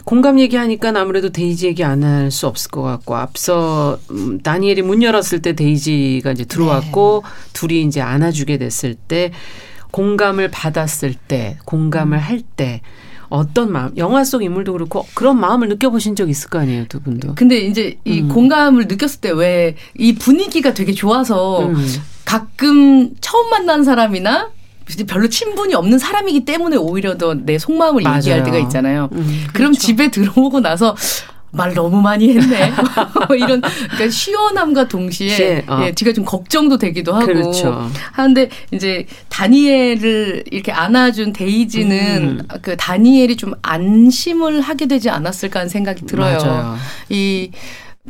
공감 0.05 0.39
얘기하니까 0.39 0.91
아무래도 0.95 1.29
데이지 1.29 1.67
얘기 1.67 1.83
안 1.83 2.01
할 2.03 2.31
수 2.31 2.47
없을 2.47 2.71
것 2.71 2.81
같고 2.81 3.15
앞서 3.15 3.99
음, 4.09 4.39
다니엘이 4.41 4.81
문 4.81 5.03
열었을 5.03 5.41
때 5.43 5.53
데이지가 5.53 6.31
이제 6.31 6.45
들어왔고 6.45 7.21
네. 7.23 7.29
둘이 7.53 7.81
이제 7.83 8.01
안아주게 8.01 8.57
됐을 8.57 8.95
때 8.95 9.31
공감을 9.91 10.49
받았을 10.51 11.13
때, 11.13 11.57
공감을 11.65 12.17
음. 12.17 12.21
할때 12.21 12.81
어떤 13.29 13.71
마음, 13.71 13.91
영화 13.97 14.23
속 14.23 14.41
인물도 14.43 14.73
그렇고 14.73 15.05
그런 15.13 15.39
마음을 15.39 15.69
느껴보신 15.69 16.15
적 16.15 16.29
있을 16.29 16.49
거 16.49 16.59
아니에요, 16.59 16.85
두 16.87 16.99
분도. 16.99 17.35
근데 17.35 17.57
이제 17.59 17.99
이 18.03 18.21
음. 18.21 18.27
공감을 18.29 18.87
느꼈을 18.87 19.21
때 19.21 19.31
왜 19.31 19.75
이 19.97 20.15
분위기가 20.15 20.73
되게 20.73 20.93
좋아서 20.93 21.67
음. 21.67 21.75
가끔 22.25 23.11
처음 23.21 23.49
만난 23.49 23.83
사람이나 23.83 24.49
별로 25.07 25.27
친분이 25.29 25.75
없는 25.75 25.99
사람이기 25.99 26.45
때문에 26.45 26.75
오히려 26.77 27.17
더 27.17 27.35
내 27.35 27.59
속마음을 27.59 28.01
맞아요. 28.01 28.17
얘기할 28.17 28.43
때가 28.43 28.57
있잖아요. 28.59 29.09
음, 29.11 29.45
그럼 29.53 29.71
그렇죠. 29.73 29.79
집에 29.79 30.09
들어오고 30.09 30.61
나서 30.61 30.95
말 31.51 31.73
너무 31.73 32.01
많이 32.01 32.29
했네. 32.29 32.71
뭐 33.27 33.35
이런 33.35 33.61
그러니까 33.61 34.09
시원함과 34.09 34.87
동시에 34.87 35.65
어. 35.67 35.81
예, 35.83 35.93
제가 35.93 36.13
좀 36.13 36.25
걱정도 36.25 36.77
되기도 36.77 37.13
하고 37.13 37.25
그렇죠. 37.25 37.89
하는데 38.11 38.49
이제 38.71 39.05
다니엘을 39.29 40.45
이렇게 40.51 40.71
안아준 40.71 41.33
데이지는 41.33 42.39
음. 42.39 42.47
그 42.61 42.77
다니엘이 42.77 43.35
좀 43.37 43.53
안심을 43.61 44.61
하게 44.61 44.87
되지 44.87 45.09
않았을까 45.09 45.59
하는 45.59 45.69
생각이 45.69 46.05
들어요. 46.05 46.37
맞아요. 46.37 46.77
이 47.09 47.51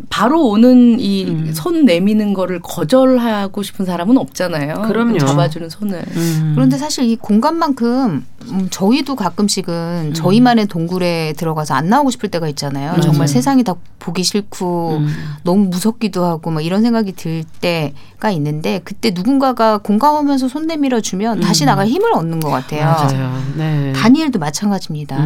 바로 0.09 0.47
오는 0.47 0.99
이손 0.99 1.75
음. 1.75 1.85
내미는 1.85 2.33
거를 2.33 2.59
거절하고 2.61 3.63
싶은 3.63 3.85
사람은 3.85 4.17
없잖아요. 4.17 4.83
그럼요. 4.83 5.17
잡아주는 5.17 5.69
손을. 5.69 6.03
음. 6.15 6.51
그런데 6.55 6.77
사실 6.77 7.05
이 7.05 7.15
공간만큼 7.15 8.25
음, 8.51 8.67
저희도 8.71 9.15
가끔씩은 9.15 10.09
음. 10.09 10.13
저희만의 10.13 10.67
동굴에 10.67 11.33
들어가서 11.37 11.73
안 11.73 11.89
나오고 11.89 12.11
싶을 12.11 12.29
때가 12.29 12.47
있잖아요. 12.49 12.91
맞아요. 12.91 13.01
정말 13.01 13.27
세상이 13.27 13.63
다 13.63 13.75
보기 13.99 14.23
싫고 14.23 14.97
음. 14.99 15.07
너무 15.43 15.65
무섭기도 15.65 16.23
하고 16.25 16.51
막 16.51 16.63
이런 16.63 16.81
생각이 16.81 17.13
들 17.13 17.43
때가 17.61 18.31
있는데 18.31 18.81
그때 18.83 19.11
누군가가 19.11 19.79
공감하면서 19.79 20.47
손 20.47 20.67
내밀어 20.67 21.01
주면 21.01 21.41
다시 21.41 21.65
음. 21.65 21.67
나갈 21.67 21.87
힘을 21.87 22.13
얻는 22.13 22.39
것 22.39 22.49
같아요. 22.49 22.85
맞아요. 22.85 23.43
네. 23.55 23.93
다니엘도 23.93 24.39
마찬가지입니다. 24.39 25.17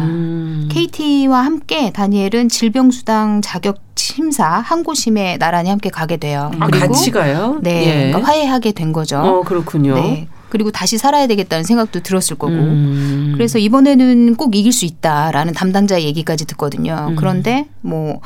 KT와 0.70 1.44
함께 1.44 1.90
다니엘은 1.90 2.48
질병 2.48 2.90
수당 2.90 3.40
자격 3.42 3.78
심사 3.96 4.58
항고심에 4.64 5.38
나란히 5.38 5.70
함께 5.70 5.90
가게 5.90 6.16
돼요. 6.16 6.50
아, 6.58 6.66
그리고 6.66 6.88
같이 6.88 7.10
가요? 7.10 7.58
네, 7.62 7.86
예. 7.86 8.10
그러니까 8.10 8.28
화해하게 8.30 8.72
된 8.72 8.92
거죠. 8.92 9.18
어, 9.18 9.42
그렇군요. 9.42 9.94
네. 9.94 10.28
그리고 10.48 10.70
다시 10.70 10.98
살아야 10.98 11.26
되겠다는 11.26 11.64
생각도 11.64 12.00
들었을 12.00 12.36
거고. 12.36 12.52
음. 12.52 13.32
그래서 13.34 13.58
이번에는 13.58 14.36
꼭 14.36 14.54
이길 14.54 14.72
수 14.72 14.84
있다라는 14.84 15.52
담당자 15.52 16.00
얘기까지 16.00 16.46
듣거든요. 16.46 17.08
음. 17.10 17.16
그런데 17.16 17.66
뭐 17.80 18.20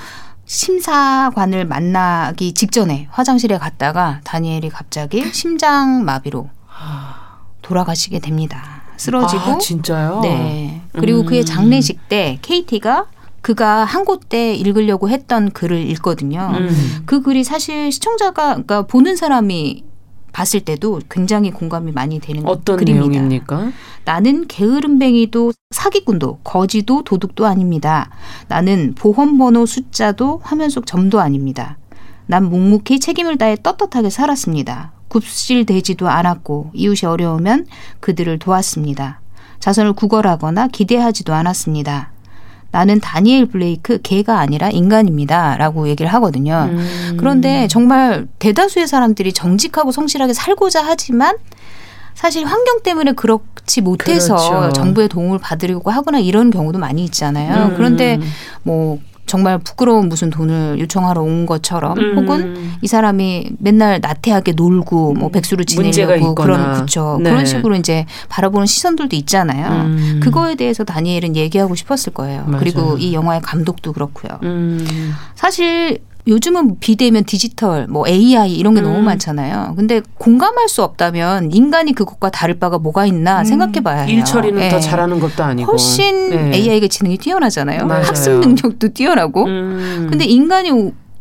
심사관을 0.45 1.65
만나기 1.65 2.53
직전에 2.55 3.09
화장실에 3.11 3.59
갔다가 3.59 4.21
다니엘이 4.25 4.71
갑자기 4.71 5.25
심장 5.33 6.05
마비로 6.05 6.49
돌아가시게 7.63 8.19
됩니다. 8.19 8.83
쓰러지고. 8.97 9.43
아, 9.43 9.59
진짜요? 9.59 10.21
네. 10.23 10.83
그리고 10.93 11.21
음. 11.21 11.27
그의 11.27 11.45
장례식 11.45 12.09
때 12.09 12.39
KT가 12.43 13.07
그가 13.41 13.85
한곳 13.85 14.29
때 14.29 14.55
읽으려고 14.55 15.09
했던 15.09 15.51
글을 15.51 15.79
읽거든요. 15.91 16.51
음. 16.55 17.03
그 17.07 17.23
글이 17.23 17.45
사실 17.45 17.91
시청자가 17.93 18.49
그러니까 18.49 18.83
보는 18.83 19.17
사람이 19.17 19.85
봤을 20.33 20.61
때도 20.61 21.01
굉장히 21.11 21.51
공감이 21.51 21.93
많이 21.93 22.21
되는 22.21 22.47
어떤 22.47 22.77
글입니다. 22.77 23.09
내용입니까? 23.09 23.73
나는 24.05 24.47
게으름뱅이도 24.47 25.53
사기꾼도 25.71 26.41
거지도 26.45 27.03
도둑도 27.03 27.47
아닙니다. 27.47 28.11
나는 28.47 28.95
보험번호 28.97 29.67
숫자도 29.67 30.41
화면 30.43 30.71
속 30.71 30.87
점도 30.87 31.21
아닙니다. 31.21 31.79
난 32.27 32.49
묵묵히 32.49 33.01
책임을 33.01 33.39
다해 33.39 33.57
떳떳하게 33.63 34.11
살았습니다. 34.11 34.93
굽실대지도 35.09 36.09
않았고 36.09 36.71
이웃이 36.75 37.09
어려우면 37.09 37.67
그들을 38.01 38.39
도왔습니다. 38.39 39.21
자선을 39.61 39.95
구걸하거나 39.95 40.69
기대하지도 40.69 41.33
않았습니다. 41.35 42.13
나는 42.71 43.01
다니엘 43.01 43.47
블레이크 43.47 44.01
개가 44.03 44.39
아니라 44.39 44.69
인간입니다. 44.69 45.57
라고 45.57 45.89
얘기를 45.89 46.13
하거든요. 46.15 46.69
음. 46.71 47.17
그런데 47.19 47.67
정말 47.69 48.27
대다수의 48.39 48.87
사람들이 48.87 49.33
정직하고 49.33 49.91
성실하게 49.91 50.35
살고자 50.35 50.85
하지만 50.85 51.37
사실 52.15 52.45
환경 52.45 52.83
때문에 52.83 53.13
그렇지 53.13 53.81
못해서 53.81 54.35
그렇죠. 54.35 54.73
정부의 54.73 55.09
도움을 55.09 55.39
받으려고 55.39 55.91
하거나 55.91 56.19
이런 56.19 56.51
경우도 56.51 56.79
많이 56.79 57.05
있잖아요. 57.05 57.69
음. 57.69 57.75
그런데 57.77 58.19
뭐 58.65 58.99
정말 59.29 59.59
부끄러운 59.59 60.09
무슨 60.09 60.31
돈을 60.31 60.81
요청하러 60.81 61.23
온 61.23 61.47
것처럼 61.47 61.99
음. 61.99 62.19
혹은 62.19 62.73
이 62.83 62.89
사람이 62.89 63.51
맨날 63.59 64.01
나태하게 64.01 64.53
놀고 64.53 65.15
뭐 65.15 65.29
백수로 65.31 65.65
지내려고 65.65 66.35
그런 66.35 66.75
그렇죠 66.75 67.21
네. 67.23 67.31
그런 67.31 67.45
식으로 67.45 67.77
이제 67.77 68.07
바라보는 68.29 68.67
시선들도 68.67 69.15
있잖아요. 69.17 69.85
음. 69.85 70.21
그거에 70.23 70.57
대해서 70.57 70.83
다니엘은 70.83 71.37
얘기하고 71.37 71.75
싶었을 71.75 72.13
거예요. 72.15 72.45
맞아요. 72.47 72.59
그리고 72.59 72.97
이 72.99 73.15
영화의 73.15 73.43
감독도 73.43 73.93
그렇고요. 73.93 74.41
음. 74.43 75.15
사실 75.35 76.01
요즘은 76.29 76.79
비대면 76.79 77.25
디지털, 77.25 77.87
뭐 77.89 78.07
AI 78.07 78.53
이런 78.53 78.75
게 78.75 78.81
음. 78.81 78.85
너무 78.85 79.03
많잖아요. 79.03 79.75
근데 79.77 80.03
공감할 80.19 80.69
수 80.69 80.83
없다면 80.83 81.53
인간이 81.53 81.93
그것과 81.95 82.31
다를 82.31 82.59
바가 82.59 82.79
뭐가 82.79 83.07
있나 83.07 83.41
음. 83.41 83.45
생각해 83.45 83.81
봐야 83.81 84.03
해요. 84.03 84.17
일 84.19 84.25
처리는 84.25 84.59
네. 84.61 84.69
더 84.69 84.79
잘하는 84.79 85.21
것도 85.21 85.43
아니고. 85.43 85.71
훨씬 85.73 86.31
네. 86.31 86.55
AI가 86.55 86.89
지능이 86.89 87.17
뛰어나잖아요. 87.19 87.87
맞아요. 87.87 88.05
학습 88.05 88.41
능력도 88.41 88.89
뛰어나고. 88.89 89.45
음. 89.47 90.07
근데 90.11 90.25
인간이 90.27 90.71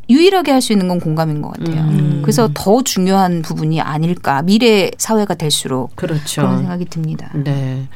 유일하게 0.09 0.51
할 0.51 0.61
수 0.61 0.71
있는 0.73 0.87
건 0.87 0.99
공감인 0.99 1.41
것 1.41 1.51
같아요. 1.51 1.81
음. 1.81 2.19
그래서 2.23 2.49
더 2.53 2.81
중요한 2.81 3.41
부분이 3.41 3.79
아닐까. 3.81 4.41
미래 4.41 4.91
사회가 4.97 5.35
될수록 5.35 5.95
그렇죠. 5.95 6.41
그런 6.41 6.57
생각이 6.59 6.85
듭니다. 6.85 7.29
네. 7.33 7.87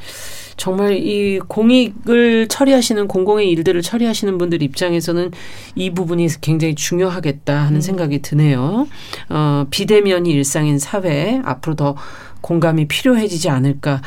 정말 0.57 0.97
이 0.97 1.39
공익을 1.39 2.47
처리하시는 2.47 3.07
공공의 3.07 3.49
일들을 3.49 3.81
처리하시는 3.81 4.37
분들 4.37 4.61
입장에서는 4.61 5.31
이 5.75 5.89
부분이 5.91 6.27
굉장히 6.41 6.75
중요하겠다 6.75 7.53
하는 7.57 7.77
음. 7.77 7.81
생각이 7.81 8.21
드네요. 8.21 8.87
어, 9.29 9.65
비대면이 9.69 10.29
일상인 10.31 10.79
사회 10.79 11.41
앞으로 11.43 11.75
더 11.75 11.95
공감이 12.41 12.87
필요해지지 12.87 13.49
않을까. 13.49 14.01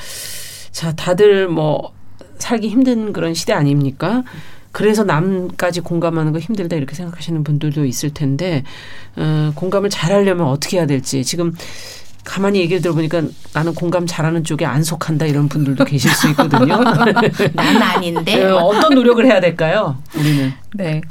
자, 0.70 0.92
다들 0.94 1.48
뭐 1.48 1.92
살기 2.38 2.68
힘든 2.68 3.12
그런 3.12 3.34
시대 3.34 3.52
아닙니까? 3.52 4.24
그래서 4.72 5.04
남까지 5.04 5.80
공감하는 5.82 6.32
거 6.32 6.40
힘들다 6.40 6.74
이렇게 6.74 6.96
생각하시는 6.96 7.44
분들도 7.44 7.84
있을 7.84 8.12
텐데 8.12 8.64
어, 9.14 9.52
공감을 9.54 9.88
잘하려면 9.88 10.48
어떻게 10.48 10.78
해야 10.78 10.86
될지 10.86 11.22
지금 11.22 11.54
가만히 12.24 12.60
얘기를 12.60 12.80
들어보니까 12.82 13.22
나는 13.52 13.74
공감 13.74 14.06
잘하는 14.06 14.44
쪽에 14.44 14.64
안 14.64 14.82
속한다 14.82 15.26
이런 15.26 15.48
분들도 15.48 15.84
계실 15.84 16.10
수 16.10 16.28
있거든요. 16.30 16.82
난 17.54 17.82
아닌데. 17.82 18.36
네, 18.36 18.44
어떤 18.46 18.94
노력을 18.94 19.24
해야 19.24 19.40
될까요? 19.40 19.98
우리는. 20.16 20.52
네. 20.74 21.02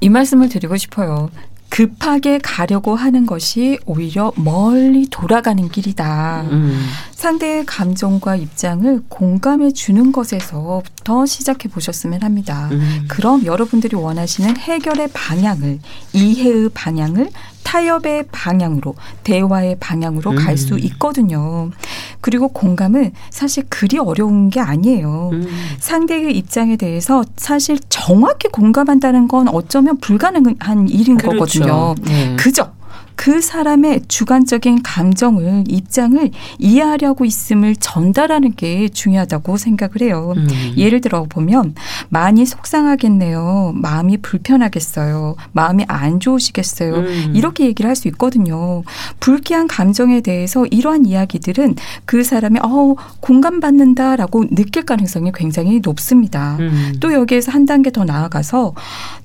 이 0.00 0.08
말씀을 0.08 0.48
드리고 0.48 0.76
싶어요. 0.76 1.30
급하게 1.70 2.38
가려고 2.38 2.96
하는 2.96 3.26
것이 3.26 3.78
오히려 3.84 4.32
멀리 4.36 5.06
돌아가는 5.08 5.68
길이다. 5.68 6.46
음. 6.50 6.88
상대의 7.18 7.66
감정과 7.66 8.36
입장을 8.36 9.02
공감해 9.08 9.72
주는 9.72 10.12
것에서부터 10.12 11.26
시작해 11.26 11.68
보셨으면 11.68 12.22
합니다. 12.22 12.68
음. 12.70 13.06
그럼 13.08 13.44
여러분들이 13.44 13.96
원하시는 13.96 14.56
해결의 14.56 15.08
방향을, 15.12 15.80
이해의 16.12 16.68
방향을 16.72 17.30
타협의 17.64 18.26
방향으로 18.30 18.94
대화의 19.24 19.78
방향으로 19.80 20.36
갈수 20.36 20.78
있거든요. 20.78 21.72
그리고 22.20 22.46
공감은 22.48 23.10
사실 23.30 23.64
그리 23.68 23.98
어려운 23.98 24.48
게 24.48 24.60
아니에요. 24.60 25.30
음. 25.32 25.48
상대의 25.80 26.36
입장에 26.36 26.76
대해서 26.76 27.24
사실 27.36 27.80
정확히 27.88 28.46
공감한다는 28.46 29.26
건 29.26 29.48
어쩌면 29.48 29.98
불가능한 29.98 30.88
일인 30.88 31.16
그렇죠. 31.16 31.36
거거든요. 31.36 31.94
네. 32.02 32.36
그죠? 32.36 32.77
그 33.18 33.40
사람의 33.40 34.02
주관적인 34.06 34.84
감정을 34.84 35.64
입장을 35.66 36.30
이해하려고 36.60 37.24
있음을 37.24 37.74
전달하는 37.74 38.54
게 38.54 38.88
중요하다고 38.88 39.56
생각을 39.56 40.02
해요. 40.02 40.34
음. 40.36 40.46
예를 40.76 41.00
들어 41.00 41.24
보면 41.24 41.74
많이 42.10 42.46
속상하겠네요. 42.46 43.72
마음이 43.74 44.18
불편하겠어요. 44.18 45.34
마음이 45.50 45.84
안 45.88 46.20
좋으시겠어요. 46.20 46.94
음. 46.94 47.32
이렇게 47.34 47.66
얘기를 47.66 47.88
할 47.88 47.98
수 47.98 48.06
있거든요. 48.08 48.84
불쾌한 49.18 49.66
감정에 49.66 50.20
대해서 50.20 50.64
이러한 50.66 51.04
이야기들은 51.04 51.74
그 52.04 52.22
사람이 52.22 52.60
어 52.62 52.94
공감받는다라고 53.18 54.54
느낄 54.54 54.84
가능성이 54.84 55.32
굉장히 55.34 55.80
높습니다. 55.80 56.56
음. 56.60 56.94
또 57.00 57.12
여기에서 57.12 57.50
한 57.50 57.66
단계 57.66 57.90
더 57.90 58.04
나아가서 58.04 58.74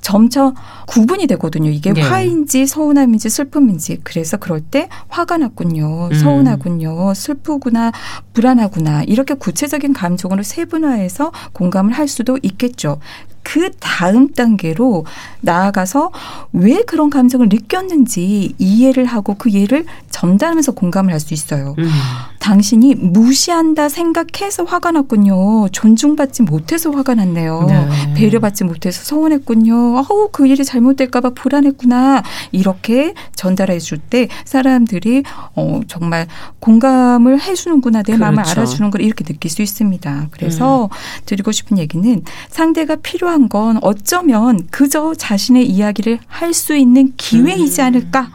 점차 0.01 0.51
구분이 0.87 1.27
되거든요. 1.27 1.69
이게 1.69 1.93
네. 1.93 2.01
화인지 2.01 2.65
서운함인지 2.65 3.29
슬픔인지. 3.29 3.82
그래서 4.03 4.37
그럴 4.37 4.61
때 4.61 4.89
화가 5.09 5.37
났군요. 5.37 6.09
음. 6.11 6.13
서운하군요. 6.13 7.13
슬프구나. 7.13 7.91
불안하구나. 8.33 9.03
이렇게 9.03 9.33
구체적인 9.33 9.93
감정으로 9.93 10.43
세분화해서 10.43 11.31
공감을 11.53 11.93
할 11.93 12.07
수도 12.07 12.37
있겠죠. 12.41 12.99
그 13.43 13.71
다음 13.79 14.31
단계로 14.33 15.05
나아가서 15.41 16.11
왜 16.53 16.81
그런 16.83 17.09
감정을 17.09 17.49
느꼈는지 17.49 18.55
이해를 18.57 19.05
하고 19.05 19.35
그 19.37 19.51
예를 19.51 19.85
전달하면서 20.09 20.71
공감을 20.73 21.11
할 21.11 21.19
수 21.23 21.33
있어요. 21.33 21.75
음. 21.77 21.89
당신이 22.39 22.95
무시한다 22.95 23.87
생각해서 23.87 24.65
화가 24.65 24.91
났군요. 24.91 25.69
존중받지 25.69 26.43
못해서 26.43 26.91
화가 26.91 27.15
났네요. 27.15 27.65
네. 27.69 28.13
배려받지 28.15 28.65
못해서 28.65 29.01
서운했군요. 29.05 29.97
아우 29.99 30.27
그 30.33 30.45
일이 30.45 30.65
잘못될까봐 30.65 31.29
불안했구나. 31.29 32.23
이렇게 32.51 33.13
전달해 33.35 33.79
줄 33.79 33.99
때 34.09 34.27
사람들이 34.43 35.23
어 35.55 35.79
정말 35.87 36.27
공감을 36.59 37.39
해주는구나 37.41 37.99
내 37.99 38.13
그렇죠. 38.17 38.19
마음을 38.19 38.43
알아주는 38.45 38.91
걸 38.91 39.01
이렇게 39.01 39.23
느낄 39.23 39.49
수 39.49 39.61
있습니다. 39.61 40.27
그래서 40.31 40.85
음. 40.85 40.89
드리고 41.25 41.53
싶은 41.53 41.77
얘기는 41.77 42.21
상대가 42.49 42.97
필요한 42.97 43.32
필요한 43.33 43.49
건 43.49 43.79
어쩌면 43.81 44.67
그저 44.69 45.13
자신의 45.15 45.67
이야기를 45.67 46.19
할 46.27 46.53
수 46.53 46.75
있는 46.75 47.13
기회이지 47.17 47.81
음. 47.81 47.85
않을까. 47.87 48.29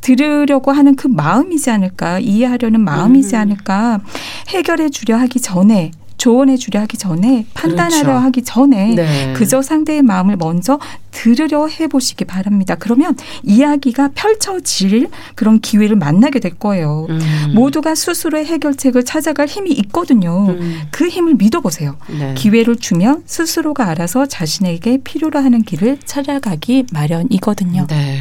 들으려고 0.00 0.70
하는 0.70 0.94
그 0.94 1.08
마음이지 1.08 1.68
않을까. 1.70 2.20
이해하려는 2.20 2.80
마음이지 2.80 3.34
음. 3.34 3.40
않을까. 3.40 4.00
해결해 4.48 4.88
주려 4.90 5.16
하기 5.16 5.40
전에 5.40 5.90
조언해 6.18 6.56
주려 6.56 6.80
하기 6.80 6.96
전에 6.96 7.46
판단하려 7.54 8.02
그렇죠. 8.02 8.18
하기 8.18 8.42
전에 8.42 8.94
네. 8.94 9.32
그저 9.34 9.62
상대의 9.62 10.02
마음을 10.02 10.36
먼저 10.36 10.78
들으려 11.10 11.66
해보시기 11.66 12.24
바랍니다. 12.24 12.76
그러면 12.78 13.16
이야기가 13.42 14.10
펼쳐질 14.14 15.08
그런 15.34 15.60
기회를 15.60 15.96
만나게 15.96 16.40
될 16.40 16.54
거예요. 16.54 17.06
음. 17.08 17.20
모두가 17.54 17.94
스스로의 17.94 18.44
해결책을 18.46 19.04
찾아갈 19.04 19.46
힘이 19.46 19.72
있거든요. 19.72 20.48
음. 20.50 20.80
그 20.90 21.08
힘을 21.08 21.34
믿어보세요. 21.34 21.96
네. 22.18 22.34
기회를 22.34 22.76
주면 22.76 23.22
스스로가 23.26 23.88
알아서 23.88 24.26
자신에게 24.26 24.98
필요로 25.04 25.38
하는 25.38 25.62
길을 25.62 25.98
찾아가기 26.04 26.86
마련이거든요. 26.92 27.86
네. 27.88 28.20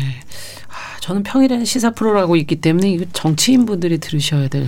저는 1.06 1.22
평일에는 1.22 1.66
시사 1.66 1.92
프로라고 1.92 2.36
있기 2.36 2.56
때문에 2.56 2.90
이거 2.90 3.06
정치인 3.14 3.68
분들이 3.68 4.00
들으셔야 4.00 4.48
될. 4.48 4.66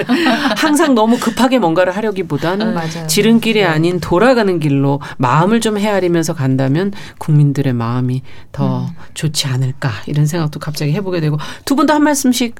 항상 0.56 0.94
너무 0.94 1.18
급하게 1.18 1.58
뭔가를 1.58 1.94
하려기보다는 1.94 2.74
음, 2.74 3.06
지름길이 3.06 3.60
네. 3.60 3.66
아닌 3.66 4.00
돌아가는 4.00 4.58
길로 4.58 5.02
마음을 5.18 5.60
좀 5.60 5.76
헤아리면서 5.76 6.32
간다면 6.32 6.92
국민들의 7.18 7.74
마음이 7.74 8.22
더 8.50 8.84
음. 8.84 8.88
좋지 9.12 9.46
않을까 9.46 9.90
이런 10.06 10.24
생각도 10.24 10.58
갑자기 10.58 10.92
해보게 10.92 11.20
되고 11.20 11.36
두 11.66 11.76
분도 11.76 11.92
한 11.92 12.02
말씀씩 12.02 12.54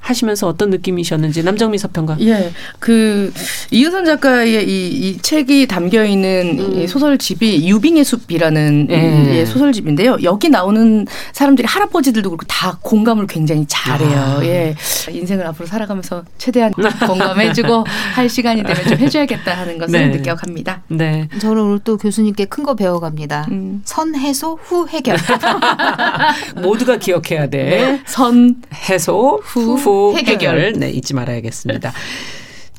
하시면서 0.00 0.48
어떤 0.48 0.70
느낌이셨는지 0.70 1.42
남정미 1.44 1.78
서평가. 1.78 2.16
예, 2.20 2.52
그 2.78 3.32
이은선 3.70 4.06
작가의 4.06 4.66
이, 4.68 4.88
이 4.88 5.18
책이 5.18 5.66
담겨 5.68 6.04
있는 6.04 6.58
음. 6.58 6.86
소설집이 6.86 7.68
유빙의 7.68 8.04
숲이라는 8.04 8.88
예. 8.90 9.36
예, 9.36 9.44
소설집인데요. 9.44 10.18
여기 10.22 10.48
나오는 10.48 11.06
사람들이 11.32 11.66
할아버지들도 11.68 12.28
그렇고 12.30 12.46
다 12.46 12.78
공감을 12.80 13.26
굉장히 13.26 13.66
잘해요. 13.68 14.18
아. 14.18 14.40
예, 14.44 14.74
인생을 15.10 15.46
앞으로 15.46 15.66
살아가면서 15.66 16.24
최대한 16.38 16.72
공감해주고 16.72 17.84
할 18.14 18.28
시간이 18.28 18.62
되면 18.62 18.82
좀 18.88 18.98
해줘야겠다 18.98 19.52
하는 19.58 19.78
것을 19.78 19.92
네. 20.10 20.16
느껴갑니다. 20.16 20.82
네, 20.88 21.28
저는 21.40 21.62
오늘 21.62 21.78
또 21.84 21.96
교수님께 21.96 22.46
큰 22.46 22.60
거 22.60 22.74
배워갑니다. 22.74 23.46
음. 23.50 23.80
선 23.86 24.14
해소 24.14 24.58
후 24.62 24.86
해결. 24.86 25.16
모두가 26.62 26.96
기억해야 26.98 27.48
돼. 27.48 27.64
네. 27.64 28.02
선 28.04 28.56
해소 28.88 29.40
후, 29.42 29.60
후 29.60 29.76
해결. 30.16 30.58
해결. 30.58 30.72
네, 30.72 30.90
잊지 30.90 31.14
말아야겠습니다. 31.14 31.92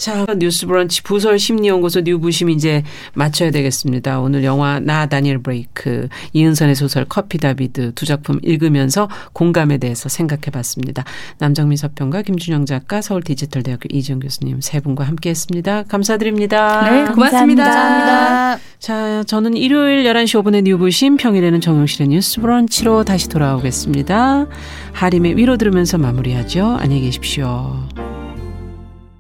자, 0.01 0.25
뉴스 0.35 0.65
브런치 0.65 1.03
부설 1.03 1.37
심리연구소 1.37 2.01
뉴부심 2.01 2.49
이제 2.49 2.81
맞춰야 3.13 3.51
되겠습니다. 3.51 4.19
오늘 4.19 4.43
영화 4.43 4.79
나 4.79 5.05
다니엘 5.05 5.37
블레이크, 5.37 6.07
이은선의 6.33 6.73
소설 6.73 7.05
커피 7.07 7.37
다비드 7.37 7.91
두 7.93 8.07
작품 8.07 8.39
읽으면서 8.41 9.09
공감에 9.33 9.77
대해서 9.77 10.09
생각해 10.09 10.45
봤습니다. 10.51 11.03
남정미 11.37 11.77
서평가 11.77 12.23
김준영 12.23 12.65
작가 12.65 12.99
서울 13.03 13.21
디지털대학교 13.21 13.89
이지영 13.91 14.21
교수님 14.21 14.59
세 14.61 14.79
분과 14.79 15.03
함께 15.03 15.29
했습니다. 15.29 15.83
감사드립니다. 15.83 16.89
네, 16.89 17.05
고맙습니다. 17.13 17.63
감사합니다. 17.63 18.59
자, 18.79 19.23
저는 19.25 19.55
일요일 19.55 20.03
11시 20.03 20.41
5분의 20.41 20.63
뉴부심 20.63 21.17
평일에는 21.17 21.61
정용실의 21.61 22.07
뉴스 22.07 22.41
브런치로 22.41 23.03
다시 23.03 23.29
돌아오겠습니다. 23.29 24.47
하림의 24.93 25.37
위로 25.37 25.57
들으면서 25.57 25.99
마무리하죠. 25.99 26.77
안녕히 26.79 27.03
계십시오. 27.03 27.87